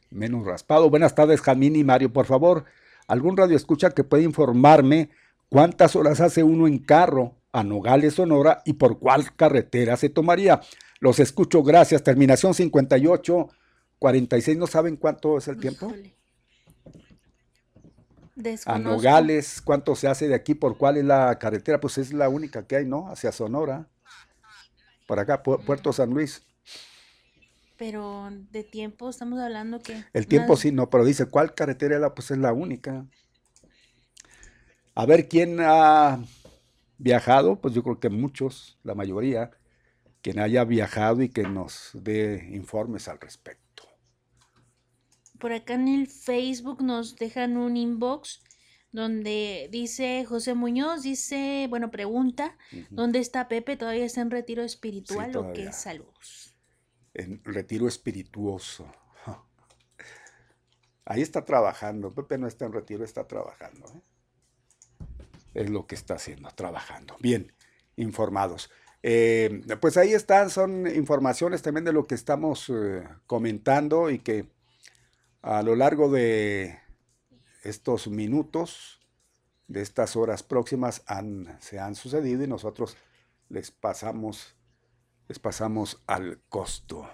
[0.10, 0.90] menos raspado.
[0.90, 2.66] Buenas tardes, Jamín y Mario, por favor,
[3.08, 5.12] algún radio escucha que puede informarme
[5.50, 10.62] cuántas horas hace uno en carro a Nogales, Sonora y por cuál carretera se tomaría.
[11.00, 12.04] Los escucho, gracias.
[12.04, 13.48] Terminación 58,
[14.00, 15.94] 46, ¿no saben cuánto es el tiempo?
[18.66, 20.54] A Nogales, ¿cuánto se hace de aquí?
[20.56, 21.80] ¿Por cuál es la carretera?
[21.80, 23.10] Pues es la única que hay, ¿no?
[23.10, 23.88] Hacia Sonora.
[25.08, 26.44] Por acá, Puerto San Luis.
[27.78, 30.04] Pero de tiempo estamos hablando que...
[30.14, 32.16] El tiempo sí, no, pero dice, ¿cuál carretera era?
[32.16, 33.06] Pues es la única.
[34.96, 36.20] A ver, ¿quién ha
[36.98, 37.60] viajado?
[37.60, 39.52] Pues yo creo que muchos, la mayoría,
[40.22, 43.65] quien haya viajado y que nos dé informes al respecto.
[45.40, 48.42] Por acá en el Facebook nos dejan un inbox
[48.96, 52.58] donde dice José Muñoz, dice, bueno, pregunta,
[52.90, 53.76] ¿dónde está Pepe?
[53.76, 55.74] ¿Todavía está en retiro espiritual o qué?
[55.74, 56.56] Saludos.
[57.14, 58.90] En retiro espirituoso.
[61.06, 62.14] Ahí está trabajando.
[62.14, 63.86] Pepe no está en retiro, está trabajando.
[63.94, 64.02] ¿eh?
[65.54, 67.18] Es lo que está haciendo, trabajando.
[67.20, 67.52] Bien,
[67.98, 68.70] informados.
[69.04, 74.55] Eh, pues ahí están, son informaciones también de lo que estamos eh, comentando y que
[75.46, 76.80] a lo largo de
[77.64, 79.00] estos minutos
[79.68, 82.98] de estas horas próximas han, se han sucedido y nosotros
[83.50, 84.56] les pasamos,
[85.28, 87.08] les pasamos al costo.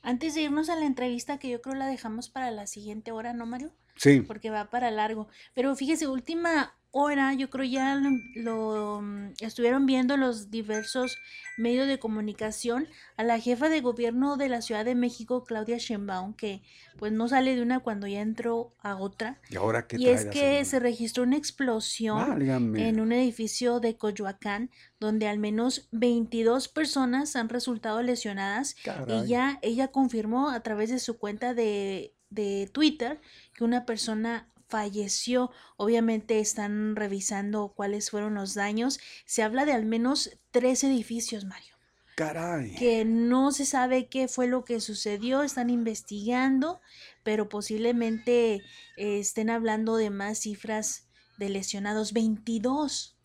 [0.00, 3.32] Antes de irnos a la entrevista, que yo creo la dejamos para la siguiente hora,
[3.32, 3.72] ¿no, Mario?
[3.96, 4.20] Sí.
[4.20, 5.26] Porque va para largo.
[5.54, 8.00] Pero fíjese, última hora, yo creo ya
[8.34, 11.18] lo, mm, estuvieron viendo los diversos
[11.56, 12.86] medios de comunicación
[13.16, 16.62] a la jefa de gobierno de la Ciudad de México, Claudia Sheinbaum, que
[16.98, 19.40] pues no sale de una cuando ya entró a otra.
[19.50, 22.40] Y ahora Y es que se registró una explosión
[22.76, 24.70] en un edificio de Coyoacán
[25.00, 28.76] donde al menos 22 personas han resultado lesionadas.
[29.08, 33.20] Y ya ella confirmó a través de su cuenta de, de Twitter
[33.54, 35.50] que una persona falleció.
[35.76, 38.98] Obviamente están revisando cuáles fueron los daños.
[39.26, 41.76] Se habla de al menos tres edificios, Mario.
[42.16, 42.74] Caray.
[42.76, 46.80] Que no se sabe qué fue lo que sucedió, están investigando,
[47.22, 48.62] pero posiblemente
[48.96, 51.08] eh, estén hablando de más cifras
[51.38, 52.12] de lesionados.
[52.14, 53.18] 22.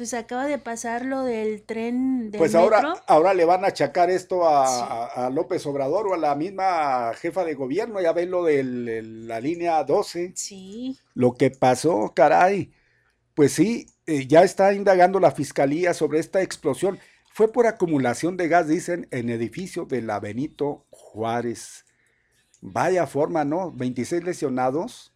[0.00, 4.08] Pues acaba de pasar lo del tren del Pues ahora, ahora le van a achacar
[4.08, 9.02] esto a, López Obrador o a la misma jefa de gobierno, ya ven lo de
[9.02, 10.32] la línea 12.
[10.36, 10.98] Sí.
[11.12, 12.72] Lo que pasó, caray.
[13.34, 16.98] Pues sí, eh, ya está indagando la fiscalía sobre esta explosión.
[17.30, 21.84] Fue por acumulación de gas, dicen, en edificio de la Benito Juárez.
[22.62, 23.70] Vaya forma, ¿no?
[23.70, 25.12] 26 lesionados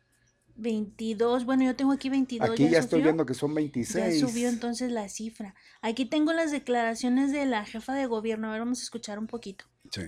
[0.57, 2.51] 22, bueno, yo tengo aquí 22.
[2.51, 4.21] Aquí ya, estoy viendo que son 26.
[4.21, 5.55] Ya subió entonces la cifra.
[5.81, 8.49] Aquí tengo las declaraciones de la jefa de gobierno.
[8.49, 9.65] A ver, vamos a escuchar un poquito.
[9.91, 10.03] Sí.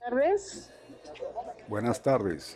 [0.00, 0.70] tardes.
[1.68, 2.54] Buenas tardes.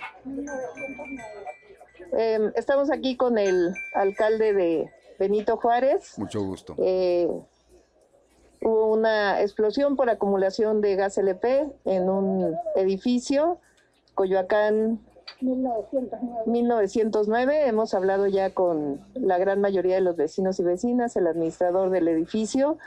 [2.13, 6.19] Em, estamos aquí con el alcalde de Benito Juárez.
[6.19, 6.75] Mucho gusto.
[6.79, 7.27] Eh,
[8.61, 13.61] hubo una explosión por acumulación de gas LP en un edificio,
[14.15, 15.01] Coyoacán
[15.41, 17.67] 1909.
[17.67, 22.09] Hemos hablado ya con la gran mayoría de los vecinos y vecinas, el administrador del
[22.09, 22.79] edificio.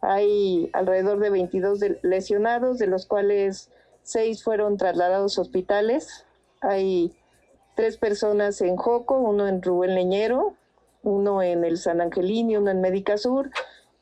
[0.00, 3.70] Hay alrededor de 22 lesionados, de los cuales
[4.02, 6.24] seis fueron trasladados a hospitales.
[6.60, 7.14] Hay
[7.74, 10.54] tres personas en Joco, uno en Rubén Leñero,
[11.02, 13.50] uno en el San Angelín y uno en Médica Sur,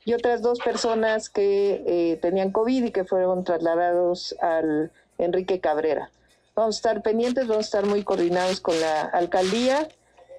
[0.04, 6.10] y otras dos personas que eh, tenían COVID y que fueron trasladados al Enrique Cabrera.
[6.54, 9.88] Vamos a estar pendientes, vamos a estar muy coordinados con la alcaldía.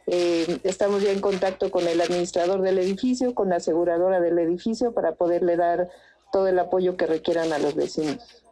[0.08, 4.94] Eh, estamos ya en contacto con el administrador del edificio, con la aseguradora del edificio
[4.94, 5.90] para poderle dar
[6.32, 8.44] todo el apoyo que requieran a los vecinos.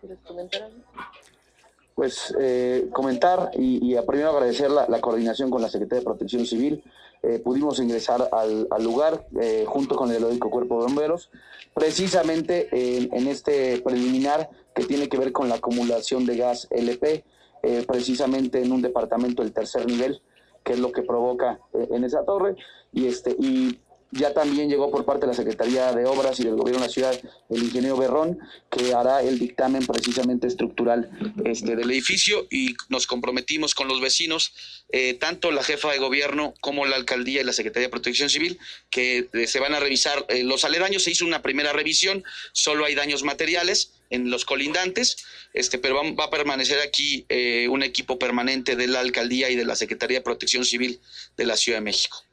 [0.00, 0.78] ¿Quieres comentar algo?
[1.94, 6.82] Pues eh, comentar y, primero agradecer la, coordinación con la Secretaría de Protección Civil.
[7.22, 9.26] Eh, pudimos ingresar al, lugar
[9.66, 11.30] junto con el Heroico Cuerpo de Bomberos,
[11.74, 17.24] precisamente en este preliminar que tiene que ver con la acumulación de gas LP,
[17.62, 20.22] eh, precisamente en un departamento del tercer nivel,
[20.62, 22.54] que es lo que provoca eh, en esa torre.
[22.92, 26.56] Y, este, y ya también llegó por parte de la Secretaría de Obras y del
[26.56, 27.20] Gobierno de la Ciudad
[27.50, 28.38] el ingeniero Berrón,
[28.70, 31.10] que hará el dictamen precisamente estructural
[31.44, 34.52] este, del edificio y nos comprometimos con los vecinos,
[34.90, 38.58] eh, tanto la jefa de gobierno como la alcaldía y la Secretaría de Protección Civil,
[38.90, 41.02] que se van a revisar los aledaños.
[41.02, 45.16] Se hizo una primera revisión, solo hay daños materiales en los colindantes,
[45.52, 49.64] este, pero va, a permanecer aquí eh, un equipo permanente de la alcaldía y de
[49.64, 51.00] la Secretaría de Protección Civil
[51.36, 52.24] de la Ciudad de México.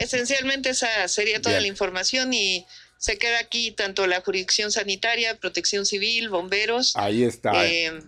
[0.00, 2.66] Esencialmente esa sería toda la información y
[2.98, 6.96] se queda aquí tanto la jurisdicción sanitaria, protección civil, bomberos.
[6.96, 7.66] Ahí está.
[7.66, 8.00] Eh,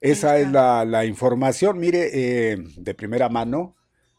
[0.00, 1.78] esa es la, información.
[1.78, 3.74] Mire, eh, de primera mano,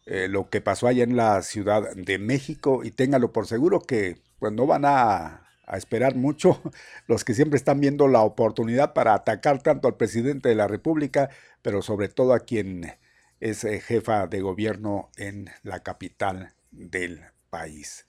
[0.06, 4.54] lo que pasó allá en la Ciudad de México y téngalo por seguro que pues
[4.54, 6.62] no van a a esperar mucho
[7.08, 11.30] los que siempre están viendo la oportunidad para atacar tanto al presidente de la República,
[11.62, 12.98] pero sobre todo a quien
[13.40, 18.06] es eh, jefa de gobierno en la capital del país.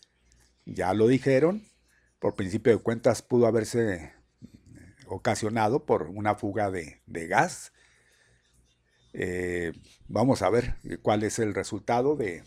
[0.67, 1.65] Ya lo dijeron,
[2.19, 4.13] por principio de cuentas pudo haberse
[5.07, 7.73] ocasionado por una fuga de, gas.
[9.13, 9.73] Eh,
[10.07, 12.45] vamos a ver cuál es el resultado de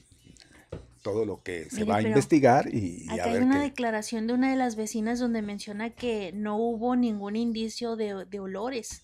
[1.02, 4.56] todo lo que se va a investigar y, y hay una declaración de una de
[4.56, 9.04] las vecinas donde menciona que no hubo ningún indicio de, olores.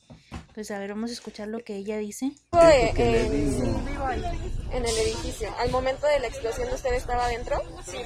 [0.57, 2.31] Pues a ver, vamos a escuchar lo que ella dice.
[2.51, 3.75] en,
[4.71, 5.53] en el edificio.
[5.59, 7.61] Al momento de la explosión, ¿usted estaba adentro?
[7.85, 7.99] Sí.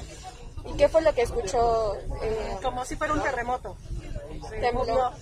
[0.66, 1.94] ¿Y qué fue lo que escuchó?
[2.22, 3.74] Eh, Como si fuera un terremoto.
[4.60, 5.12] Tembló.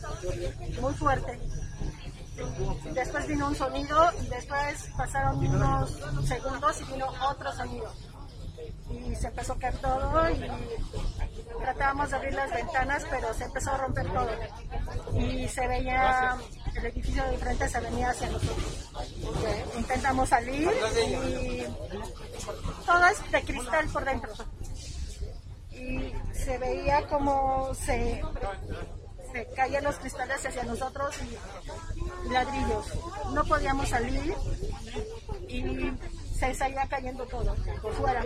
[0.81, 1.39] Muy fuerte.
[2.95, 7.93] Después vino un sonido y después pasaron unos segundos y vino otro sonido.
[8.91, 10.51] Y se empezó a caer todo y
[11.61, 14.31] tratábamos de abrir las ventanas, pero se empezó a romper todo.
[15.19, 16.37] Y se veía,
[16.75, 18.91] el edificio de frente se venía hacia nosotros.
[19.77, 20.71] Intentamos salir
[21.07, 21.67] y
[22.87, 24.33] todo es de cristal por dentro
[25.81, 28.23] y se veía como se,
[29.33, 32.87] se caían los cristales hacia nosotros y ladrillos.
[33.33, 34.35] No podíamos salir
[35.49, 35.63] y
[36.41, 38.25] se seguía cayendo todo por fuera.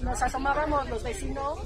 [0.00, 1.58] Nos asomábamos los vecinos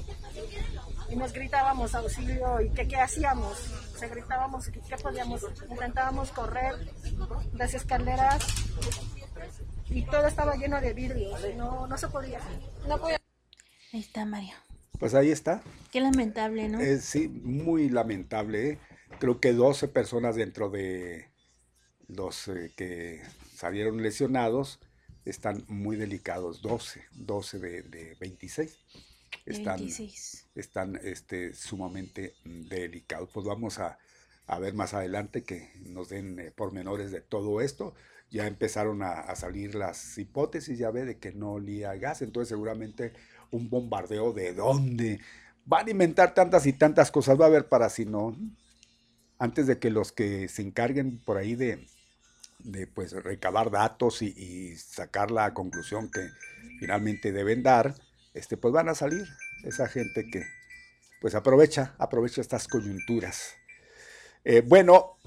[1.09, 3.57] y nos gritábamos auxilio y que qué hacíamos.
[3.97, 5.45] Se gritábamos que qué podíamos.
[5.69, 6.75] Intentábamos correr
[7.53, 8.45] las escaleras
[9.89, 11.39] y todo estaba lleno de vidrios.
[11.55, 12.39] No, no se podía.
[12.87, 13.17] No podía.
[13.93, 14.53] Ahí está Mario.
[14.99, 15.61] Pues ahí está.
[15.91, 16.79] Qué lamentable, ¿no?
[16.99, 18.71] sí, muy lamentable.
[18.71, 18.79] ¿eh?
[19.19, 21.29] Creo que 12 personas dentro de
[22.07, 23.21] los eh, que
[23.55, 24.79] salieron lesionados
[25.25, 26.61] están muy delicados.
[26.61, 28.77] 12, 12 de, 26.
[29.45, 30.47] Están, 26.
[30.55, 33.29] están este, sumamente delicados.
[33.33, 33.97] Pues vamos a,
[34.59, 37.93] ver más adelante que nos den eh, pormenores de todo esto.
[38.29, 42.49] Ya empezaron a, a, salir las hipótesis, ya ve, de que no olía gas, entonces
[42.49, 43.13] seguramente
[43.51, 45.19] un bombardeo de dónde.
[45.65, 48.35] Van a inventar tantas y tantas cosas, va a haber para si no.
[49.37, 51.87] Antes de que los que se encarguen por ahí de,
[52.63, 56.29] de pues recabar datos y, sacar la conclusión que
[56.79, 57.95] finalmente deben dar,
[58.33, 59.27] este, pues van a salir
[59.63, 60.43] esa gente que
[61.21, 63.55] pues aprovecha, aprovecha estas coyunturas.
[64.43, 65.17] Eh, bueno,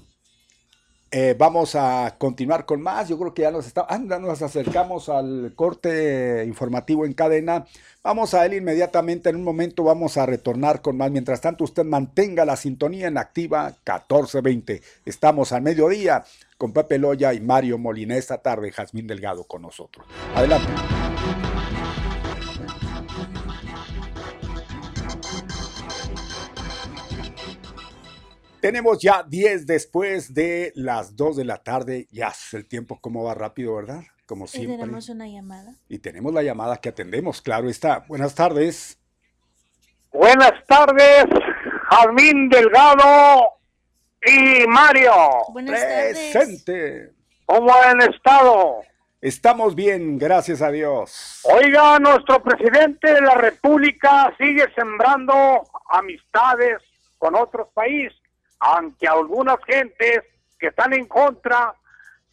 [1.17, 3.07] eh, vamos a continuar con más.
[3.07, 7.65] Yo creo que ya nos está, anda, nos acercamos al corte informativo en cadena.
[8.03, 9.29] Vamos a él inmediatamente.
[9.29, 11.11] En un momento vamos a retornar con más.
[11.11, 14.81] Mientras tanto, usted mantenga la sintonía en activa 1420.
[15.05, 16.25] Estamos al mediodía
[16.57, 18.15] con Pepe Loya y Mario Molina.
[18.15, 20.05] Esta tarde, Jazmín Delgado con nosotros.
[20.35, 20.71] Adelante.
[28.61, 32.07] Tenemos ya 10 después de las 2 de la tarde.
[32.09, 34.01] Ya el tiempo como va rápido, ¿verdad?
[34.25, 34.73] Como siempre.
[34.73, 35.75] Y tenemos una llamada.
[35.87, 38.05] Y tenemos la llamada que atendemos, claro está.
[38.07, 38.97] Buenas tardes.
[40.11, 41.25] Buenas tardes,
[41.91, 43.54] Jazmín Delgado
[44.25, 45.13] y Mario.
[45.51, 46.31] Buenas tardes.
[46.31, 47.11] Presente.
[47.45, 48.81] ¿Cómo han estado?
[49.21, 51.41] Estamos bien, gracias a Dios.
[51.43, 56.81] Oiga, nuestro presidente de la República sigue sembrando amistades
[57.17, 58.19] con otros países
[58.59, 60.23] aunque a algunas gentes
[60.57, 61.73] que están en contra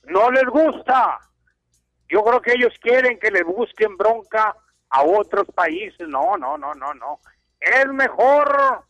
[0.04, 1.18] no les gusta.
[2.08, 4.54] Yo creo que ellos quieren que le busquen bronca
[4.90, 6.06] a otros países.
[6.08, 7.20] No, no, no, no, no.
[7.60, 8.84] Es mejor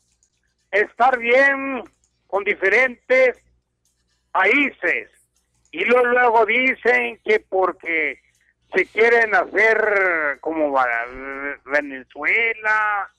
[0.71, 1.85] estar bien
[2.33, 3.37] con diferentes
[4.31, 5.11] países.
[5.71, 8.19] Y luego dicen que porque
[8.75, 10.75] se quieren hacer como
[11.67, 13.11] Venezuela,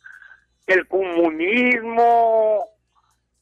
[0.66, 2.68] el comunismo,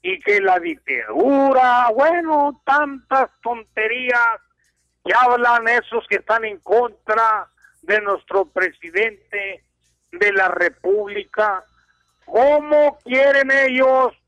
[0.01, 4.41] y que la dictadura, bueno, tantas tonterías
[5.05, 7.47] que hablan esos que están en contra
[7.81, 9.63] de nuestro presidente
[10.11, 11.63] de la República.
[12.25, 14.20] ¿Cómo quieren ellos,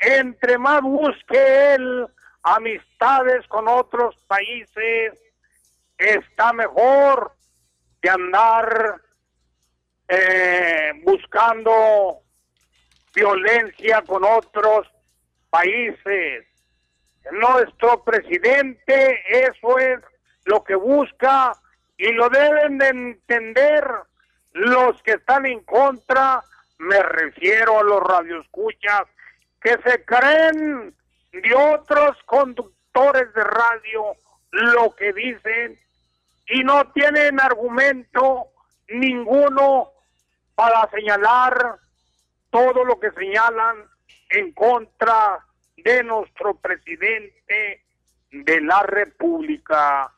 [0.00, 2.06] entre más busque él
[2.42, 5.18] amistades con otros países,
[5.98, 7.32] está mejor
[8.00, 8.96] que andar
[10.08, 12.20] eh, buscando
[13.14, 14.90] violencia con otros
[15.50, 16.46] países.
[17.32, 20.00] Nuestro presidente eso es
[20.46, 21.52] lo que busca
[21.98, 23.84] y lo deben de entender
[24.52, 26.42] los que están en contra,
[26.78, 29.02] me refiero a los radioescuchas,
[29.60, 30.94] que se creen
[31.32, 34.16] de otros conductores de radio
[34.50, 35.78] lo que dicen
[36.48, 38.48] y no tienen argumento
[38.88, 39.90] ninguno
[40.54, 41.76] para señalar
[42.50, 43.76] todo lo que señalan
[44.30, 45.38] en contra
[45.76, 47.82] de nuestro presidente
[48.30, 50.12] de la República.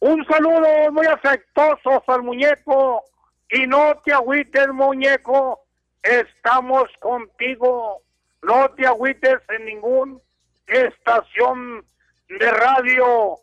[0.00, 3.02] Un saludo muy afectuoso al muñeco
[3.50, 5.60] y no te agüites muñeco
[6.02, 8.02] estamos contigo.
[8.42, 10.22] No te agüites en ningún
[10.66, 11.84] estación
[12.28, 13.38] de radio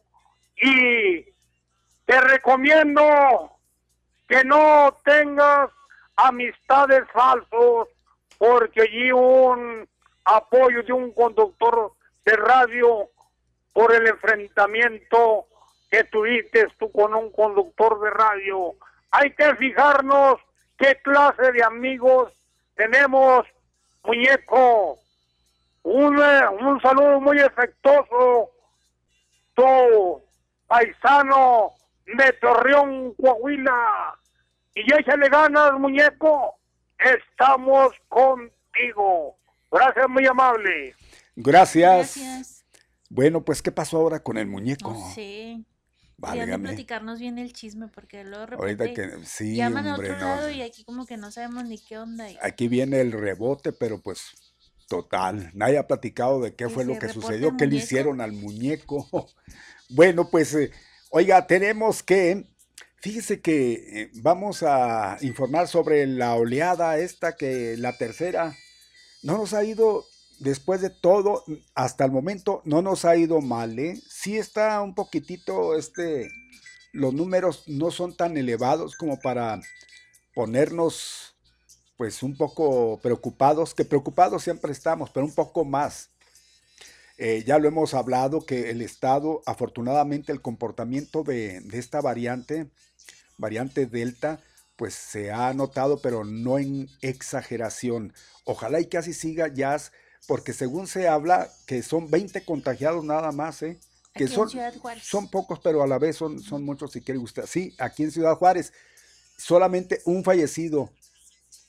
[0.57, 1.21] y
[2.05, 3.51] te recomiendo
[4.27, 5.69] que no tengas
[6.15, 7.89] amistades falsos
[8.37, 9.87] porque allí un
[10.23, 11.91] apoyo de un conductor
[12.25, 13.09] de radio
[13.73, 15.47] por el enfrentamiento
[15.89, 18.73] que tuviste tú con un conductor de radio.
[19.11, 20.39] Hay que fijarnos
[20.77, 22.33] qué clase de amigos
[22.75, 23.45] tenemos,
[24.05, 24.99] muñeco.
[25.83, 28.49] Un, un saludo muy efectuoso,
[29.53, 30.21] tu
[30.67, 31.73] paisano
[32.05, 34.17] de Torreón, Coahuila.
[34.73, 36.55] Y échale ganas, muñeco.
[36.97, 39.37] Estamos contigo.
[39.71, 40.95] Gracias, muy amable.
[41.35, 42.65] Gracias.
[43.09, 44.95] Bueno, pues, ¿qué pasó ahora con el muñeco?
[45.13, 45.59] Sé.
[46.17, 46.69] Válgame.
[46.69, 50.61] platicarnos bien el chisme, porque luego de Ahorita que, sí, llaman a otro lado y
[50.61, 52.27] aquí como que no sabemos ni qué onda.
[52.41, 54.31] Aquí viene el rebote, pero pues
[54.87, 59.07] total, nadie ha platicado de qué fue lo que sucedió, qué le hicieron al muñeco.
[59.89, 60.71] bueno, pues, eh,
[61.09, 62.45] oiga, tenemos que,
[63.01, 68.55] fíjese que eh, vamos a informar sobre la oleada esta, que la tercera,
[69.23, 70.05] no nos ha ido
[70.39, 71.43] después de todo,
[71.73, 73.99] hasta el momento no nos ha ido mal, ¿eh?
[74.09, 76.29] Sí está un poquitito, este,
[76.91, 79.61] los números no son tan elevados como para
[80.33, 81.35] ponernos,
[81.97, 86.09] pues, un poco preocupados, que preocupados siempre estamos, pero un poco más.
[87.17, 92.67] Eh, ya lo hemos hablado que el Estado, afortunadamente, el comportamiento de, de esta variante,
[93.37, 94.41] variante Delta,
[94.75, 98.13] pues se ha notado, pero no en exageración.
[98.43, 99.75] Ojalá y que así siga, ya
[100.27, 103.79] porque según se habla que son 20 contagiados nada más, ¿eh?
[104.15, 104.49] que son,
[105.01, 107.45] son pocos, pero a la vez son, son muchos si quiere usted.
[107.45, 108.71] Sí, aquí en Ciudad Juárez,
[109.37, 110.89] solamente un fallecido.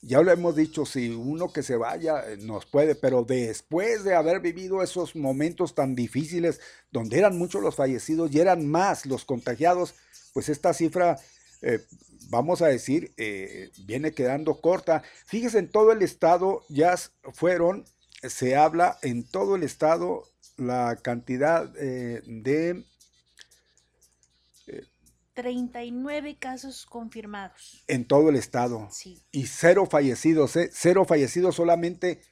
[0.03, 4.15] Ya lo hemos dicho, si uno que se vaya eh, nos puede, pero después de
[4.15, 6.61] haber vivido esos momentos tan difíciles,
[6.93, 9.95] donde eran muchos los fallecidos y eran más los contagiados,
[10.33, 11.19] pues esta cifra,
[11.63, 11.81] eh,
[12.29, 15.03] vamos a decir, eh, viene quedando corta.
[15.27, 16.95] Fíjese, en todo el estado ya
[17.33, 17.85] fueron
[18.31, 20.25] se habla en todo el estado
[20.57, 22.85] la cantidad eh, de...
[25.35, 27.85] 39 eh, casos confirmados.
[27.89, 28.89] En todo el estado.
[28.91, 29.23] Sí.
[29.31, 30.71] Y cero fallecidos, ¿eh?
[30.73, 32.23] Cero fallecidos solamente,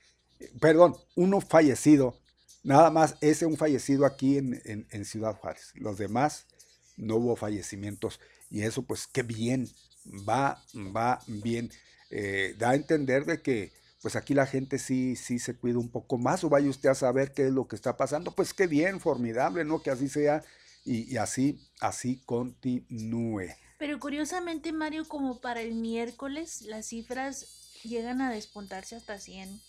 [0.60, 2.18] perdón, uno fallecido.
[2.62, 5.72] Nada más ese un fallecido aquí en, en, Ciudad Juárez.
[5.74, 6.46] Los demás
[6.96, 8.20] no hubo fallecimientos.
[8.48, 9.68] Y eso pues qué bien,
[10.26, 11.70] va, va bien.
[12.10, 13.72] Eh, da a entender de que
[14.04, 16.94] pues aquí la gente sí, sí se cuida un poco más o vaya usted a
[16.94, 18.32] saber qué es lo que está pasando.
[18.32, 19.82] Pues qué bien, formidable, ¿no?
[19.82, 20.44] Que así sea
[20.84, 23.46] y, así, así continúe.
[23.78, 29.62] Pero curiosamente, Mario, como para el miércoles, las cifras llegan a despuntarse hasta 100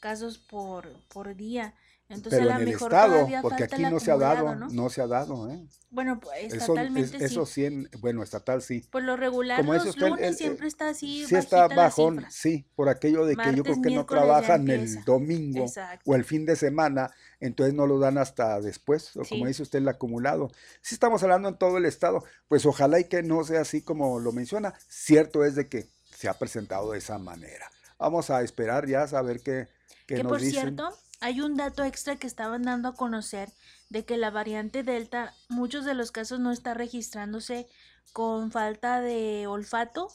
[0.00, 1.74] casos por, por día.
[2.12, 4.90] Entonces, Pero en el estado, porque aquí no se ha dado, ¿no?
[4.90, 5.66] se ha dado, ¿eh?
[5.90, 7.86] Bueno, pues estatalmente eso, eso sí.
[8.00, 8.80] bueno, estatal sí.
[8.90, 13.26] Por lo regular, Como los lunes siempre está así Sí está bajón, sí, por aquello
[13.26, 15.66] de que yo creo que no trabajan el domingo
[16.06, 17.10] o el fin de semana,
[17.40, 20.50] entonces no lo dan hasta después, o como dice usted, el acumulado.
[20.80, 24.18] Si estamos hablando en todo el estado, pues ojalá y que no sea así como
[24.18, 24.72] lo menciona.
[24.88, 27.70] Cierto es de que se ha presentado de esa manera.
[27.98, 29.68] Vamos a esperar ya a saber qué,
[30.06, 33.48] qué que nos por cierto, hay un dato extra que estaban dando a conocer
[33.90, 37.68] de que la variante Delta, muchos de los casos no está registrándose
[38.12, 40.08] con falta de olfato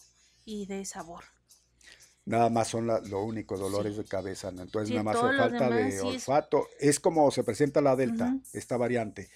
[0.43, 1.23] y de sabor.
[2.25, 6.67] Nada más son lo único, dolores de cabeza, entonces nada más falta de olfato.
[6.77, 6.99] Es...
[6.99, 9.29] como se presenta la Delta, esta variante.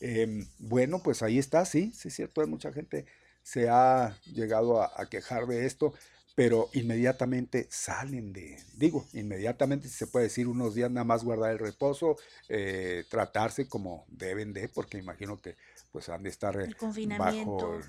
[0.00, 3.06] Em, bueno, pues ahí está, sí, sí es cierto, mucha gente
[3.42, 5.94] se ha llegado a quejar de esto
[6.34, 11.52] pero inmediatamente salen de, digo, inmediatamente si se puede decir unos días nada más guardar
[11.52, 12.16] el reposo,
[12.48, 15.56] eh, tratarse como deben de, porque imagino que
[15.92, 16.74] pues han de estar el
[17.16, 17.80] bajo,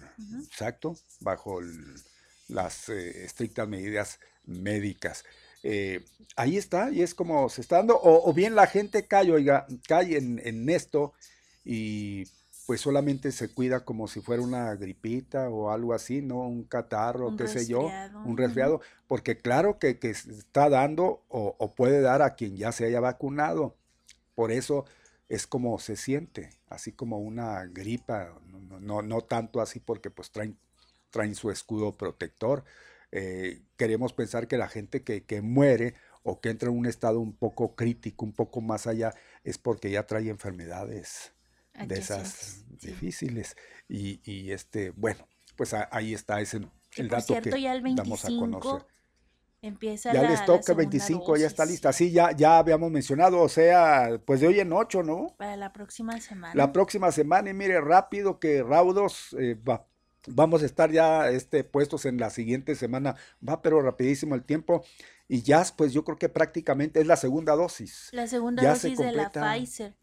[0.43, 1.59] exacto, bajo
[2.47, 5.23] las eh, estrictas medidas médicas.
[5.63, 6.05] Eh,
[6.35, 10.17] ahí está, y es como se está dando, o, bien la gente cae, oiga, cae
[10.17, 11.13] en, en esto
[11.63, 12.25] y
[12.65, 16.47] pues solamente se cuida como si fuera una gripita o algo así, ¿no?
[16.47, 17.91] Un catarro, qué sé yo,
[18.25, 22.85] un resfriado, porque claro que, que está dando o, puede dar a quien ya se
[22.85, 23.75] haya vacunado.
[24.33, 24.85] Por eso
[25.29, 28.33] es como se siente, así como una gripa,
[28.79, 30.57] no, no, tanto así porque pues traen,
[31.11, 32.63] traen su escudo protector.
[33.11, 35.93] Eh, queremos pensar que la gente que, que muere
[36.23, 39.13] o que entra en un estado un poco crítico, un poco más allá,
[39.43, 41.34] es porque ya trae enfermedades
[41.85, 43.55] de esas difíciles.
[43.87, 46.61] Y, y, este, bueno, pues ahí está ese
[46.97, 48.87] el dato que ya el 25, a conocer.
[49.61, 51.91] Empieza ya les toca el 25, ya está lista.
[51.91, 55.33] Sí, ya, ya habíamos mencionado, o sea, pues de hoy en ocho, ¿no?
[55.37, 56.53] Para la próxima semana.
[56.53, 59.87] La próxima semana, y mire, rápido que raudos, eh, va,
[60.27, 63.15] vamos a estar ya este, puestos en la siguiente semana.
[63.47, 64.83] Va, pero rapidísimo el tiempo.
[65.27, 68.09] Y ya, pues yo creo que prácticamente es la segunda dosis.
[68.11, 69.95] La segunda dosis de la Pfizer.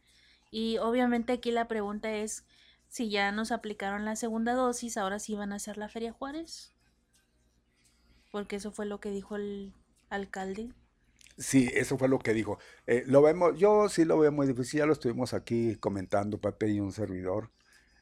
[0.52, 2.44] Y obviamente aquí la pregunta es,
[2.88, 6.72] si ya nos aplicaron la segunda dosis, ahora sí van a hacer la Feria Juárez
[8.32, 9.72] porque eso fue lo que dijo el
[10.08, 10.72] alcalde.
[11.38, 12.58] Sí, eso fue lo que dijo.
[12.86, 16.68] Eh, lo vemos, yo sí lo veo muy difícil, ya lo estuvimos aquí comentando, Pepe
[16.68, 17.50] y un servidor.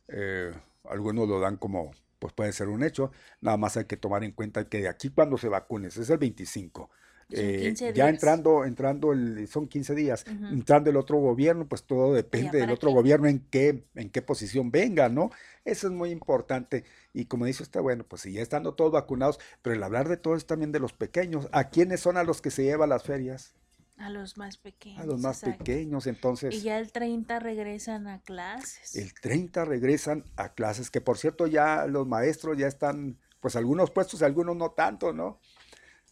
[0.08, 0.52] Eh,
[0.84, 3.10] algunos lo dan como, pues puede ser un hecho,
[3.40, 6.18] nada más hay que tomar en cuenta que de aquí cuando se vacunes, es el
[6.18, 6.90] 25,
[7.32, 12.58] eh, ya entrando, entrando el, son 15 días, entrando el otro gobierno, pues todo depende
[12.58, 15.30] del otro gobierno en qué, en qué posición venga, ¿no?
[15.64, 16.84] Eso es muy importante.
[17.12, 20.16] Y como dice usted, bueno, pues si ya estando todos vacunados, pero el hablar de
[20.16, 21.48] todo es también de los pequeños.
[21.52, 23.54] ¿A quiénes son a los que se lleva las ferias?
[24.00, 25.00] A los más pequeños.
[25.00, 26.54] A los más pequeños, entonces.
[26.54, 28.96] Y ya el 30 regresan a clases.
[28.96, 33.90] El 30 regresan a clases, que por cierto ya los maestros ya están, pues algunos
[33.90, 35.38] puestos, algunos no tanto, ¿no?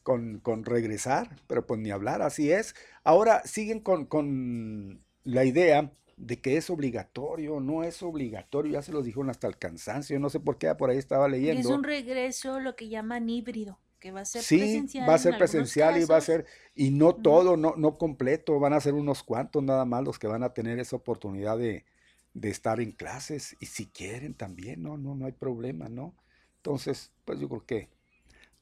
[0.08, 2.74] Con, regresar, pero pues ni hablar, así es.
[3.04, 8.92] Ahora siguen con, con la idea de que es obligatorio, no es obligatorio, ya se
[8.92, 11.60] los dijeron hasta el cansancio, no sé por qué por ahí estaba leyendo.
[11.60, 15.08] es un regreso lo que llaman híbrido, que va a ser sí, presencial.
[15.08, 18.72] va a ser presencial y va a ser, y no todo, no, no completo, van
[18.72, 21.84] a ser unos cuantos nada más los que van a tener esa oportunidad de,
[22.32, 26.16] de estar en clases, y si quieren también, no, no, no hay problema, ¿no?
[26.56, 27.90] Entonces, pues yo creo que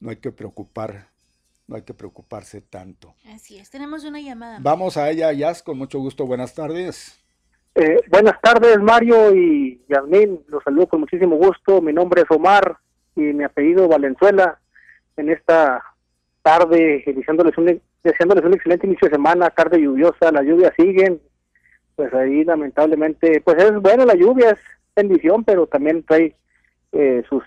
[0.00, 1.15] no hay que preocupar
[1.66, 3.14] no hay que preocuparse tanto.
[3.34, 4.58] Así es, tenemos una llamada.
[4.60, 6.26] Vamos a ella, Yas, con mucho gusto.
[6.26, 7.18] Buenas tardes.
[7.74, 10.40] Eh, buenas tardes, Mario y Yasmín.
[10.48, 11.82] Los saludo con muchísimo gusto.
[11.82, 12.78] Mi nombre es Omar
[13.14, 14.58] y mi apellido Valenzuela.
[15.16, 15.82] En esta
[16.42, 21.20] tarde, deseándoles un, deseándoles un excelente inicio de semana, tarde lluviosa, las lluvias siguen.
[21.96, 24.58] Pues ahí, lamentablemente, pues es bueno la lluvia, es
[24.94, 26.36] bendición, pero también trae
[26.92, 27.42] eh, sus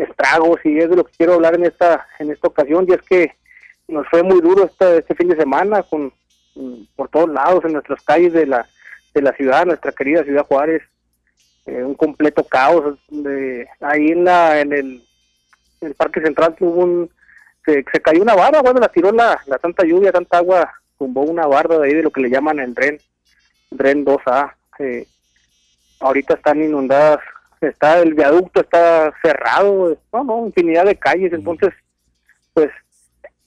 [0.00, 3.02] estragos y es de lo que quiero hablar en esta en esta ocasión y es
[3.02, 3.36] que
[3.88, 6.12] nos fue muy duro este, este fin de semana con
[6.96, 8.66] por todos lados en nuestras calles de la
[9.14, 10.82] de la ciudad nuestra querida ciudad Juárez
[11.66, 15.02] eh, un completo caos de ahí en la en el,
[15.96, 17.10] parque central tuvo un
[17.64, 21.46] se, cayó una barra bueno la tiró la, la tanta lluvia tanta agua tumbó una
[21.46, 22.98] barra de ahí de lo que le llaman el dren
[23.70, 25.06] dren 2A eh,
[26.00, 27.20] ahorita están inundadas
[27.68, 31.70] está el viaducto está cerrado, no, no, infinidad de calles, entonces,
[32.54, 32.70] pues,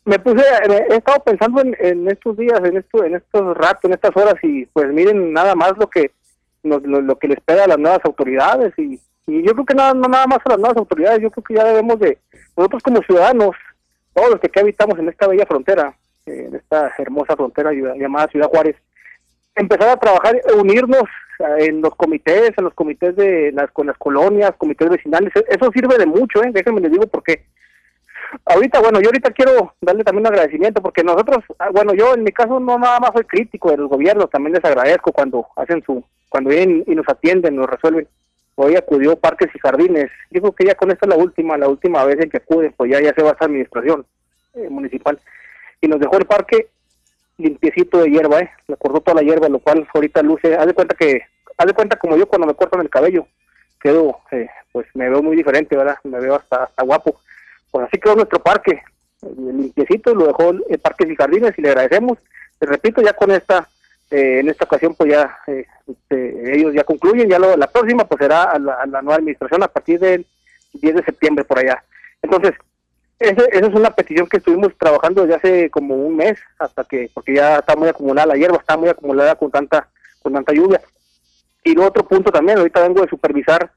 [0.05, 0.43] me puse,
[0.89, 4.65] he estado pensando en, estos días, en esto, en estos ratos, en estas horas, y
[4.67, 6.11] pues miren nada más lo que
[6.63, 10.27] lo, que les espera a las nuevas autoridades, y, yo creo que nada, no nada
[10.27, 12.17] más a las nuevas autoridades, yo creo que ya debemos de,
[12.57, 13.55] nosotros como ciudadanos,
[14.13, 15.95] todos los que aquí habitamos en esta bella frontera,
[16.25, 18.75] en esta hermosa frontera llamada Ciudad Juárez,
[19.55, 21.03] empezar a trabajar, unirnos
[21.59, 25.71] en los comités, en los comités de las con las colonias, comités vecinales, e-, eso
[25.73, 26.51] sirve de mucho, ¿eh?
[26.53, 27.45] déjenme les digo porque
[28.45, 32.23] ahorita, bueno, yo ahorita quiero darle también un agradecimiento porque nosotros, ah, bueno, yo en
[32.23, 36.03] mi caso no nada más soy crítico del gobierno, también les agradezco cuando hacen su,
[36.29, 38.07] cuando vienen y nos atienden, nos resuelven.
[38.55, 42.05] Hoy acudió Parques y Jardines, digo que ya con esta es la última, la última
[42.05, 44.05] vez en que acuden, pues ya, ya se va a esta administración
[44.53, 45.19] eh, municipal
[45.81, 46.67] y nos dejó el parque
[47.37, 48.51] limpiecito de hierba, ¿eh?
[48.67, 50.55] Le cortó toda la hierba, lo cual ahorita luce.
[50.55, 51.21] Haz de cuenta que,
[51.57, 53.27] haz de cuenta como yo cuando me cortan el cabello,
[53.81, 55.97] quedo, eh, pues me veo muy diferente, ¿verdad?
[56.03, 57.19] Me veo hasta, hasta guapo.
[57.71, 58.81] Pues así quedó nuestro parque,
[59.37, 62.19] limpiecito, lo dejó el Parque y Jardines y le agradecemos.
[62.59, 63.67] Te repito, ya con esta,
[64.11, 68.05] eh, en esta ocasión, pues ya eh, este, ellos ya concluyen, ya lo, la próxima
[68.05, 70.25] pues será a la nueva administración a partir del
[70.73, 71.83] 10 de septiembre por allá.
[72.21, 72.53] Entonces,
[73.29, 77.35] esa es una petición que estuvimos trabajando desde hace como un mes, hasta que, porque
[77.35, 79.87] ya está muy acumulada la hierba, está muy acumulada con tanta,
[80.21, 80.81] con tanta lluvia.
[81.63, 83.71] Y el otro punto también, ahorita vengo de supervisar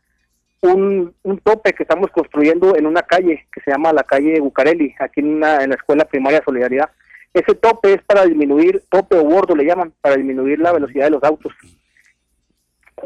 [0.63, 4.95] un, un tope que estamos construyendo en una calle que se llama la calle Bucareli,
[4.99, 6.91] aquí en, una, en la escuela primaria Solidaridad.
[7.33, 11.11] Ese tope es para disminuir, tope o bordo le llaman, para disminuir la velocidad de
[11.11, 11.53] los autos.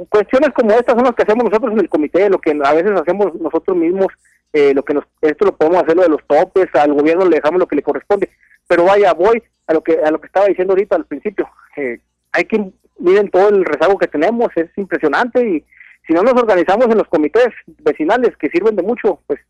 [0.09, 2.93] Cuestiones como estas son las que hacemos nosotros en el comité, lo que a veces
[2.93, 4.09] hacemos nosotros mismos
[4.53, 7.37] eh, lo que nos, esto lo podemos hacer lo de los topes, al gobierno le
[7.37, 8.31] dejamos lo que le corresponde,
[8.67, 12.01] pero vaya, voy a lo que a lo que estaba diciendo ahorita al principio, eh,
[12.33, 15.65] hay que miren todo el rezago que tenemos, es impresionante y
[16.07, 17.49] si no nos organizamos en los comités
[17.79, 19.41] vecinales que sirven de mucho, pues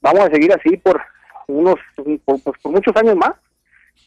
[0.00, 1.00] vamos a seguir así por
[1.46, 1.76] unos
[2.24, 3.32] por, pues, por muchos años más.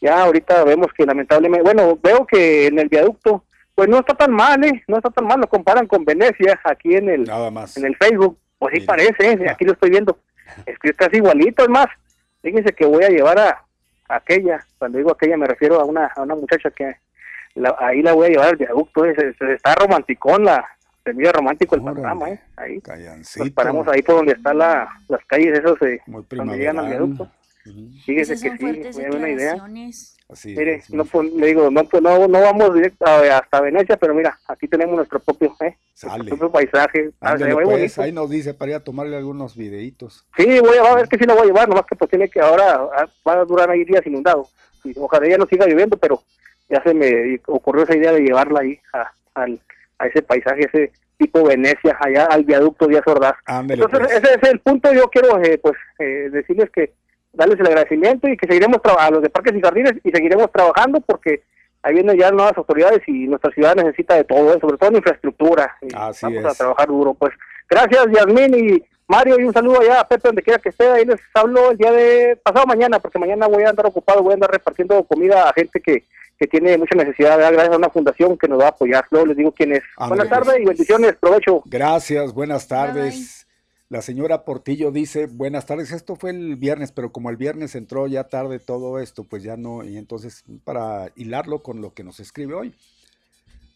[0.02, 3.44] Ya ahorita vemos que lamentablemente, bueno, veo que en el viaducto
[3.76, 4.82] pues no está tan mal, ¿eh?
[4.88, 8.74] No está tan mal, lo comparan con Venecia aquí en el en el Facebook pues
[8.74, 9.50] sí parece, ¿eh?
[9.50, 10.18] aquí lo estoy viendo.
[10.64, 11.86] Es que es casi igualito, es más.
[12.42, 13.62] Fíjense que voy a llevar a,
[14.08, 16.96] aquella, cuando digo aquella me refiero a una, a una muchacha que
[17.78, 20.64] ahí la voy a llevar al viaducto, está romanticón la,
[21.04, 22.40] se mira romántico el panorama, ¿eh?
[22.56, 22.82] Ahí.
[23.36, 26.00] Nos paramos ahí por donde están la, las calles, esos, eh,
[26.34, 27.30] cuando llegan al viaducto.
[28.04, 29.56] Fíjese que sí, muy buena idea.
[30.28, 34.12] Así Mire, no, pues, le digo, no, pues, no, no vamos directo hasta Venecia, pero
[34.12, 35.76] mira, aquí tenemos nuestro propio, ¿eh?
[36.02, 37.10] Nuestro propio paisaje.
[37.20, 40.26] Ah, pues, ahí nos dice para ir a tomarle algunos videitos.
[40.36, 42.40] Sí, voy a, ver que sí lo voy a llevar, nomás que pues tiene que
[42.40, 44.48] ahora ah, va a durar ahí días inundado.
[44.82, 46.20] Y ojalá ya no siga lloviendo, pero
[46.68, 49.60] ya se me ocurrió esa idea de llevarla ahí a, al,
[49.98, 53.36] a ese paisaje, ese tipo Venecia, allá al viaducto Díaz Ordaz.
[53.46, 54.12] Entonces, pues.
[54.12, 54.92] ese es el punto.
[54.92, 56.92] Yo quiero eh, pues eh, decirles que
[57.36, 61.00] darles el agradecimiento y que seguiremos a los de Parques y Jardines y seguiremos trabajando
[61.00, 61.42] porque
[61.82, 64.58] ahí vienen ya nuevas autoridades y nuestra ciudad necesita de todo, ¿eh?
[64.60, 65.76] sobre todo en infraestructura.
[66.22, 67.14] Vamos a trabajar duro.
[67.14, 67.32] Pues
[67.68, 70.88] gracias, Yasmín y Mario, y un saludo allá a Pepe, donde quiera que esté.
[70.90, 74.32] Ahí les hablo el día de pasado mañana, porque mañana voy a andar ocupado, voy
[74.32, 76.04] a andar repartiendo comida a gente que
[76.38, 79.06] que tiene mucha necesidad, gracias a una fundación que nos va a apoyar.
[79.10, 79.82] Luego les digo quién es.
[79.96, 81.62] buenas tardes y bendiciones, provecho.
[81.64, 83.45] Gracias, buenas tardes.
[83.88, 88.08] La señora Portillo dice, buenas tardes, esto fue el viernes, pero como el viernes entró
[88.08, 92.18] ya tarde todo esto, pues ya no, y entonces para hilarlo con lo que nos
[92.18, 92.74] escribe hoy.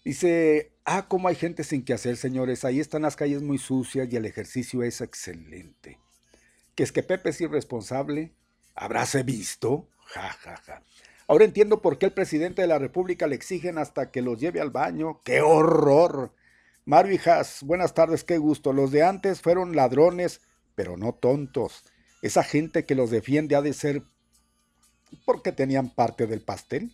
[0.05, 4.09] Dice, ah, cómo hay gente sin que hacer, señores, ahí están las calles muy sucias
[4.11, 5.99] y el ejercicio es excelente.
[6.74, 8.32] Que es que Pepe es irresponsable,
[8.74, 10.82] habráse visto, ja, ja, ja.
[11.28, 14.61] Ahora entiendo por qué el presidente de la República le exigen hasta que los lleve
[14.61, 15.20] al baño.
[15.23, 16.32] ¡Qué horror!
[16.91, 18.73] Mario Hijas, buenas tardes, qué gusto.
[18.73, 20.41] Los de antes fueron ladrones,
[20.75, 21.85] pero no tontos.
[22.21, 24.03] Esa gente que los defiende ha de ser
[25.25, 26.91] porque tenían parte del pastel.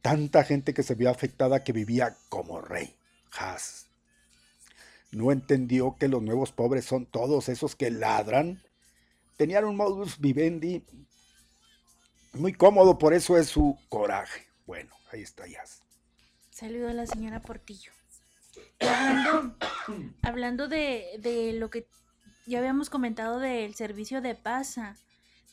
[0.00, 2.94] Tanta gente que se vio afectada que vivía como rey.
[3.36, 3.88] Has.
[5.10, 8.62] No entendió que los nuevos pobres son todos esos que ladran.
[9.36, 10.84] Tenían un modus vivendi
[12.32, 14.46] muy cómodo, por eso es su coraje.
[14.66, 15.64] Bueno, ahí está ya.
[16.52, 17.97] Saludo a la señora Portillo.
[20.22, 21.86] Hablando, de, lo que
[22.46, 24.96] ya habíamos comentado del servicio de PASA,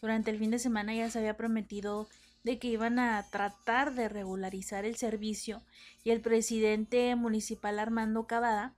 [0.01, 2.07] durante el fin de semana ya se había prometido
[2.43, 5.63] de que iban a tratar de regularizar el servicio
[6.03, 8.75] y el presidente municipal Armando Cavada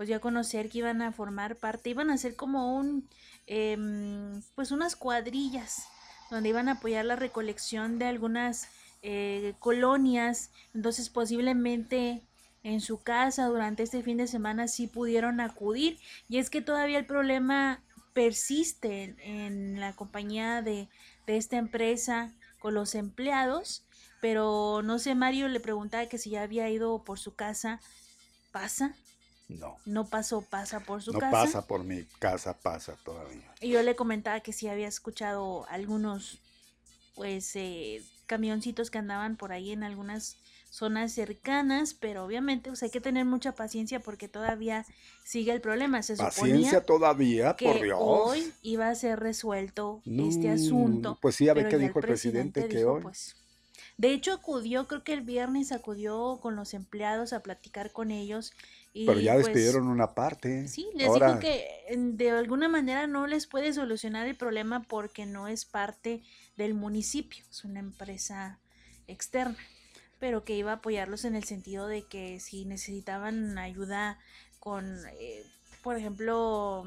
[0.00, 3.06] pues ya a conocer que iban a formar parte, iban a ser como un,
[3.46, 5.82] em, pues unas cuadrillas
[6.30, 8.68] donde iban a apoyar la recolección de algunas
[9.02, 10.52] eh, colonias.
[10.72, 12.22] Entonces posiblemente
[12.62, 15.98] en su casa durante este fin de semana sí pudieron acudir.
[16.28, 17.82] Y es que todavía el problema
[18.12, 20.88] persiste en, la compañía de,
[21.26, 23.84] de esta empresa con los empleados.
[24.20, 27.80] Pero no sé, Mario le preguntaba que si ya había ido por su casa.
[28.52, 28.94] ¿Pasa?
[29.48, 29.78] No.
[29.84, 31.26] No pasó, pasa por su casa.
[31.26, 33.52] No pasa por mi casa, pasa todavía.
[33.60, 36.40] Y yo le comentaba que sí había escuchado algunos,
[37.14, 40.36] pues, eh, camioncitos que andaban por ahí en algunas
[40.70, 44.86] zonas cercanas, pero obviamente pues, hay que tener mucha paciencia porque todavía
[45.24, 46.02] sigue el problema.
[46.02, 47.98] Se paciencia todavía, por Dios.
[48.00, 51.18] Hoy iba a ser resuelto este asunto.
[51.20, 53.02] Pues sí, a ver qué dijo el presidente, que hoy.
[53.02, 53.36] Pues,
[53.98, 58.54] de hecho, acudió, creo que el viernes acudió con los empleados a platicar con ellos
[58.92, 60.66] pero ya pues despidieron una parte.
[60.66, 61.66] Sí, les dijo que
[61.96, 66.22] de alguna manera no les puede solucionar el problema porque no es parte
[66.56, 68.58] del municipio, es una empresa
[69.06, 69.56] externa,
[70.20, 74.18] pero que iba a apoyarlos en el sentido de que si necesitaban ayuda
[74.60, 75.44] con, eh,
[75.82, 76.84] por ejemplo,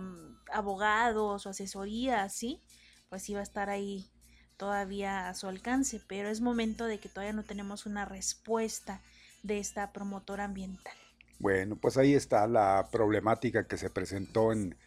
[0.51, 2.61] abogados o asesoría, ¿sí?
[3.09, 4.07] Pues iba a estar ahí
[4.55, 9.01] todavía a su alcance, pero es momento de que todavía no tenemos una respuesta
[9.41, 10.93] de esta promotora ambiental.
[11.39, 14.77] Bueno, pues ahí está la problemática que se presentó en,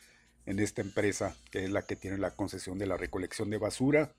[0.46, 4.12] esta empresa, que es la que tiene la concesión de la recolección de basura,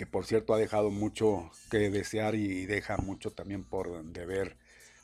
[0.00, 4.56] que por cierto ha dejado mucho que desear y deja mucho también por deber.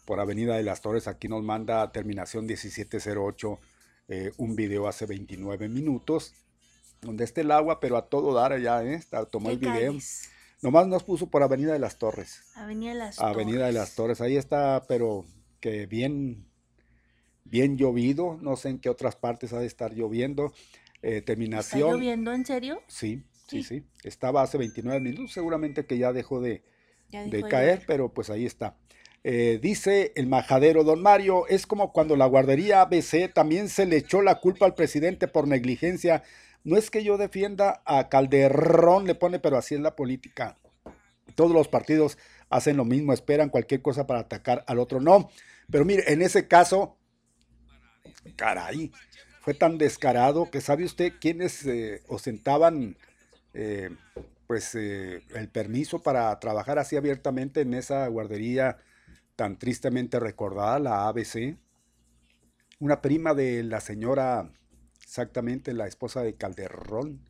[0.07, 3.59] Por Avenida de las Torres, aquí nos manda terminación 1708
[4.09, 6.33] eh, un video hace 29 minutos,
[7.03, 9.03] donde está el agua, pero a todo dar allá, ¿eh?
[9.31, 9.95] Tomó el video.
[10.63, 12.45] Nomás nos puso por Avenida de las Torres.
[12.55, 13.35] Avenida de las Torres.
[13.35, 15.27] Avenida de las Torres, ahí está, pero
[15.61, 16.47] que bien,
[17.45, 20.55] bien llovido, no sé en qué otras partes ha de estar lloviendo.
[21.03, 21.83] Eh, terminación.
[21.83, 22.83] ¿Está lloviendo en serio?
[22.89, 26.63] Sí, sí, sí, Estaba hace 29 minutos, seguramente que ya dejó de,
[27.49, 28.77] caer, pero pues ahí está.
[29.25, 33.97] Eh, dice el majadero, don Mario, es como cuando la guardería ABC también se le
[33.97, 36.23] echó la culpa al presidente por negligencia.
[36.63, 40.59] No es que yo defienda a Calderón, le pone, pero así es la política.
[41.35, 42.19] Todos los partidos
[42.51, 45.01] hacen lo mismo, esperan cualquier cosa para atacar al otro.
[45.01, 45.29] No,
[45.71, 46.97] pero mire, en ese caso,
[48.37, 48.93] caray,
[49.41, 52.97] fue tan descarado que sabe usted quiénes eh, ostentaban
[53.59, 53.89] eh,
[54.47, 58.77] pues eh, el permiso para trabajar así abiertamente en esa guardería
[59.35, 61.57] tan tristemente recordada, la ABC.
[62.79, 64.53] Una prima de la señora,
[65.03, 67.25] exactamente la esposa de Calderón,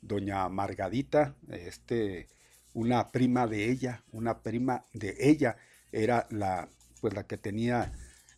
[0.00, 2.28] doña Margadita, este,
[2.72, 5.56] una prima de ella, una prima de ella,
[5.90, 6.68] era la,
[7.00, 7.92] pues la que tenía,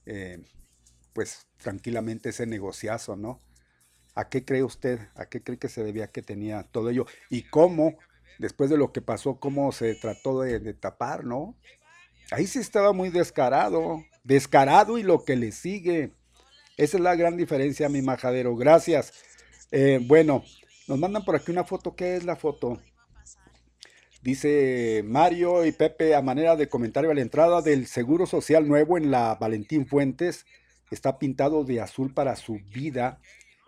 [0.06, 0.42] eh,
[1.12, 3.42] pues tranquilamente ese negociazo, ¿no?
[4.16, 4.98] ¿A qué cree usted?
[5.14, 7.04] ¿A qué cree que se debía que tenía todo ello?
[7.28, 7.98] Y cómo,
[8.38, 11.54] después de lo que pasó, cómo se trató de, tapar, ¿no?
[12.30, 16.12] Ahí sí estaba muy descarado, descarado y lo que le sigue.
[16.78, 18.56] Esa es la gran diferencia, mi majadero.
[18.56, 19.12] Gracias.
[19.70, 20.42] Eh, bueno,
[20.88, 21.94] nos mandan por aquí una foto.
[21.94, 22.80] ¿Qué es la foto?
[24.22, 28.96] Dice Mario y Pepe a manera de comentario a la entrada del Seguro Social Nuevo
[28.96, 30.46] en la Valentín Fuentes.
[30.90, 33.20] Está pintado de azul para su vida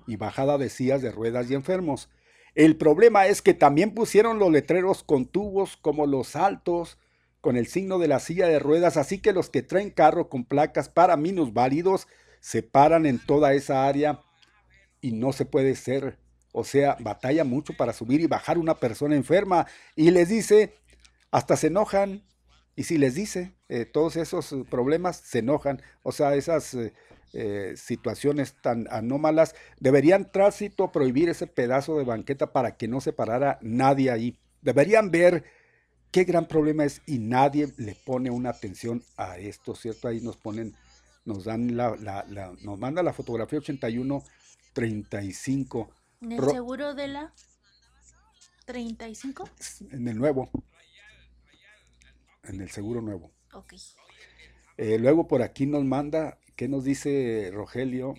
[0.09, 2.09] y bajada de sillas de ruedas y enfermos.
[2.55, 6.99] El problema es que también pusieron los letreros con tubos como los altos,
[7.41, 10.45] con el signo de la silla de ruedas, así que los que traen carro con
[10.45, 12.09] placas para minusválidos
[12.41, 14.23] se paran en toda esa área
[15.01, 16.19] y no se puede ser.
[16.53, 20.75] O sea, batalla mucho para subir y bajar una persona enferma y les dice,
[21.31, 22.25] hasta se enojan.
[22.75, 25.83] Y si les dice eh, todos esos problemas, se enojan.
[26.03, 26.95] O sea, esas eh,
[27.33, 33.13] eh, situaciones tan anómalas, deberían tránsito prohibir ese pedazo de banqueta para que no se
[33.13, 34.39] parara nadie ahí.
[34.63, 35.45] Deberían ver
[36.11, 40.09] qué gran problema es y nadie le pone una atención a esto, ¿cierto?
[40.09, 40.75] Ahí nos ponen,
[41.25, 42.25] nos dan la, la,
[42.63, 45.91] nos manda la fotografía 8135.
[46.23, 47.35] ¿En el seguro de la
[48.65, 49.51] 35?
[49.93, 50.51] En el nuevo.
[52.45, 53.31] En el seguro nuevo.
[53.53, 53.75] Ok.
[54.79, 58.17] Eh, luego por aquí nos manda ¿Qué nos dice Rogelio?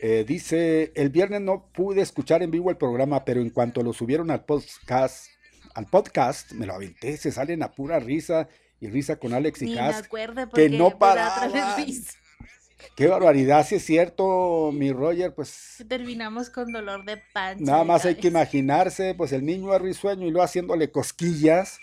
[0.00, 3.92] Eh, dice, el viernes no pude escuchar en vivo el programa, pero en cuanto lo
[3.92, 5.28] subieron al podcast,
[5.76, 8.48] al podcast, me lo aventé, se salen a pura risa
[8.80, 10.08] y risa con Alex y Cas,
[10.52, 11.32] que no para.
[12.96, 15.84] Qué barbaridad, si es cierto, mi Roger, pues...
[15.86, 17.64] Terminamos con dolor de panza.
[17.64, 21.78] Nada más hay que imaginarse, pues el niño es risueño y lo haciéndole cosquillas.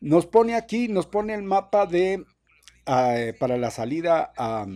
[0.00, 2.24] Nos pone aquí, nos pone el mapa de
[2.86, 4.66] eh, para la salida a,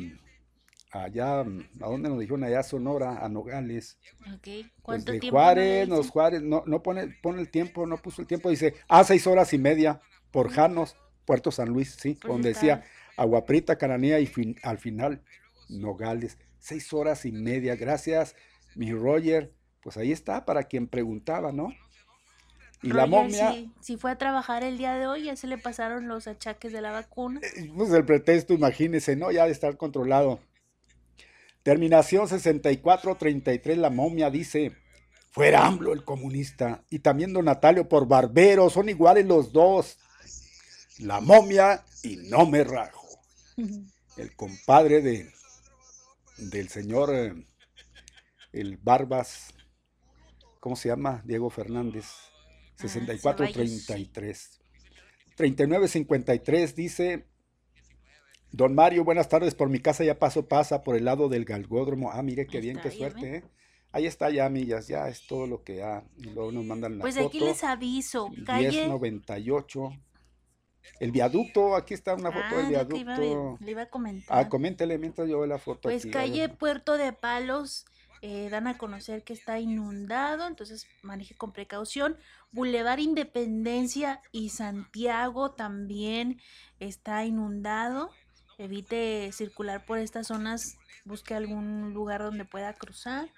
[0.90, 1.44] allá, ¿a
[1.78, 2.44] dónde nos dijeron?
[2.44, 3.98] Allá Sonora, a Nogales.
[4.36, 4.62] Okay.
[4.62, 5.30] Pues ¿Cuánto tiempo?
[5.30, 9.04] Juárez, nos Juárez, no, no pone, pone el tiempo, no puso el tiempo, dice, a
[9.04, 12.84] seis horas y media por Janos, Puerto San Luis, sí, donde decía
[13.16, 14.30] Aguaprita, Cananea y
[14.62, 15.22] al final
[15.68, 18.34] Nogales, seis horas y media, gracias,
[18.74, 19.52] mi Roger,
[19.82, 21.72] pues ahí está para quien preguntaba, ¿no?
[22.82, 23.54] Y la momia.
[23.80, 26.80] Si, fue a trabajar el día de hoy, ya se le pasaron los achaques de
[26.80, 27.40] la vacuna.
[27.42, 29.30] Eh, pues el pretexto, imagínese, ¿no?
[29.32, 30.38] Ya de estar controlado.
[31.62, 34.76] Terminación 6433, la momia dice:
[35.30, 36.84] Fuera AMLO el comunista.
[36.88, 39.98] Y también don Natalio por barbero, son iguales los dos.
[40.98, 43.06] La momia y no me rajo.
[44.16, 45.30] El compadre de
[46.38, 47.34] del señor, eh,
[48.52, 49.54] el Barbas,
[50.60, 51.22] ¿cómo se llama?
[51.24, 52.06] Diego Fernández
[52.78, 54.60] 6433.
[55.36, 57.26] 3953 dice,
[58.50, 62.10] Don Mario, buenas tardes, por mi casa ya paso, pasa por el lado del galgódromo.
[62.12, 63.44] Ah, mire qué bien, qué suerte, ¿eh?
[63.90, 66.04] Ahí está ya, millas, ya es todo lo que ha.
[66.18, 68.70] Y luego nos mandan la Pues aquí les aviso, calle...
[68.70, 69.92] 1098.
[71.00, 73.58] El viaducto, aquí está una foto del ah, viaducto.
[73.60, 74.38] le iba a comentar.
[74.38, 75.82] Ah, coméntele mientras yo veo la foto.
[75.82, 77.84] Pues calle Puerto de Palos,
[78.20, 82.16] eh, dan a conocer que está inundado, entonces maneje con precaución.
[82.52, 86.40] Boulevard Independencia y Santiago también
[86.80, 88.10] está inundado.
[88.58, 93.28] Evite circular por estas zonas, busque algún lugar donde pueda cruzar.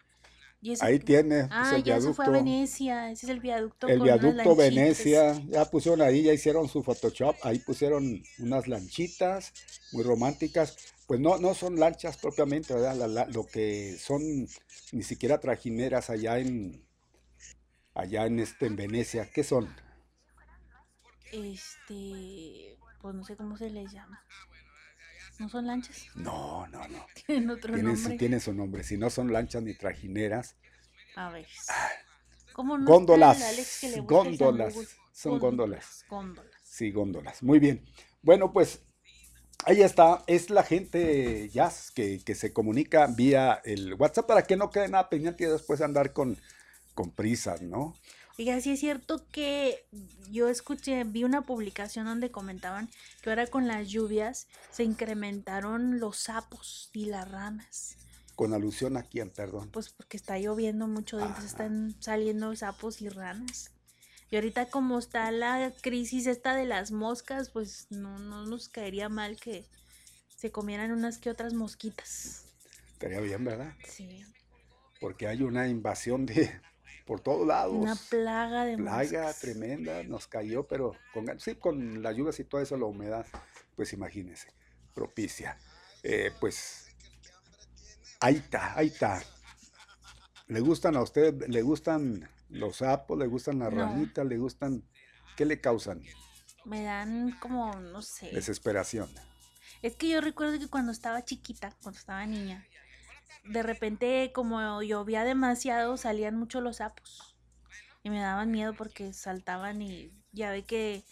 [0.81, 1.49] Ahí tiene.
[1.51, 3.11] Ah, ya se fue a Venecia.
[3.11, 3.89] Ese es el viaducto.
[3.89, 5.33] El viaducto Venecia.
[5.49, 7.35] Ya pusieron ahí, ya hicieron su Photoshop.
[7.43, 9.53] Ahí pusieron unas lanchitas
[9.93, 10.77] muy románticas.
[11.11, 13.27] Pues no, no son lanchas propiamente, ¿verdad?
[13.35, 14.23] lo que son
[14.93, 16.87] ni siquiera trajineras allá en,
[17.95, 19.75] allá en este en Venecia, ¿qué son?
[21.33, 24.25] Este, pues no sé cómo se les llama.
[25.41, 26.07] ¿No son lanchas?
[26.15, 27.05] No, no, no.
[27.27, 27.97] Tienen otro nombre.
[27.97, 28.85] Su, tienen su nombre.
[28.85, 30.55] Si no son lanchas ni trajineras.
[31.17, 31.49] A ver.
[32.53, 33.37] ¿Cómo no góndolas.
[34.05, 34.77] góndolas.
[35.11, 36.05] Son góndolas.
[36.09, 36.55] Góndolas.
[36.63, 37.43] Sí, góndolas.
[37.43, 37.85] Muy bien.
[38.23, 38.85] Bueno, pues
[39.65, 40.23] ahí está.
[40.27, 44.89] Es la gente jazz que, que se comunica vía el WhatsApp para que no quede
[44.89, 46.39] nada pendiente y después andar con
[46.95, 47.95] con prisas, ¿no?
[48.39, 49.87] Oiga, sí es cierto que
[50.31, 52.89] yo escuché, vi una publicación donde comentaban
[53.23, 57.97] que ahora con las lluvias se incrementaron los sapos y las ranas.
[58.37, 59.69] ¿Con alusión a quién, perdón?
[59.71, 63.71] Pues porque está lloviendo mucho, entonces están saliendo sapos y ranas.
[64.31, 69.09] Y ahorita como está la crisis esta de las moscas, pues no, no nos caería
[69.09, 69.67] mal que
[70.37, 72.47] se comieran unas que otras mosquitas.
[72.93, 73.75] Estaría bien, ¿verdad?
[73.89, 74.25] Sí.
[75.01, 76.61] Porque hay una invasión de
[77.07, 77.75] por todos lados.
[77.75, 82.61] Una plaga de Plaga tremenda, nos cayó, pero con, sí, con las lluvias y todo
[82.61, 83.27] eso, la humedad,
[83.75, 84.49] pues imagínese,
[84.95, 85.59] propicia.
[86.05, 86.95] Eh, pues
[88.21, 89.21] ahí está, ahí está.
[90.47, 94.83] ¿Le gustan a usted, le gustan los sapos, le gustan las ranitas, le gustan,
[95.37, 96.03] qué le causan?
[96.65, 98.31] Me dan como, no sé.
[98.33, 99.09] Desesperación.
[99.83, 102.67] Es que yo recuerdo que cuando estaba chiquita, cuando estaba niña,
[103.45, 107.37] de repente como llovía demasiado salían mucho los sapos
[108.03, 111.05] y me daban miedo porque saltaban y ya ve que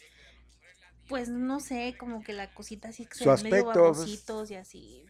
[1.09, 5.06] pues no sé, como que la cosita así Su aspecto, medio pues, y así.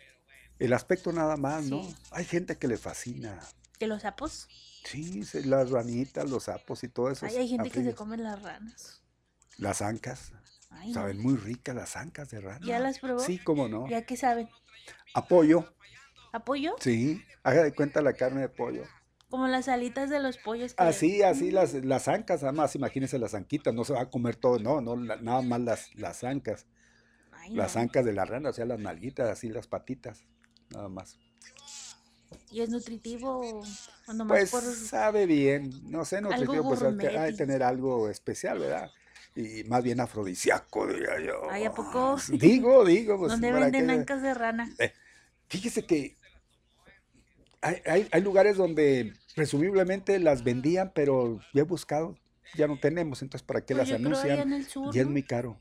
[0.60, 1.82] El aspecto nada más, ¿no?
[2.12, 3.40] Hay gente que le fascina.
[3.80, 4.48] ¿De los sapos?
[4.88, 7.26] Sí, las ranitas, los sapos y todo eso.
[7.26, 9.02] hay gente que se come las ranas.
[9.58, 10.32] Las ancas.
[10.92, 12.64] saben muy ricas las ancas de rana.
[12.64, 13.20] ¿Ya las probó?
[13.20, 13.88] Sí, cómo no.
[13.88, 14.48] ¿Ya qué saben?
[15.14, 15.74] Apoyo.
[16.32, 16.74] ¿Apoyo?
[16.80, 18.84] Sí, haga de cuenta la carne de pollo.
[19.28, 20.74] Como las alitas de los pollos.
[20.78, 24.58] Así, así las, las ancas, además imagínense las anquitas, no se va a comer todo,
[24.58, 26.66] no, no, nada más las, las ancas.
[27.50, 30.24] las ancas de la rana, o sea, las nalguitas, así las patitas,
[30.70, 31.18] nada más.
[32.50, 33.40] ¿Y es nutritivo
[34.06, 38.90] o nomás pues sabe bien, no sé, nutritivo, pues hay que tener algo especial, ¿verdad?
[39.36, 41.50] Y más bien afrodisíaco, diría yo.
[41.50, 42.16] ¿Ay, a poco?
[42.32, 43.18] Digo, digo.
[43.18, 44.72] Pues, ¿Dónde venden ancas de rana?
[44.78, 44.92] Eh,
[45.48, 46.16] fíjese que
[47.60, 52.16] hay, hay, lugares donde presumiblemente las vendían, pero ya he buscado,
[52.56, 54.66] ya no tenemos, entonces ¿para qué pues las anuncian?
[54.92, 55.60] y es muy caro.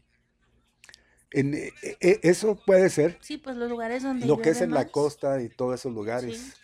[1.31, 3.17] En, eh, eh, eso puede ser.
[3.19, 4.25] Sí, pues los lugares donde...
[4.25, 6.55] Lo que es en la costa y todos esos lugares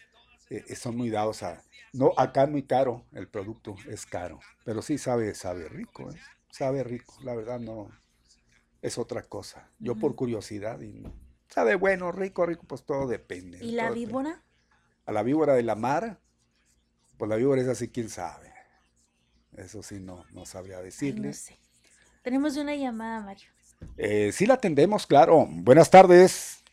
[0.58, 1.64] eh, son muy dados a...
[1.94, 6.10] No, acá es muy caro, el producto es caro, pero sí sabe, sabe rico,
[6.50, 7.92] sabe rico, la verdad no,
[8.82, 9.70] es otra cosa.
[9.78, 11.04] Yo por curiosidad y
[11.50, 13.64] sabe bueno, rico, rico, pues todo depende.
[13.64, 14.42] ¿Y la víbora?
[15.06, 16.20] a la víbora de la mar,
[17.18, 18.52] pues la víbora es así, quién sabe.
[19.58, 21.28] Eso sí, no, no sabría decirle.
[21.28, 21.58] no sé.
[22.22, 23.50] Tenemos una llamada, Mario.
[23.98, 25.46] Eh, sí la atendemos, claro.
[25.50, 26.64] Buenas tardes.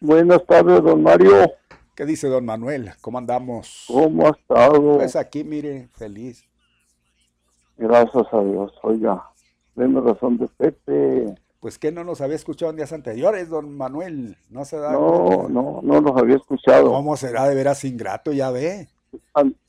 [0.00, 1.52] Buenas tardes, don Mario.
[1.94, 2.90] ¿Qué dice don Manuel?
[3.02, 3.84] ¿Cómo andamos?
[3.86, 4.96] ¿Cómo ha estado?
[4.96, 6.42] Pues aquí, mire, feliz.
[7.76, 8.72] Gracias a Dios.
[8.82, 9.30] Oiga,
[9.74, 11.34] denme razón de Pepe.
[11.60, 14.38] Pues que no nos había escuchado en días anteriores, don Manuel.
[14.48, 14.92] No se da.
[14.92, 16.90] No, no, no nos había escuchado.
[16.90, 18.32] ¿Cómo será de veras ingrato?
[18.32, 18.88] Ya ve.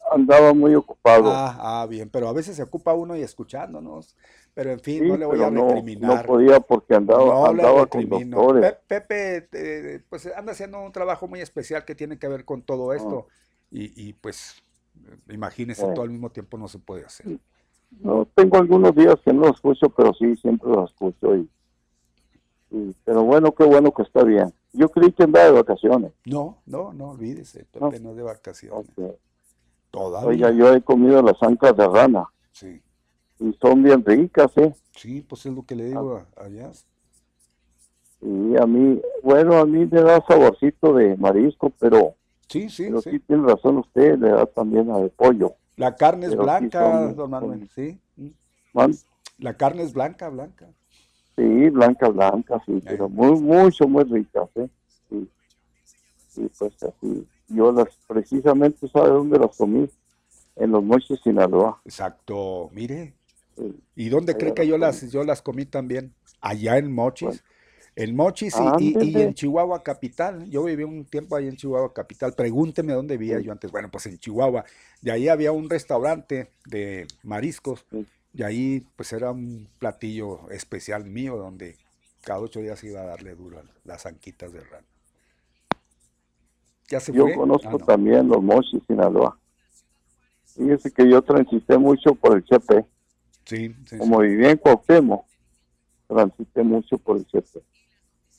[0.09, 1.29] andaba muy ocupado.
[1.29, 4.15] Ah, ah, bien, pero a veces se ocupa uno y escuchándonos.
[4.53, 6.21] Pero en fin, no le voy a recriminar.
[6.21, 8.75] No, podía porque andaba, andaba con doctores.
[8.87, 12.95] Pepe, pues anda haciendo un trabajo muy especial que tiene que ver con todo ah.
[12.95, 13.27] esto.
[13.71, 14.61] Y, y, pues,
[15.29, 17.39] imagínese, todo al mismo tiempo no se puede hacer.
[17.99, 21.49] No, tengo algunos días que no lo escucho, pero sí, siempre lo escucho y
[23.05, 24.51] pero bueno, qué bueno que está bien.
[24.73, 26.11] Yo creí que andaba de vacaciones.
[26.25, 28.87] No, no, no olvídese, no, no de vacaciones.
[29.91, 32.25] Oiga, yo he comido las ancas de rana.
[32.51, 32.81] Sí.
[33.43, 34.73] Y son bien ricas, ¿eh?
[34.95, 36.41] Sí, pues es lo que le digo ah.
[36.41, 36.71] allá.
[38.21, 42.15] Y a mí, bueno, a mí me da saborcito de marisco, pero...
[42.47, 43.19] Sí, sí, pero sí.
[43.19, 45.55] tiene razón usted, le da también a de pollo.
[45.75, 47.99] La carne es blanca, don Manuel, sí.
[49.39, 50.69] La carne es blanca, blanca.
[51.35, 54.69] Sí, blanca, blanca, sí, pero muy, mucho, muy ricas, ¿eh?
[55.09, 55.29] Sí.
[56.29, 57.27] sí, pues así.
[57.49, 59.89] Yo las, precisamente, ¿sabe dónde las comí?
[60.55, 61.81] En los Mochis, Sinaloa.
[61.83, 63.15] Exacto, mire.
[63.95, 66.13] ¿Y dónde cree que yo las, yo las comí también?
[66.41, 67.43] Allá en Mochis.
[67.95, 70.49] En Mochis y, y, en Chihuahua Capital.
[70.49, 72.33] Yo viví un tiempo ahí en Chihuahua Capital.
[72.33, 73.71] Pregúnteme dónde vivía yo antes.
[73.71, 74.65] Bueno, pues en Chihuahua.
[75.01, 77.85] De ahí había un restaurante de mariscos.
[78.33, 81.77] Y ahí pues era un platillo especial mío donde
[82.23, 84.87] cada ocho días iba a darle duro a las anquitas de rana.
[86.89, 89.37] ¿Ya se yo conozco ah, también los mochis Sinaloa.
[90.45, 92.85] Fíjese que yo transité mucho por el Chepe.
[93.45, 95.25] Sí, Como viví en Cuauhtémoc,
[96.07, 97.61] transité mucho por el Chepe.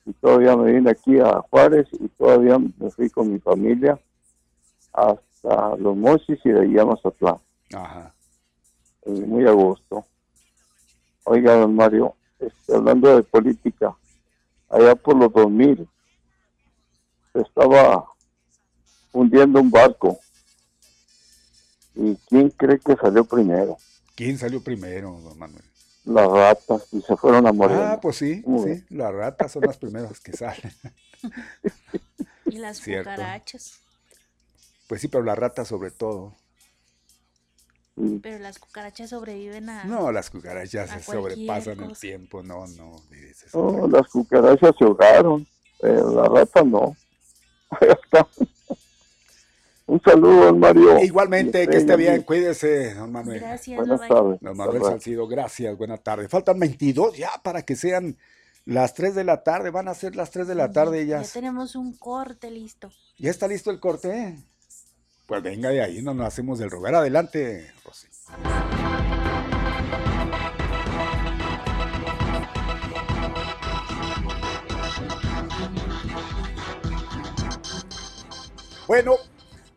[0.06, 3.98] Y todavía me vine aquí a Juárez y todavía me fui con mi familia
[4.92, 7.36] hasta los mochis y de ahí a Mazatlán.
[7.74, 8.14] Ajá
[9.06, 10.04] muy a gusto.
[11.24, 13.94] Oiga, don Mario, este, hablando de política,
[14.68, 15.88] allá por los 2000
[17.32, 18.06] se estaba
[19.12, 20.18] hundiendo un barco.
[21.94, 23.76] ¿Y quién cree que salió primero?
[24.14, 25.64] ¿Quién salió primero, don Manuel?
[26.04, 27.78] Las ratas, y se fueron a morir.
[27.78, 30.72] Ah, pues sí, sí, las ratas son las primeras que salen.
[32.46, 33.80] y las cucarachas.
[34.86, 36.34] Pues sí, pero las ratas sobre todo.
[38.22, 39.84] Pero las cucarachas sobreviven a.
[39.84, 43.02] No, las cucarachas se sobrepasan el tiempo, no, no.
[43.54, 45.46] No, las cucarachas se ahogaron,
[45.80, 46.96] pero la rata no.
[49.86, 50.98] Un saludo, don Mario.
[51.04, 53.40] Igualmente, que esté bien, cuídese, don Manuel.
[53.40, 54.40] Gracias, Buenas tardes.
[54.40, 56.30] Don Manuel Salcido, gracias, buenas tardes.
[56.30, 58.16] Faltan 22 ya para que sean
[58.64, 61.20] las 3 de la tarde, van a ser las 3 de la tarde ya.
[61.20, 62.90] Ya tenemos un corte listo.
[63.18, 64.38] ¿Ya está listo el corte?
[65.26, 66.94] Pues venga de ahí, no nos hacemos del rogar.
[66.94, 68.08] Adelante, Rosy.
[78.86, 79.16] Bueno,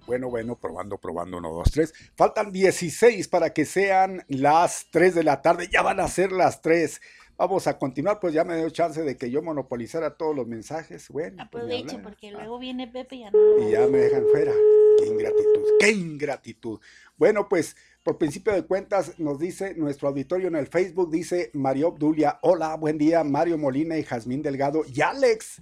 [0.07, 1.93] bueno, bueno, probando, probando, uno, dos, tres.
[2.15, 5.67] Faltan 16 para que sean las 3 de la tarde.
[5.71, 7.01] Ya van a ser las 3.
[7.37, 11.09] Vamos a continuar, pues ya me dio chance de que yo monopolizara todos los mensajes.
[11.09, 14.53] Bueno, aproveche porque luego viene Pepe y ya, y ya me dejan fuera.
[14.97, 16.79] Qué ingratitud, qué ingratitud.
[17.17, 21.89] Bueno, pues por principio de cuentas nos dice nuestro auditorio en el Facebook, dice Mario
[21.89, 25.61] Obdulia, hola, buen día, Mario Molina y Jazmín Delgado y Alex.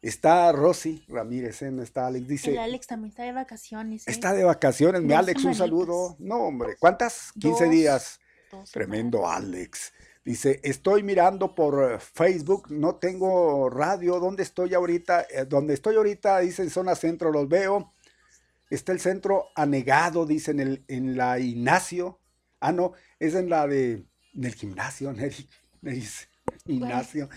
[0.00, 1.72] Está Rosy Ramírez, ¿eh?
[1.82, 2.52] está Alex, dice.
[2.52, 4.06] El Alex también está de vacaciones.
[4.06, 4.10] ¿eh?
[4.10, 6.16] Está de vacaciones, mi Alex, un saludo.
[6.20, 7.32] No, hombre, ¿cuántas?
[7.40, 8.20] 15 días.
[8.72, 9.92] Tremendo Alex.
[10.24, 15.26] Dice, estoy mirando por eh, Facebook, no tengo radio, ¿dónde estoy ahorita?
[15.30, 17.94] Eh, donde estoy ahorita, dice en zona centro, los veo.
[18.70, 22.20] Está el centro anegado, dice en, el, en la Ignacio.
[22.60, 24.04] Ah, no, es en la de,
[24.34, 25.48] del gimnasio, Neri,
[25.80, 26.04] Neri
[26.66, 27.28] Ignacio.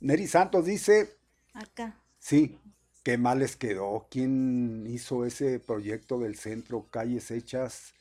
[0.00, 1.16] Neri Santos dice.
[1.54, 2.01] Acá.
[2.22, 2.58] Sí,
[3.02, 4.06] qué mal les quedó.
[4.10, 7.94] ¿Quién hizo ese proyecto del centro, calles hechas?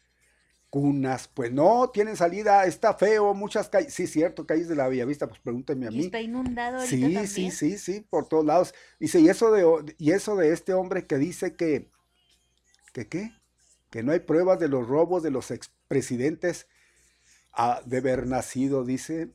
[0.69, 5.27] cunas, pues no, tienen salida, está feo, muchas calles, sí, cierto, calles de la Villavista,
[5.27, 6.06] pues pregúntenme a mí.
[6.06, 7.27] está inundado ahorita Sí, también?
[7.27, 8.73] sí, sí, sí, por todos lados.
[8.99, 11.89] Dice, y eso de, y eso de este hombre que dice que,
[12.93, 13.31] que qué,
[13.89, 16.68] que no hay pruebas de los robos de los expresidentes
[17.53, 19.31] ah, de haber nacido, dice,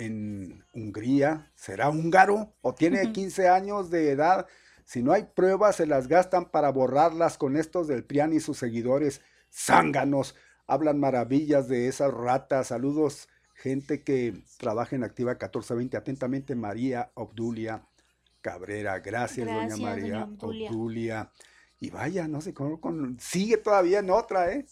[0.00, 4.46] en Hungría, ¿será húngaro o tiene 15 años de edad?
[4.84, 8.58] Si no hay pruebas, se las gastan para borrarlas con estos del PRIAN y sus
[8.58, 9.20] seguidores
[9.52, 10.34] zánganos,
[10.66, 12.68] hablan maravillas de esas ratas.
[12.68, 15.96] Saludos, gente que trabaja en Activa 1420.
[15.96, 17.86] Atentamente, María Obdulia
[18.40, 18.98] Cabrera.
[19.00, 21.30] Gracias, doña María Obdulia.
[21.78, 22.80] Y vaya, no sé cómo,
[23.18, 24.66] sigue todavía en otra, ¿eh?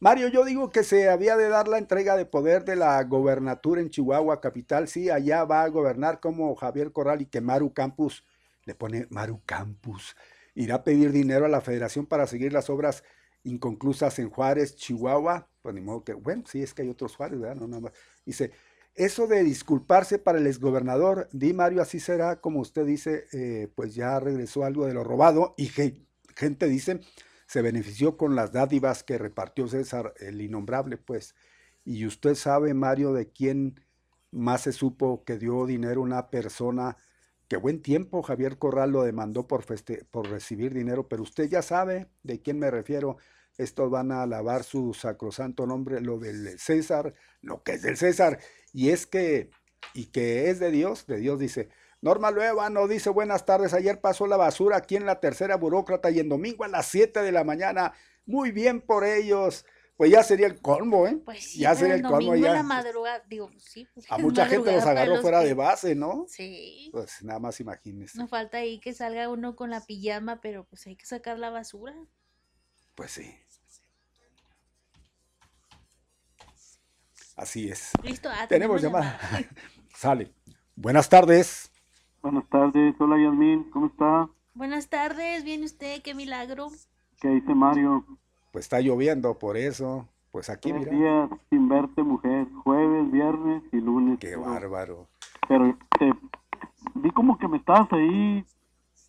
[0.00, 3.80] Mario, yo digo que se había de dar la entrega de poder de la gobernatura
[3.80, 4.86] en Chihuahua capital.
[4.86, 8.24] Sí, allá va a gobernar como Javier Corral y que Maru Campus,
[8.64, 10.14] le pone Maru Campus,
[10.54, 13.02] irá a pedir dinero a la federación para seguir las obras
[13.42, 17.40] inconclusas en Juárez, Chihuahua, pues ni modo que, bueno, sí es que hay otros Juárez,
[17.40, 17.56] ¿verdad?
[17.56, 17.92] No, nada más.
[18.24, 18.52] Dice,
[18.94, 23.96] eso de disculparse para el exgobernador, di Mario, así será, como usted dice, eh, pues
[23.96, 25.70] ya regresó algo de lo robado y
[26.36, 27.00] gente dice,
[27.48, 31.34] se benefició con las dádivas que repartió César, el innombrable, pues.
[31.82, 33.80] Y usted sabe, Mario, de quién
[34.30, 36.98] más se supo que dio dinero una persona
[37.48, 39.64] que buen tiempo Javier Corral lo demandó por,
[40.10, 43.16] por recibir dinero, pero usted ya sabe de quién me refiero.
[43.56, 48.38] Estos van a alabar su sacrosanto nombre, lo del César, lo que es del César,
[48.74, 49.50] y es que,
[49.94, 51.70] y que es de Dios, de Dios dice.
[52.00, 52.30] Norma
[52.70, 56.28] no dice buenas tardes, ayer pasó la basura aquí en la tercera burócrata y en
[56.28, 57.92] domingo a las 7 de la mañana.
[58.24, 59.64] Muy bien por ellos.
[59.96, 61.20] Pues ya sería el colmo, ¿eh?
[61.24, 62.52] Pues sí, ya sería el, colmo ya.
[62.52, 63.88] la madrugada, digo, sí.
[63.92, 66.24] Pues, a mucha gente los agarró fuera de base, ¿no?
[66.28, 66.88] Sí.
[66.92, 68.16] Pues nada más imagínese.
[68.16, 71.50] No falta ahí que salga uno con la pijama, pero pues hay que sacar la
[71.50, 71.96] basura.
[72.94, 73.34] Pues sí.
[77.34, 77.90] Así es.
[78.04, 79.18] Listo, ah, tenemos, llamada.
[79.96, 80.32] Sale.
[80.76, 81.67] Buenas tardes.
[82.30, 84.28] Buenas tardes, hola Yasmin, ¿cómo está?
[84.52, 86.02] Buenas tardes, ¿viene usted?
[86.02, 86.68] Qué milagro.
[87.22, 88.04] ¿Qué dice Mario?
[88.52, 90.06] Pues está lloviendo, por eso.
[90.30, 90.92] Pues aquí, mira.
[90.92, 92.46] días sin verte, mujer.
[92.64, 94.18] Jueves, viernes y lunes.
[94.18, 95.08] Qué bárbaro.
[95.48, 95.68] Pero
[96.00, 96.12] eh,
[96.96, 98.44] vi como que me estabas ahí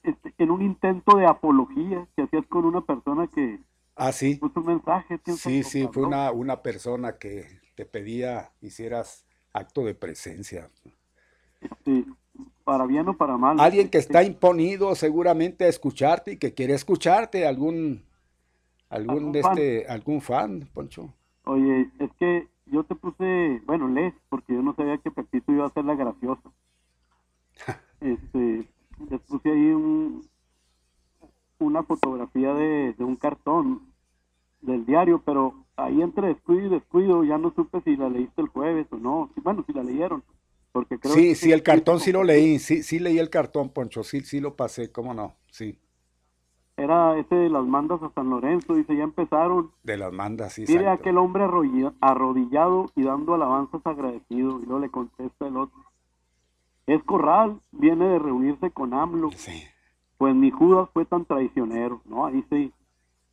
[0.04, 3.60] este, en un intento de apología que hacías con una persona que
[3.98, 4.36] ah, sí.
[4.36, 5.20] puso un mensaje.
[5.36, 10.70] Sí, sí, fue una, una persona que te pedía hicieras acto de presencia.
[11.84, 12.06] Sí,
[12.70, 13.60] para bien o para mal.
[13.60, 18.04] Alguien que está imponido seguramente a escucharte y que quiere escucharte, algún
[18.90, 21.12] algún de este algún fan, Poncho.
[21.46, 25.66] Oye, es que yo te puse, bueno, les, porque yo no sabía que Pepito iba
[25.66, 26.48] a ser la graciosa.
[28.02, 28.68] este,
[29.10, 30.28] les puse ahí un,
[31.58, 33.82] una fotografía de, de un cartón
[34.62, 38.50] del diario, pero ahí entre descuido y descuido ya no supe si la leíste el
[38.50, 39.32] jueves o no.
[39.38, 40.24] Bueno, si la leyeron.
[40.72, 44.04] Porque creo sí, sí, el cartón sí lo leí, sí, sí leí el cartón, Poncho,
[44.04, 45.80] sí, sí lo pasé, cómo no, sí.
[46.78, 49.72] era ese de las mandas a San Lorenzo, dice, ya empezaron.
[49.84, 50.66] De las mandas, sí.
[50.68, 51.44] Mire aquel hombre
[52.02, 55.80] arrodillado y dando alabanzas agradecido, y luego le contesta el otro.
[56.88, 59.32] Es Corral, viene de reunirse con AMLO.
[59.36, 59.64] Sí.
[60.18, 62.26] Pues ni Judas fue tan traicionero, ¿no?
[62.26, 62.72] Ahí sí,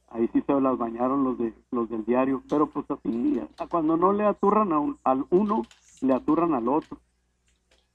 [0.08, 4.12] ahí sí se las bañaron los de los del diario, pero pues así, cuando no
[4.12, 5.62] le aturran al uno,
[6.00, 6.98] le aturran al otro,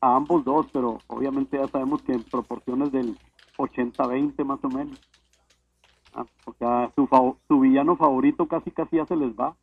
[0.01, 3.17] a ambos dos, pero obviamente ya sabemos que en proporciones del
[3.57, 4.99] 80-20 más o menos.
[6.13, 7.07] Ah, o sea, su,
[7.47, 9.55] su villano favorito casi casi ya se les va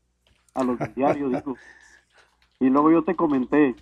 [0.55, 1.57] a los del diario, digo.
[2.61, 3.77] Y luego yo te comenté,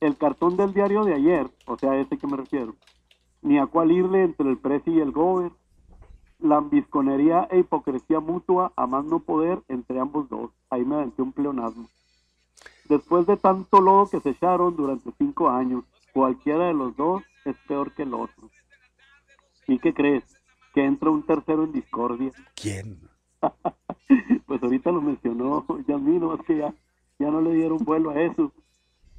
[0.00, 2.74] el cartón del diario de ayer, o sea, ese que me refiero,
[3.40, 5.52] ni a cuál irle entre el presi y el gober,
[6.40, 10.50] lambisconería e hipocresía mutua a más no poder entre ambos dos.
[10.70, 11.88] Ahí me aventé un pleonasmo.
[12.88, 17.56] Después de tanto lodo que se echaron durante cinco años, cualquiera de los dos es
[17.66, 18.50] peor que el otro.
[19.66, 20.24] ¿Y qué crees?
[20.74, 22.30] Que entra un tercero en discordia.
[22.54, 23.00] ¿Quién?
[24.46, 26.74] pues ahorita lo mencionó Yasmino, es que ya,
[27.18, 28.52] ya no le dieron vuelo a eso.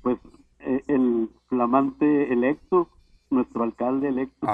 [0.02, 0.18] Pues
[0.60, 2.90] eh, el flamante electo,
[3.30, 4.48] nuestro alcalde electo,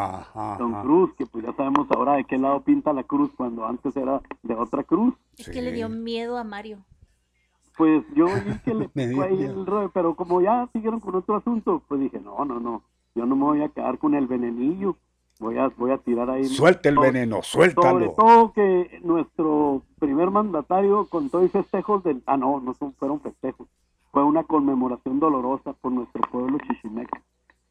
[0.57, 3.95] Don Cruz, que pues ya sabemos ahora de qué lado pinta la cruz cuando antes
[3.95, 5.13] era de otra cruz.
[5.37, 6.79] Es que le dio miedo a Mario.
[7.79, 11.37] Pues yo dije que le picó ahí el rollo, pero como ya siguieron con otro
[11.37, 12.83] asunto, pues dije, no, no, no,
[13.15, 14.97] yo no me voy a quedar con el venenillo,
[15.39, 16.43] voy a, voy a tirar ahí.
[16.43, 17.91] Suelta el veneno, suéltalo.
[17.91, 23.21] Sobre todo que nuestro primer mandatario con todos festejos del, ah no, no son, fueron
[23.21, 23.65] festejos,
[24.11, 27.21] fue una conmemoración dolorosa por nuestro pueblo chichimeca.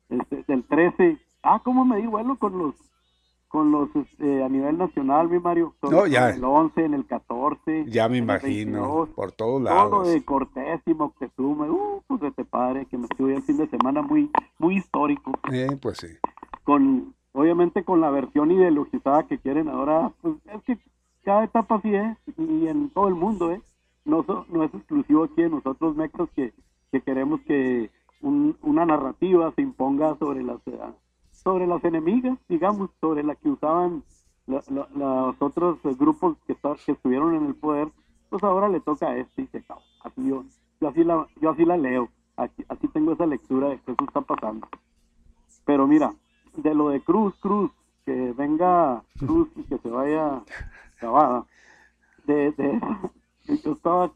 [0.09, 2.75] Este, del 13, ah, cómo me di vuelo con los
[3.49, 5.75] con los este, a nivel nacional, mi Mario.
[5.83, 6.31] no, ya.
[6.31, 7.87] En el 11, en el 14.
[7.89, 9.91] Ya me imagino, por todos lados.
[9.91, 13.57] Todo de Cortés y Moctezuma, uh, pues de te padre, que me estuve el fin
[13.57, 15.33] de semana muy muy histórico.
[15.51, 16.09] Eh, pues sí.
[16.65, 20.79] Con, obviamente con la versión ideologizada que quieren ahora, pues es que
[21.25, 23.61] cada etapa así es, y en todo el mundo, ¿eh?
[24.05, 26.53] No, no es exclusivo aquí de nosotros, mecos, que,
[26.91, 30.59] que queremos que una narrativa se imponga sobre las
[31.49, 34.05] sobre las enemigas, digamos, sobre la que usaban
[34.47, 36.55] los otros grupos que,
[36.93, 37.89] estuvieron en el poder,
[38.29, 39.81] pues ahora le toca a este y se acabó.
[40.05, 40.45] Así yo,
[40.79, 44.05] yo así la, yo así la leo, así, así tengo esa lectura de que eso
[44.05, 44.69] está pasando.
[45.65, 46.13] Pero mira,
[46.55, 47.71] de lo de Cruz, Cruz,
[48.05, 50.43] que venga Cruz y que se vaya
[50.99, 51.47] acabada,
[52.27, 52.79] de, de,
[53.65, 54.13] yo estaba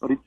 [0.00, 0.22] ahorita,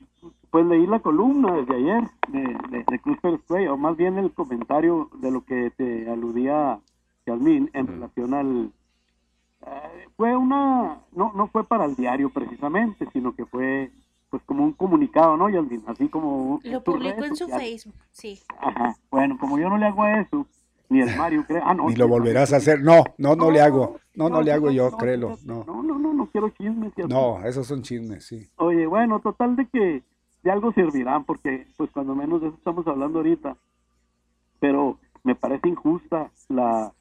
[0.51, 5.09] pues leí la columna desde ayer de, de, Cruz Pérez o más bien el comentario
[5.21, 6.79] de lo que te aludía
[7.25, 8.71] Yasmín en relación al...
[9.61, 11.01] Eh, fue una...
[11.11, 13.91] No, no fue para el diario precisamente, sino que fue
[14.29, 15.83] pues como un comunicado, ¿no, Yasmín?
[15.87, 16.59] Así como...
[16.63, 18.39] Lo publicó en su Facebook, sí.
[18.59, 20.45] Ajá, bueno, como yo no le hago a eso,
[20.87, 21.61] ni el Mario cree...
[21.63, 21.89] Ah, no.
[21.89, 24.91] Ni lo volverás a hacer, no, no, no, le hago, no, no, le hago yo,
[24.91, 25.63] créelo, no.
[25.65, 26.93] No, no, no, no quiero chismes.
[27.07, 28.49] No, esos son chismes, sí.
[28.57, 30.03] Oye, bueno, total de que
[30.43, 33.57] de algo servirán, porque pues cuando menos de eso estamos hablando ahorita.
[34.59, 36.93] Pero me parece injusta la,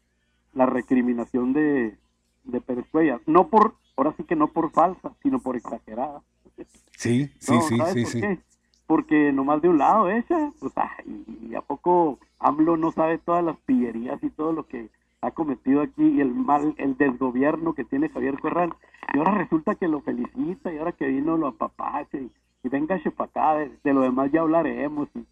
[0.54, 1.96] la recriminación de,
[2.44, 3.20] de Pérez Cuellar.
[3.26, 6.22] No por, ahora sí que no por falsa, sino por exagerada.
[6.96, 8.22] Sí, sí, sí, sí, sí.
[8.86, 10.72] Porque nomás de un lado ella, pues,
[11.06, 14.88] y, a poco AMLO no sabe todas las pillerías y todo lo que
[15.20, 18.74] ha cometido aquí y el mal, el desgobierno que tiene Javier Corral.
[19.14, 22.30] Y ahora resulta que lo felicita y ahora que vino lo apapache y
[22.62, 25.24] y venga para acá, de, lo demás ya hablaremos, y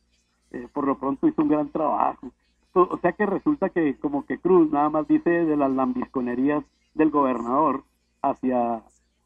[0.53, 2.31] eh, por lo pronto hizo un gran trabajo.
[2.73, 6.63] O sea que resulta que como que Cruz nada más dice de las lambisconerías
[6.95, 7.85] del gobernador
[8.21, 8.83] hacia,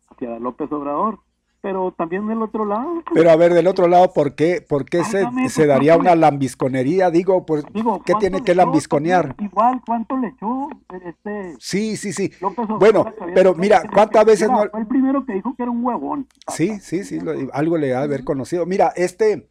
[0.09, 1.18] hacia López Obrador,
[1.60, 3.02] pero también del otro lado.
[3.12, 7.10] Pero a ver, del otro lado, ¿por qué, por qué se, se daría una lambisconería?
[7.10, 7.64] Digo, pues,
[8.04, 9.34] ¿qué tiene que lambisconear?
[9.38, 10.68] Igual, ¿cuánto le echó
[11.04, 11.54] este?
[11.58, 12.32] Sí, sí, sí.
[12.78, 14.64] bueno, pero mira, ¿cuántas veces no...?
[14.70, 16.26] Fue el primero que dijo que era un huevón.
[16.48, 17.18] Sí, sí, sí,
[17.52, 18.64] algo le ha de haber conocido.
[18.64, 19.50] Mira, este,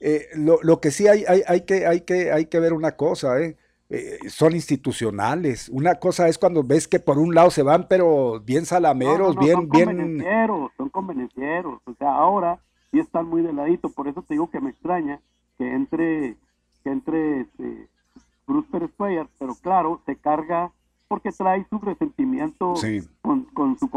[0.00, 2.92] eh, lo, lo, que sí hay, hay, hay, que, hay, que, hay que ver una
[2.92, 3.56] cosa, ¿eh?
[3.94, 5.68] Eh, son institucionales.
[5.68, 9.54] Una cosa es cuando ves que por un lado se van, pero bien salameros, bien,
[9.54, 9.86] son bien.
[9.86, 11.80] Convenencieros, son convenencieros.
[11.84, 12.58] O sea, ahora
[12.90, 13.88] sí están muy de ladito.
[13.88, 15.20] Por eso te digo que me extraña
[15.58, 16.36] que entre,
[16.82, 17.88] que entre este,
[18.46, 18.90] Bruce Pérez
[19.38, 20.72] pero claro, se carga
[21.08, 22.74] porque trae su resentimiento
[23.22, 23.88] con, con, su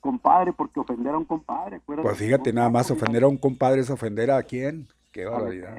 [0.00, 1.80] compadre, porque ofender a un compadre.
[1.84, 4.86] Pues fíjate, nada más ofender a un compadre es ofender a quién.
[5.14, 5.76] Qué barbaridad.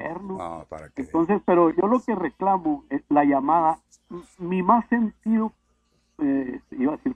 [0.96, 3.78] Entonces, pero yo lo que reclamo es la llamada,
[4.38, 5.52] mi más sentido,
[6.18, 7.14] eh, iba a decir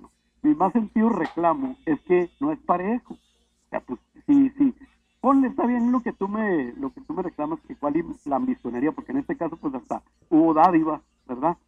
[0.00, 3.12] no, mi más sentido reclamo es que no es parejo.
[3.14, 4.74] O sea, pues sí, sí.
[5.20, 8.36] Ponle, está bien lo que tú me, lo que tú me reclamas, que cuál la
[8.36, 11.58] ambicionaría, porque en este caso pues hasta hubo dádiva, ¿verdad?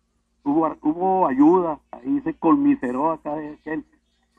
[0.45, 3.85] hubo, hubo ayuda, ahí se colmiseró acá de aquel,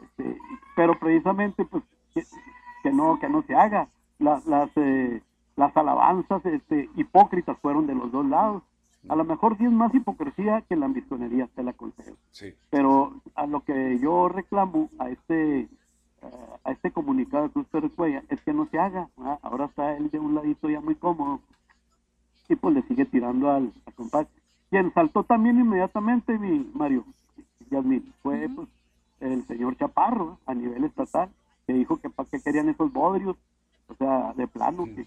[0.01, 0.37] este,
[0.75, 1.83] pero precisamente pues
[2.81, 3.87] que, no que no se haga.
[4.17, 4.43] las,
[4.75, 5.21] eh,
[5.61, 8.63] las alabanzas este, hipócritas fueron de los dos lados.
[9.09, 12.15] A lo mejor sí es más hipocresía que la ambicionería, te la concedo.
[12.71, 15.67] Pero a lo que yo reclamo a este
[16.63, 19.07] a este comunicado que usted recuerda es que no se haga.
[19.43, 21.41] Ahora está él de un ladito ya muy cómodo
[22.49, 24.27] y pues le sigue tirando al, al
[24.69, 27.05] Quien saltó también inmediatamente, mi Mario,
[27.69, 28.67] Yasmin, fue pues,
[29.19, 31.29] el señor Chaparro a nivel estatal,
[31.65, 33.37] que dijo que para qué querían esos bodrios,
[33.91, 35.05] o sea, de plano, que,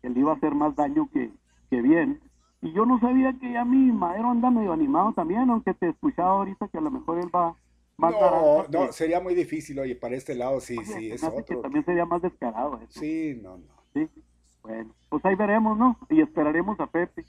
[0.00, 1.30] que, le iba a hacer más daño que,
[1.70, 2.20] que bien
[2.62, 6.30] y yo no sabía que ya mi madero anda medio animado también, aunque te escuchaba
[6.30, 7.56] ahorita que a lo mejor él va
[7.96, 11.60] más No, no, sería muy difícil, oye, para este lado sí, sí, es otro.
[11.60, 13.00] también sería más descarado eso.
[13.00, 13.64] Sí, no, no.
[13.92, 14.08] Sí,
[14.62, 15.98] bueno, pues ahí veremos, ¿no?
[16.08, 17.24] Y esperaremos a Pepe.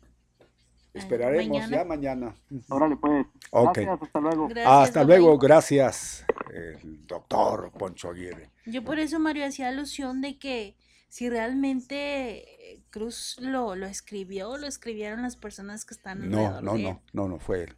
[0.93, 2.35] Esperaremos ya mañana.
[2.69, 3.25] Órale, pues.
[3.51, 4.47] Gracias, hasta luego.
[4.63, 8.51] hasta luego, gracias, el doctor Poncho Aguirre.
[8.67, 10.75] Yo por eso, Mario, hacía alusión de que
[11.13, 17.03] si realmente Cruz lo, lo escribió, lo escribieron las personas que están No, no, no,
[17.13, 17.75] no, no fue él.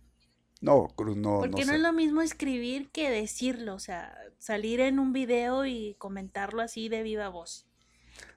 [0.61, 1.39] No, Cruz no.
[1.41, 5.95] Porque no, es lo mismo escribir que decirlo, o sea, salir en un video y
[5.95, 7.67] comentarlo así de viva voz.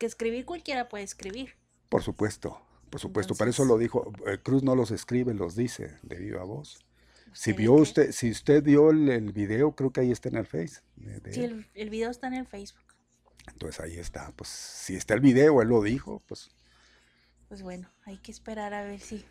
[0.01, 1.51] Que escribir cualquiera puede escribir.
[1.89, 2.61] Por supuesto,
[2.91, 3.37] por supuesto.
[3.37, 4.13] Para eso lo dijo.
[4.27, 6.85] Eh, Cruz no los escribe, los dice de viva voz.
[7.33, 10.81] Si vio usted, si usted vio el, video, creo que ahí está en el Face.
[11.31, 12.88] sí, el, el video está en el Facebook.
[13.53, 16.51] Entonces ahí está, pues si está el video, él lo dijo, pues...
[17.49, 19.25] Pues bueno, hay que esperar a ver si...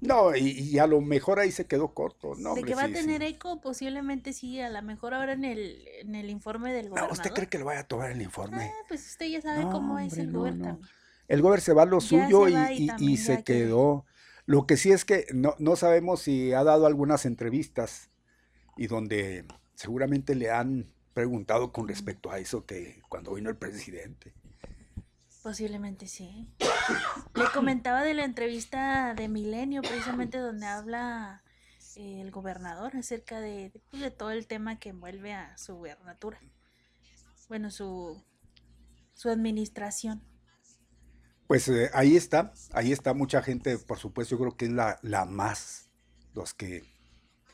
[0.00, 2.34] No, y, a lo mejor ahí se quedó corto.
[2.36, 5.86] No, de que va a tener eco, posiblemente sí, a lo mejor ahora en el,
[6.00, 7.12] en el informe del gobernador.
[7.12, 8.64] ¿Usted cree que lo vaya a tomar el informe?
[8.64, 10.80] Ah, pues usted ya sabe cómo es el gobernador
[11.28, 14.04] El gobernador se va a lo suyo y, se quedó.
[14.46, 18.10] Lo que sí es que no, no sabemos si ha dado algunas entrevistas
[18.76, 24.34] y donde seguramente le han preguntado con respecto a eso que cuando vino el presidente.
[25.42, 26.52] Posiblemente sí.
[27.34, 31.42] Le comentaba de la entrevista de Milenio, precisamente donde habla
[31.96, 36.40] eh, el gobernador acerca de, pues, de, todo el tema que envuelve a su gubernatura.
[37.48, 38.22] Bueno, su,
[39.12, 40.22] su administración.
[41.46, 44.98] Pues eh, ahí está, ahí está mucha gente, por supuesto, yo creo que es la,
[45.02, 45.90] la más,
[46.32, 46.93] los que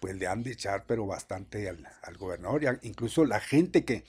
[0.00, 4.04] pues le han de echar, pero bastante al, gobernador, incluso la gente que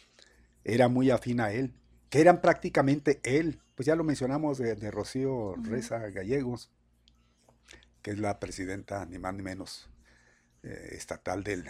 [0.63, 1.73] era muy afín a él,
[2.09, 6.71] que eran prácticamente él, pues ya lo mencionamos de, Rocío Reza Gallegos,
[8.01, 9.89] que es la presidenta, ni más ni menos,
[10.63, 11.69] eh, estatal del,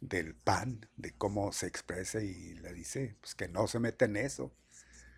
[0.00, 4.16] del PAN, de cómo se expresa y le dice pues que no se mete en
[4.16, 4.52] eso.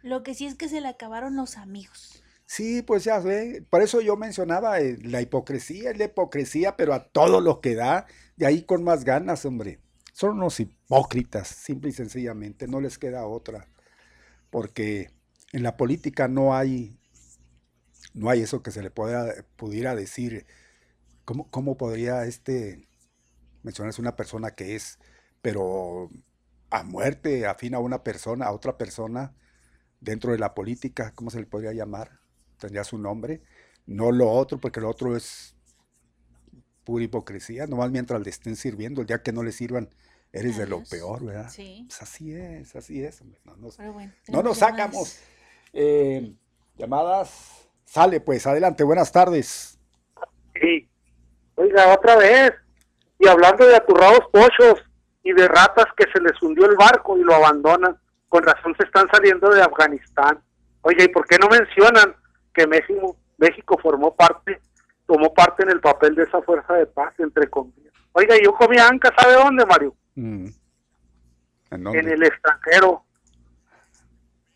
[0.03, 2.23] Lo que sí es que se le acabaron los amigos.
[2.47, 6.95] Sí, pues ya ve, por eso yo mencionaba eh, la hipocresía, es la hipocresía, pero
[6.95, 9.81] a todo lo que da, de ahí con más ganas, hombre.
[10.13, 13.69] Son unos hipócritas, simple y sencillamente, no les queda otra.
[14.51, 15.11] Porque
[15.53, 16.99] en la política no hay,
[18.15, 20.47] no hay eso que se le pueda, pudiera decir.
[21.25, 22.89] ¿Cómo, cómo podría este
[23.63, 24.99] mencionarse una persona que es,
[25.43, 26.11] pero
[26.71, 29.35] a muerte, afín a una persona, a otra persona,
[30.01, 32.21] dentro de la política, ¿cómo se le podría llamar?
[32.59, 33.43] Tendría su nombre,
[33.87, 35.57] no lo otro, porque lo otro es
[36.85, 39.89] pura hipocresía, nomás mientras le estén sirviendo, el día que no le sirvan,
[40.33, 41.49] eres de lo peor, ¿verdad?
[41.49, 41.85] Sí.
[41.89, 43.23] Pues así es, así es.
[43.45, 43.79] No nos,
[44.29, 45.21] no nos sacamos.
[45.73, 46.35] Eh,
[46.77, 49.79] llamadas, sale pues, adelante, buenas tardes.
[50.61, 50.89] Sí,
[51.57, 52.53] oiga, otra vez,
[53.19, 54.83] y hablando de aturrados pochos
[55.23, 58.87] y de ratas que se les hundió el barco y lo abandonan, con razón se
[58.87, 60.43] están saliendo de Afganistán.
[60.83, 62.15] Oye, ¿y por qué no mencionan
[62.57, 64.61] que México, México formó parte,
[65.07, 67.93] tomó parte en el papel de esa fuerza de paz, entre comillas.
[68.13, 69.95] Oiga, yo comí anca, ¿sabe dónde, Mario?
[70.15, 70.47] Mm.
[71.71, 73.05] ¿En, el extranjero.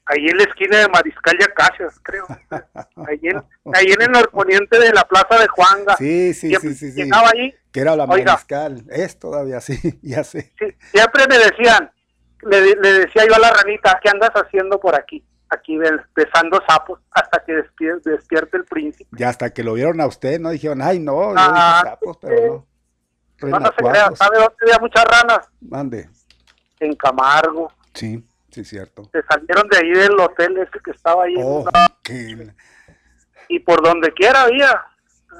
[0.07, 2.27] Ahí en la esquina de Mariscal y Acacias, creo.
[3.07, 3.43] Ahí en,
[3.75, 5.97] ahí en el norponiente de la plaza de Juanga.
[5.97, 6.93] Sí, sí, sí, sí.
[6.93, 7.11] sí.
[7.12, 7.55] ahí.
[7.70, 8.85] Que era la Mariscal.
[8.91, 10.53] Es todavía sí, ya sé.
[10.93, 11.91] siempre me decían,
[12.43, 15.25] le, le decía yo a la ranita, ¿qué andas haciendo por aquí?
[15.51, 15.77] Aquí
[16.15, 19.11] besando sapos hasta que despierte, el príncipe.
[19.19, 22.67] Ya hasta que lo vieron a usted, no dijeron, ay, no, ah, sapos, pero
[23.43, 23.59] no.
[23.59, 25.49] No, se crea, ¿sabe dónde había muchas ranas?
[25.61, 26.09] Mande.
[26.79, 27.73] En Camargo.
[27.95, 29.09] Sí, sí, cierto.
[29.12, 31.35] Se salieron de ahí del hotel ese que estaba ahí.
[31.39, 31.65] Oh,
[33.49, 34.85] Y por donde quiera había.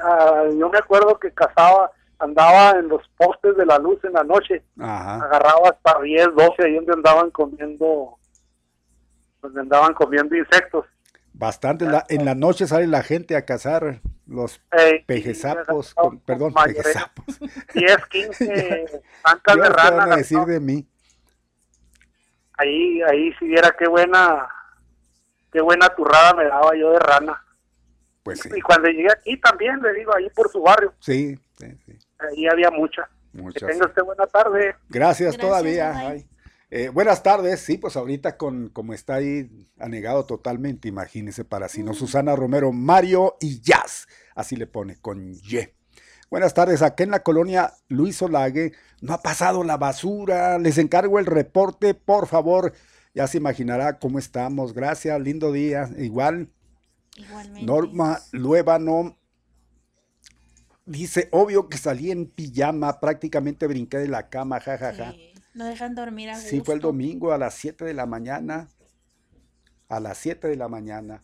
[0.03, 4.25] Ah, yo me acuerdo que cazaba, andaba en los postes de la luz en la
[4.25, 4.63] noche.
[4.79, 8.19] Agarraba hasta 10, 12 ahí donde andaban comiendo
[9.41, 10.87] donde andaban comiendo insectos.
[11.33, 14.61] Bastante, en la noche sale la gente a cazar los
[15.07, 15.95] pejesapos,
[16.25, 17.41] perdón, pejesapos.
[17.73, 19.91] 10, 15 pancas de rana.
[19.97, 20.87] van a decir de mí?
[22.59, 24.49] Ahí, ahí si viera qué buena,
[25.51, 27.43] qué buena turrada me daba yo de rana.
[28.23, 28.51] Pues sí.
[28.55, 30.93] Y cuando llegué aquí también, le digo, ahí por su barrio.
[31.01, 31.99] Sí, sí, sí.
[32.19, 33.09] Ahí había mucha.
[33.55, 34.77] Que tenga usted buena tarde.
[34.89, 36.17] Gracias, todavía.
[36.73, 41.83] Eh, buenas tardes, sí, pues ahorita con como está ahí anegado totalmente, imagínese para si
[41.83, 41.95] no, mm.
[41.95, 45.69] Susana Romero, Mario y Jazz, así le pone, con Y.
[46.31, 51.19] Buenas tardes, aquí en la colonia Luis Olague no ha pasado la basura, les encargo
[51.19, 52.73] el reporte, por favor,
[53.15, 56.51] ya se imaginará cómo estamos, gracias, lindo día, igual.
[57.17, 57.67] Igualmente.
[57.67, 59.19] Norma Luébano
[60.87, 65.15] dice, obvio que salí en pijama, prácticamente brinqué de la cama, jajaja.
[65.55, 66.49] No dejan dormir a gusto.
[66.49, 68.69] Sí, fue el domingo a las 7 de la mañana.
[69.89, 71.23] A las 7 de la mañana.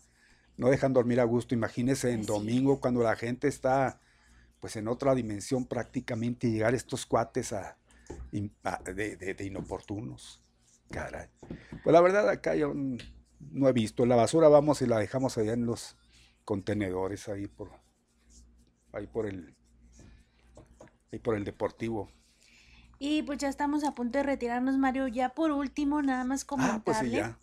[0.57, 1.55] No dejan dormir a gusto.
[1.55, 4.01] Imagínense en domingo cuando la gente está
[4.61, 7.77] pues en otra dimensión prácticamente y llegar estos cuates a,
[8.85, 10.43] de, inoportunos.
[10.91, 11.29] Caray.
[11.83, 14.07] Pues la verdad acá yo no he visto.
[14.07, 15.97] La basura vamos y la dejamos allá en los
[16.45, 17.71] contenedores ahí por
[18.93, 19.55] ahí por el
[21.13, 22.11] ahí por el deportivo.
[22.99, 25.09] Y pues ya estamos a punto de retirarnos, Mario.
[25.09, 27.37] Ya por último, nada más ah, pues comentarle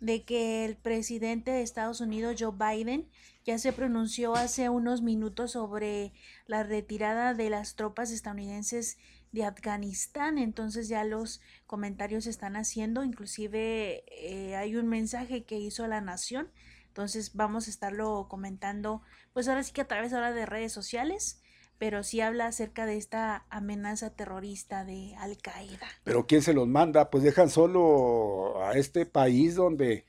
[0.00, 3.08] de que el presidente de Estados Unidos, Joe Biden,
[3.44, 6.12] ya se pronunció hace unos minutos sobre
[6.46, 8.98] la retirada de las tropas estadounidenses
[9.32, 10.38] de Afganistán.
[10.38, 13.04] Entonces ya los comentarios se están haciendo.
[13.04, 16.50] Inclusive eh, hay un mensaje que hizo la nación.
[16.88, 19.02] Entonces vamos a estarlo comentando,
[19.34, 21.42] pues ahora sí que a través ahora de redes sociales
[21.78, 25.86] pero sí habla acerca de esta amenaza terrorista de Al Qaeda.
[26.04, 27.10] Pero ¿quién se los manda?
[27.10, 30.06] Pues dejan solo a este país donde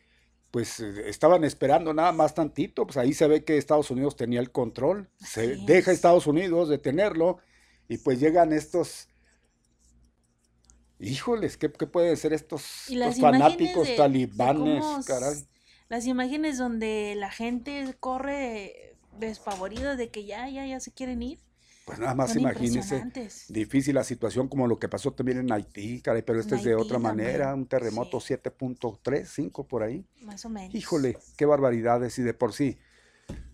[0.51, 4.51] pues estaban esperando nada más tantito, pues ahí se ve que Estados Unidos tenía el
[4.51, 7.39] control, se deja Estados Unidos de tenerlo
[7.89, 9.09] y pues llegan estos
[10.99, 12.89] Híjoles, ¿qué, pueden ser estos,
[13.19, 14.83] fanáticos talibanes?
[15.89, 21.39] Las imágenes donde la gente corre despavorido de que ya, ya, ya se quieren ir.
[21.87, 23.01] Pues nada más imagínese,
[23.47, 26.75] difícil la situación como lo que pasó también en Haití, caray, pero este es de
[26.75, 30.05] otra manera, un terremoto 7.3, 5 por ahí.
[30.21, 30.75] Más o menos.
[30.75, 32.77] Híjole, qué barbaridades y de por sí.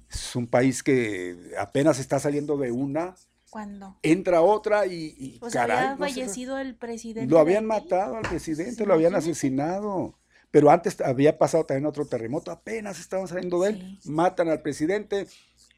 [0.09, 3.13] Es un país que apenas está saliendo de una.
[3.51, 3.99] ¿Cuándo?
[4.01, 7.31] Entra otra y, pues había fallecido el presidente.
[7.31, 10.17] Lo habían matado al presidente, lo habían asesinado.
[10.49, 13.99] Pero antes había pasado también otro terremoto, apenas estaban saliendo de él.
[14.05, 15.27] Matan al presidente,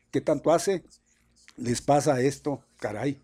[0.10, 0.86] ¿qué tanto hace?
[1.58, 3.20] Les pasa esto, caray.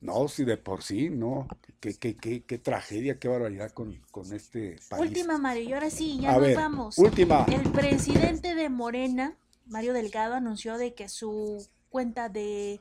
[0.00, 1.48] No, si de por sí, no.
[1.80, 5.02] Qué, qué, qué, qué tragedia, qué barbaridad con, con, este país.
[5.02, 6.98] Última, Mario, y ahora sí, ya nos vamos.
[6.98, 7.46] Última.
[7.52, 12.80] El presidente de Morena, Mario Delgado, anunció de que su cuenta de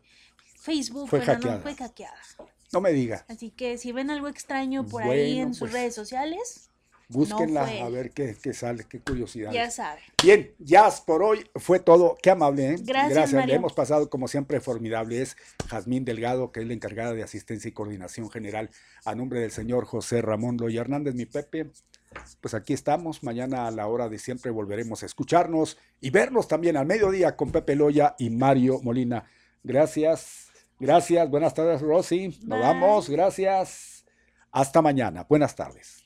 [0.60, 1.60] Facebook fue, hackeada.
[1.60, 2.18] fue hackeada.
[2.74, 3.26] No me diga.
[3.30, 6.70] Así que si ven algo extraño por ahí en sus pues, redes sociales,
[7.10, 9.52] Búsquenla a ver qué, sale, qué curiosidad.
[9.52, 10.02] Ya sabe.
[10.24, 12.18] Bien, ya por hoy fue todo.
[12.22, 12.76] Qué amable, ¿eh?
[12.82, 13.14] Gracias.
[13.14, 13.46] Gracias.
[13.48, 15.22] Le hemos pasado, como siempre, formidable.
[15.22, 18.70] Es Jazmín Delgado, que es la encargada de asistencia y coordinación general
[19.06, 21.70] a nombre del señor José Ramón Loya Hernández, mi Pepe.
[22.42, 23.24] Pues aquí estamos.
[23.24, 27.52] Mañana a la hora de siempre volveremos a escucharnos y vernos también al mediodía con
[27.52, 29.26] Pepe Loya y Mario Molina.
[29.64, 30.48] Gracias.
[30.80, 31.30] Gracias.
[31.30, 32.40] Buenas tardes, Rosy.
[32.44, 33.10] Nos vamos.
[33.10, 34.06] Gracias.
[34.52, 35.26] Hasta mañana.
[35.28, 36.06] Buenas tardes.